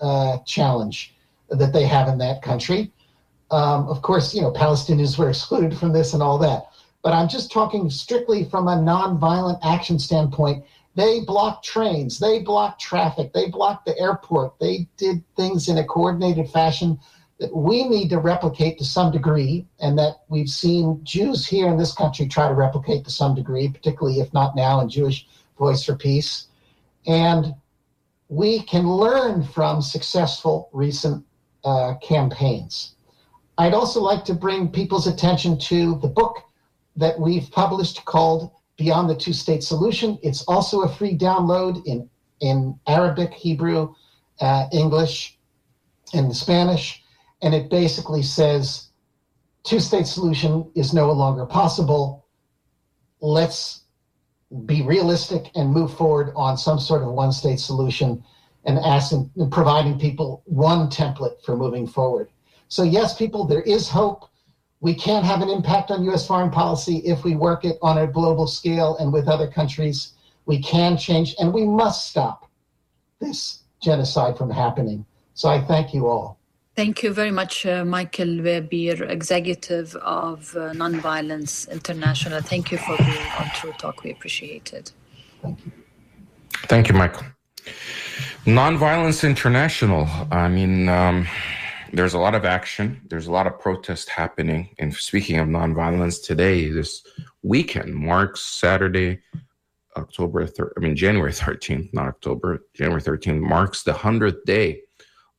uh, 0.00 0.38
challenge 0.46 1.14
that 1.50 1.72
they 1.72 1.84
have 1.84 2.08
in 2.08 2.18
that 2.18 2.42
country. 2.42 2.92
Um, 3.50 3.88
of 3.88 4.02
course, 4.02 4.34
you 4.34 4.42
know, 4.42 4.52
Palestinians 4.52 5.18
were 5.18 5.28
excluded 5.30 5.76
from 5.76 5.92
this 5.92 6.14
and 6.14 6.22
all 6.22 6.38
that. 6.38 6.66
But 7.02 7.12
I'm 7.12 7.28
just 7.28 7.50
talking 7.50 7.90
strictly 7.90 8.44
from 8.44 8.68
a 8.68 8.76
nonviolent 8.76 9.58
action 9.64 9.98
standpoint. 9.98 10.64
They 10.94 11.20
blocked 11.20 11.64
trains, 11.64 12.18
they 12.18 12.40
blocked 12.40 12.80
traffic, 12.80 13.32
they 13.32 13.48
blocked 13.48 13.86
the 13.86 13.98
airport, 13.98 14.58
they 14.60 14.86
did 14.98 15.22
things 15.36 15.68
in 15.68 15.78
a 15.78 15.84
coordinated 15.84 16.50
fashion 16.50 16.98
that 17.42 17.54
we 17.56 17.82
need 17.88 18.08
to 18.08 18.18
replicate 18.18 18.78
to 18.78 18.84
some 18.84 19.10
degree, 19.10 19.66
and 19.80 19.98
that 19.98 20.20
we've 20.28 20.48
seen 20.48 21.00
Jews 21.02 21.44
here 21.44 21.66
in 21.66 21.76
this 21.76 21.92
country 21.92 22.28
try 22.28 22.46
to 22.46 22.54
replicate 22.54 23.04
to 23.04 23.10
some 23.10 23.34
degree, 23.34 23.68
particularly 23.68 24.20
if 24.20 24.32
not 24.32 24.54
now 24.54 24.80
in 24.80 24.88
Jewish 24.88 25.26
Voice 25.58 25.82
for 25.84 25.96
Peace. 25.96 26.46
And 27.08 27.52
we 28.28 28.62
can 28.62 28.88
learn 28.88 29.42
from 29.42 29.82
successful 29.82 30.70
recent 30.72 31.26
uh, 31.64 31.94
campaigns. 32.00 32.94
I'd 33.58 33.74
also 33.74 34.00
like 34.00 34.24
to 34.26 34.34
bring 34.34 34.68
people's 34.68 35.08
attention 35.08 35.58
to 35.58 35.98
the 36.00 36.06
book 36.06 36.44
that 36.94 37.18
we've 37.18 37.50
published 37.50 38.04
called 38.04 38.52
Beyond 38.76 39.10
the 39.10 39.16
Two 39.16 39.32
State 39.32 39.64
Solution. 39.64 40.16
It's 40.22 40.44
also 40.44 40.82
a 40.82 40.88
free 40.88 41.18
download 41.18 41.84
in, 41.86 42.08
in 42.40 42.78
Arabic, 42.86 43.34
Hebrew, 43.34 43.94
uh, 44.40 44.66
English, 44.72 45.36
and 46.14 46.34
Spanish. 46.34 47.01
And 47.42 47.54
it 47.54 47.68
basically 47.68 48.22
says 48.22 48.88
two 49.64 49.80
state 49.80 50.06
solution 50.06 50.70
is 50.74 50.94
no 50.94 51.10
longer 51.12 51.44
possible. 51.44 52.26
Let's 53.20 53.82
be 54.66 54.82
realistic 54.82 55.50
and 55.54 55.72
move 55.72 55.96
forward 55.96 56.32
on 56.36 56.56
some 56.56 56.78
sort 56.78 57.02
of 57.02 57.08
one 57.08 57.32
state 57.32 57.58
solution 57.58 58.22
and 58.64 58.78
asking, 58.78 59.30
providing 59.50 59.98
people 59.98 60.42
one 60.44 60.88
template 60.88 61.42
for 61.44 61.56
moving 61.56 61.86
forward. 61.86 62.28
So, 62.68 62.82
yes, 62.82 63.16
people, 63.16 63.44
there 63.44 63.62
is 63.62 63.88
hope. 63.88 64.28
We 64.80 64.94
can 64.94 65.24
have 65.24 65.42
an 65.42 65.48
impact 65.48 65.90
on 65.90 66.04
US 66.04 66.26
foreign 66.26 66.50
policy 66.50 66.98
if 66.98 67.24
we 67.24 67.34
work 67.34 67.64
it 67.64 67.76
on 67.82 67.98
a 67.98 68.06
global 68.06 68.46
scale 68.46 68.96
and 68.98 69.12
with 69.12 69.28
other 69.28 69.48
countries. 69.48 70.14
We 70.46 70.60
can 70.60 70.96
change, 70.96 71.34
and 71.38 71.52
we 71.52 71.64
must 71.64 72.08
stop 72.08 72.50
this 73.20 73.62
genocide 73.80 74.36
from 74.36 74.50
happening. 74.50 75.04
So, 75.34 75.48
I 75.48 75.60
thank 75.60 75.94
you 75.94 76.08
all. 76.08 76.38
Thank 76.74 77.02
you 77.02 77.12
very 77.12 77.30
much, 77.30 77.66
uh, 77.66 77.84
Michael 77.84 78.40
Weber, 78.42 79.04
Executive 79.04 79.94
of 79.96 80.56
uh, 80.56 80.72
Nonviolence 80.72 81.70
International. 81.70 82.40
Thank 82.40 82.72
you 82.72 82.78
for 82.78 82.96
being 82.96 83.26
on 83.38 83.50
True 83.54 83.72
Talk. 83.72 84.02
We 84.02 84.10
appreciate 84.10 84.72
it. 84.72 84.90
Thank 86.68 86.88
you, 86.88 86.94
Michael. 86.94 87.26
Nonviolence 88.46 89.22
International. 89.22 90.08
I 90.30 90.48
mean, 90.48 90.88
um, 90.88 91.28
there's 91.92 92.14
a 92.14 92.18
lot 92.18 92.34
of 92.34 92.46
action. 92.46 93.02
There's 93.10 93.26
a 93.26 93.32
lot 93.32 93.46
of 93.46 93.60
protest 93.60 94.08
happening. 94.08 94.70
And 94.78 94.94
speaking 94.94 95.38
of 95.40 95.48
nonviolence, 95.48 96.24
today, 96.24 96.70
this 96.70 97.02
weekend 97.42 97.94
marks 97.94 98.40
Saturday, 98.40 99.20
October, 99.98 100.48
I 100.74 100.80
mean, 100.80 100.96
January 100.96 101.32
13th, 101.32 101.92
not 101.92 102.08
October, 102.08 102.64
January 102.72 103.02
13th 103.02 103.40
marks 103.40 103.82
the 103.82 103.92
100th 103.92 104.42
day 104.46 104.80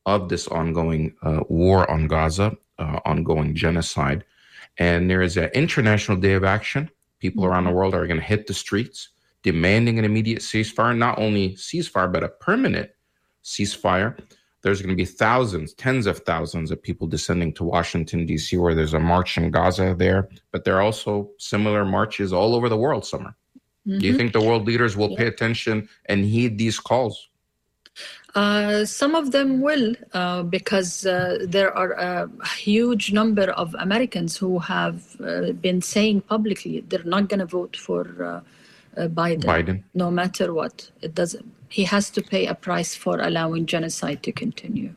of 0.06 0.28
this 0.28 0.48
ongoing 0.48 1.14
uh, 1.22 1.40
war 1.48 1.90
on 1.90 2.06
Gaza, 2.06 2.56
uh, 2.78 3.00
ongoing 3.04 3.54
genocide. 3.54 4.24
And 4.78 5.08
there 5.10 5.22
is 5.22 5.36
an 5.36 5.50
international 5.54 6.18
day 6.18 6.32
of 6.32 6.44
action. 6.44 6.90
People 7.20 7.44
around 7.44 7.64
the 7.64 7.70
world 7.70 7.94
are 7.94 8.06
going 8.06 8.20
to 8.20 8.26
hit 8.26 8.46
the 8.46 8.54
streets 8.54 9.10
demanding 9.44 9.98
an 9.98 10.04
immediate 10.04 10.40
ceasefire, 10.40 10.96
not 10.96 11.18
only 11.18 11.50
ceasefire, 11.50 12.10
but 12.10 12.24
a 12.24 12.28
permanent 12.28 12.90
ceasefire. 13.44 14.18
There's 14.62 14.80
going 14.80 14.96
to 14.96 14.96
be 14.96 15.04
thousands, 15.04 15.74
tens 15.74 16.06
of 16.06 16.20
thousands 16.20 16.70
of 16.70 16.82
people 16.82 17.06
descending 17.06 17.52
to 17.54 17.64
Washington, 17.64 18.24
D.C., 18.24 18.56
where 18.56 18.74
there's 18.74 18.94
a 18.94 18.98
march 18.98 19.36
in 19.36 19.50
Gaza 19.50 19.94
there. 19.96 20.30
But 20.50 20.64
there 20.64 20.76
are 20.76 20.80
also 20.80 21.30
similar 21.38 21.84
marches 21.84 22.32
all 22.32 22.54
over 22.54 22.70
the 22.70 22.78
world, 22.78 23.04
Samar. 23.04 23.36
Do 23.86 24.06
you 24.06 24.16
think 24.16 24.32
the 24.32 24.40
world 24.40 24.66
leaders 24.66 24.96
will 24.96 25.14
pay 25.14 25.26
attention 25.26 25.90
and 26.06 26.24
heed 26.24 26.56
these 26.56 26.80
calls? 26.80 27.28
Uh, 28.34 28.84
some 28.84 29.14
of 29.14 29.30
them 29.30 29.60
will, 29.60 29.94
uh, 30.12 30.42
because 30.42 31.06
uh, 31.06 31.38
there 31.46 31.72
are 31.76 31.92
a 31.92 32.28
huge 32.56 33.12
number 33.12 33.50
of 33.52 33.74
Americans 33.78 34.36
who 34.36 34.58
have 34.58 35.16
uh, 35.20 35.52
been 35.52 35.80
saying 35.80 36.20
publicly 36.22 36.80
they're 36.88 37.04
not 37.04 37.28
going 37.28 37.38
to 37.38 37.46
vote 37.46 37.76
for 37.76 38.42
uh, 38.96 39.08
Biden, 39.08 39.44
Biden. 39.44 39.82
no 39.94 40.10
matter 40.10 40.52
what. 40.52 40.90
It 41.00 41.14
doesn't. 41.14 41.46
He 41.68 41.84
has 41.84 42.10
to 42.10 42.22
pay 42.22 42.46
a 42.46 42.54
price 42.54 42.94
for 42.94 43.20
allowing 43.20 43.66
genocide 43.66 44.22
to 44.24 44.32
continue. 44.32 44.94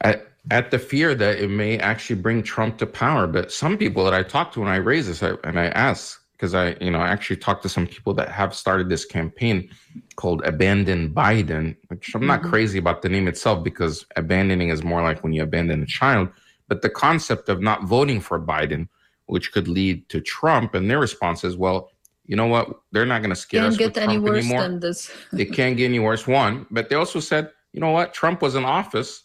at, 0.00 0.28
at 0.50 0.70
the 0.70 0.78
fear 0.78 1.14
that 1.14 1.38
it 1.38 1.48
may 1.48 1.78
actually 1.78 2.20
bring 2.20 2.42
Trump 2.42 2.78
to 2.78 2.86
power. 2.86 3.26
But 3.26 3.52
some 3.52 3.76
people 3.76 4.04
that 4.04 4.14
I 4.14 4.22
talk 4.22 4.52
to 4.52 4.60
when 4.60 4.68
I 4.68 4.76
raise 4.76 5.06
this, 5.06 5.22
I, 5.22 5.32
and 5.44 5.58
I 5.58 5.66
asked, 5.66 6.19
because 6.40 6.54
I, 6.54 6.74
you 6.80 6.90
know, 6.90 7.00
I 7.00 7.08
actually 7.08 7.36
talked 7.36 7.62
to 7.64 7.68
some 7.68 7.86
people 7.86 8.14
that 8.14 8.30
have 8.30 8.54
started 8.54 8.88
this 8.88 9.04
campaign 9.04 9.68
called 10.16 10.42
Abandon 10.46 11.12
Biden, 11.12 11.76
which 11.88 12.14
I'm 12.14 12.26
not 12.26 12.40
mm-hmm. 12.40 12.48
crazy 12.48 12.78
about 12.78 13.02
the 13.02 13.10
name 13.10 13.28
itself 13.28 13.62
because 13.62 14.06
abandoning 14.16 14.70
is 14.70 14.82
more 14.82 15.02
like 15.02 15.22
when 15.22 15.34
you 15.34 15.42
abandon 15.42 15.82
a 15.82 15.86
child. 15.86 16.30
But 16.66 16.80
the 16.80 16.88
concept 16.88 17.50
of 17.50 17.60
not 17.60 17.84
voting 17.84 18.22
for 18.22 18.40
Biden, 18.40 18.88
which 19.26 19.52
could 19.52 19.68
lead 19.68 20.08
to 20.08 20.22
Trump, 20.22 20.74
and 20.74 20.90
their 20.90 20.98
response 20.98 21.44
is, 21.44 21.58
well, 21.58 21.90
you 22.24 22.36
know 22.36 22.46
what? 22.46 22.70
They're 22.90 23.04
not 23.04 23.18
going 23.18 23.30
to 23.30 23.36
scare 23.36 23.60
Can't 23.60 23.74
us 23.74 23.78
with 23.78 23.92
get 23.92 24.02
any 24.02 24.14
Trump 24.14 24.28
worse 24.28 24.44
anymore 24.44 24.62
than 24.62 24.80
this. 24.80 25.12
it 25.36 25.52
can't 25.52 25.76
get 25.76 25.84
any 25.84 25.98
worse. 25.98 26.26
One, 26.26 26.64
but 26.70 26.88
they 26.88 26.96
also 26.96 27.20
said, 27.20 27.50
you 27.74 27.80
know 27.80 27.90
what? 27.90 28.14
Trump 28.14 28.40
was 28.40 28.54
in 28.54 28.64
office 28.64 29.24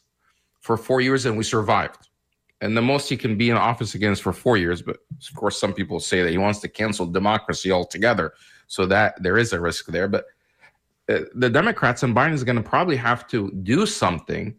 for 0.59 0.75
four 0.75 0.99
years 0.99 1.25
and 1.25 1.37
we 1.37 1.45
survived. 1.45 2.04
And 2.65 2.75
the 2.75 2.81
most 2.81 3.09
he 3.09 3.17
can 3.17 3.37
be 3.37 3.49
in 3.49 3.57
office 3.57 3.95
against 3.95 4.23
for 4.23 4.33
four 4.33 4.57
years. 4.57 4.81
But 4.81 4.97
of 5.29 5.35
course, 5.35 5.59
some 5.59 5.73
people 5.73 5.99
say 5.99 6.21
that 6.21 6.31
he 6.31 6.37
wants 6.37 6.59
to 6.59 6.67
cancel 6.67 7.05
democracy 7.05 7.71
altogether. 7.71 8.33
So 8.67 8.85
that 8.87 9.21
there 9.21 9.37
is 9.37 9.53
a 9.53 9.59
risk 9.59 9.85
there. 9.87 10.07
But 10.07 10.25
uh, 11.07 11.19
the 11.35 11.49
Democrats 11.49 12.01
and 12.01 12.15
Biden 12.15 12.33
is 12.33 12.43
going 12.43 12.55
to 12.55 12.67
probably 12.67 12.95
have 12.95 13.27
to 13.27 13.51
do 13.61 13.85
something 13.85 14.55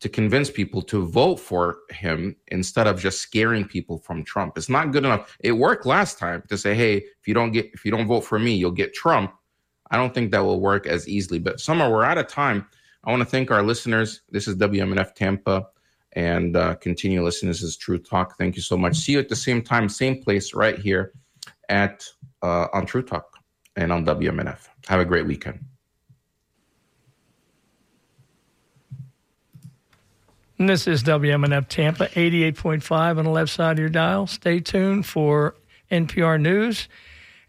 to 0.00 0.08
convince 0.08 0.50
people 0.50 0.80
to 0.80 1.06
vote 1.06 1.36
for 1.36 1.80
him 1.90 2.34
instead 2.48 2.86
of 2.86 2.98
just 2.98 3.20
scaring 3.20 3.66
people 3.66 3.98
from 3.98 4.24
Trump. 4.24 4.56
It's 4.56 4.70
not 4.70 4.92
good 4.92 5.04
enough. 5.04 5.36
It 5.40 5.52
worked 5.52 5.84
last 5.84 6.18
time 6.18 6.42
to 6.48 6.56
say, 6.56 6.74
"Hey, 6.74 6.96
if 6.96 7.28
you 7.28 7.34
don't 7.34 7.52
get 7.52 7.66
if 7.74 7.84
you 7.84 7.90
don't 7.90 8.06
vote 8.06 8.22
for 8.22 8.38
me, 8.38 8.54
you'll 8.54 8.70
get 8.70 8.94
Trump." 8.94 9.34
I 9.90 9.96
don't 9.96 10.14
think 10.14 10.30
that 10.30 10.42
will 10.42 10.60
work 10.60 10.86
as 10.86 11.06
easily. 11.06 11.38
But 11.38 11.60
Samar, 11.60 11.90
we're 11.90 12.04
out 12.04 12.16
of 12.16 12.28
time. 12.28 12.66
I 13.04 13.10
want 13.10 13.20
to 13.20 13.26
thank 13.26 13.50
our 13.50 13.62
listeners. 13.62 14.22
This 14.30 14.46
is 14.48 14.56
WMNF 14.56 15.14
Tampa, 15.14 15.66
and 16.12 16.56
uh, 16.56 16.74
continue 16.76 17.22
listening. 17.22 17.50
This 17.50 17.62
is 17.62 17.76
True 17.76 17.98
Talk. 17.98 18.36
Thank 18.38 18.56
you 18.56 18.62
so 18.62 18.76
much. 18.76 18.96
See 18.96 19.12
you 19.12 19.18
at 19.18 19.28
the 19.28 19.36
same 19.36 19.62
time, 19.62 19.88
same 19.88 20.22
place, 20.22 20.54
right 20.54 20.78
here 20.78 21.12
at 21.68 22.04
uh, 22.42 22.66
on 22.72 22.86
True 22.86 23.02
Talk 23.02 23.36
and 23.76 23.92
on 23.92 24.04
WMNF. 24.04 24.68
Have 24.88 25.00
a 25.00 25.04
great 25.04 25.26
weekend. 25.26 25.64
This 30.58 30.86
is 30.86 31.02
WMNF 31.04 31.68
Tampa 31.68 32.08
88.5 32.08 33.18
on 33.18 33.24
the 33.24 33.30
left 33.30 33.50
side 33.50 33.72
of 33.72 33.78
your 33.78 33.88
dial. 33.88 34.26
Stay 34.26 34.60
tuned 34.60 35.06
for 35.06 35.54
NPR 35.90 36.38
News. 36.38 36.86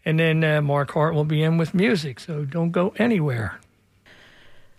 And 0.04 0.18
then 0.18 0.42
uh, 0.42 0.62
Mark 0.62 0.92
Hart 0.92 1.14
will 1.14 1.24
be 1.24 1.42
in 1.42 1.58
with 1.58 1.74
music, 1.74 2.18
so 2.20 2.44
don't 2.44 2.70
go 2.70 2.94
anywhere. 2.96 3.60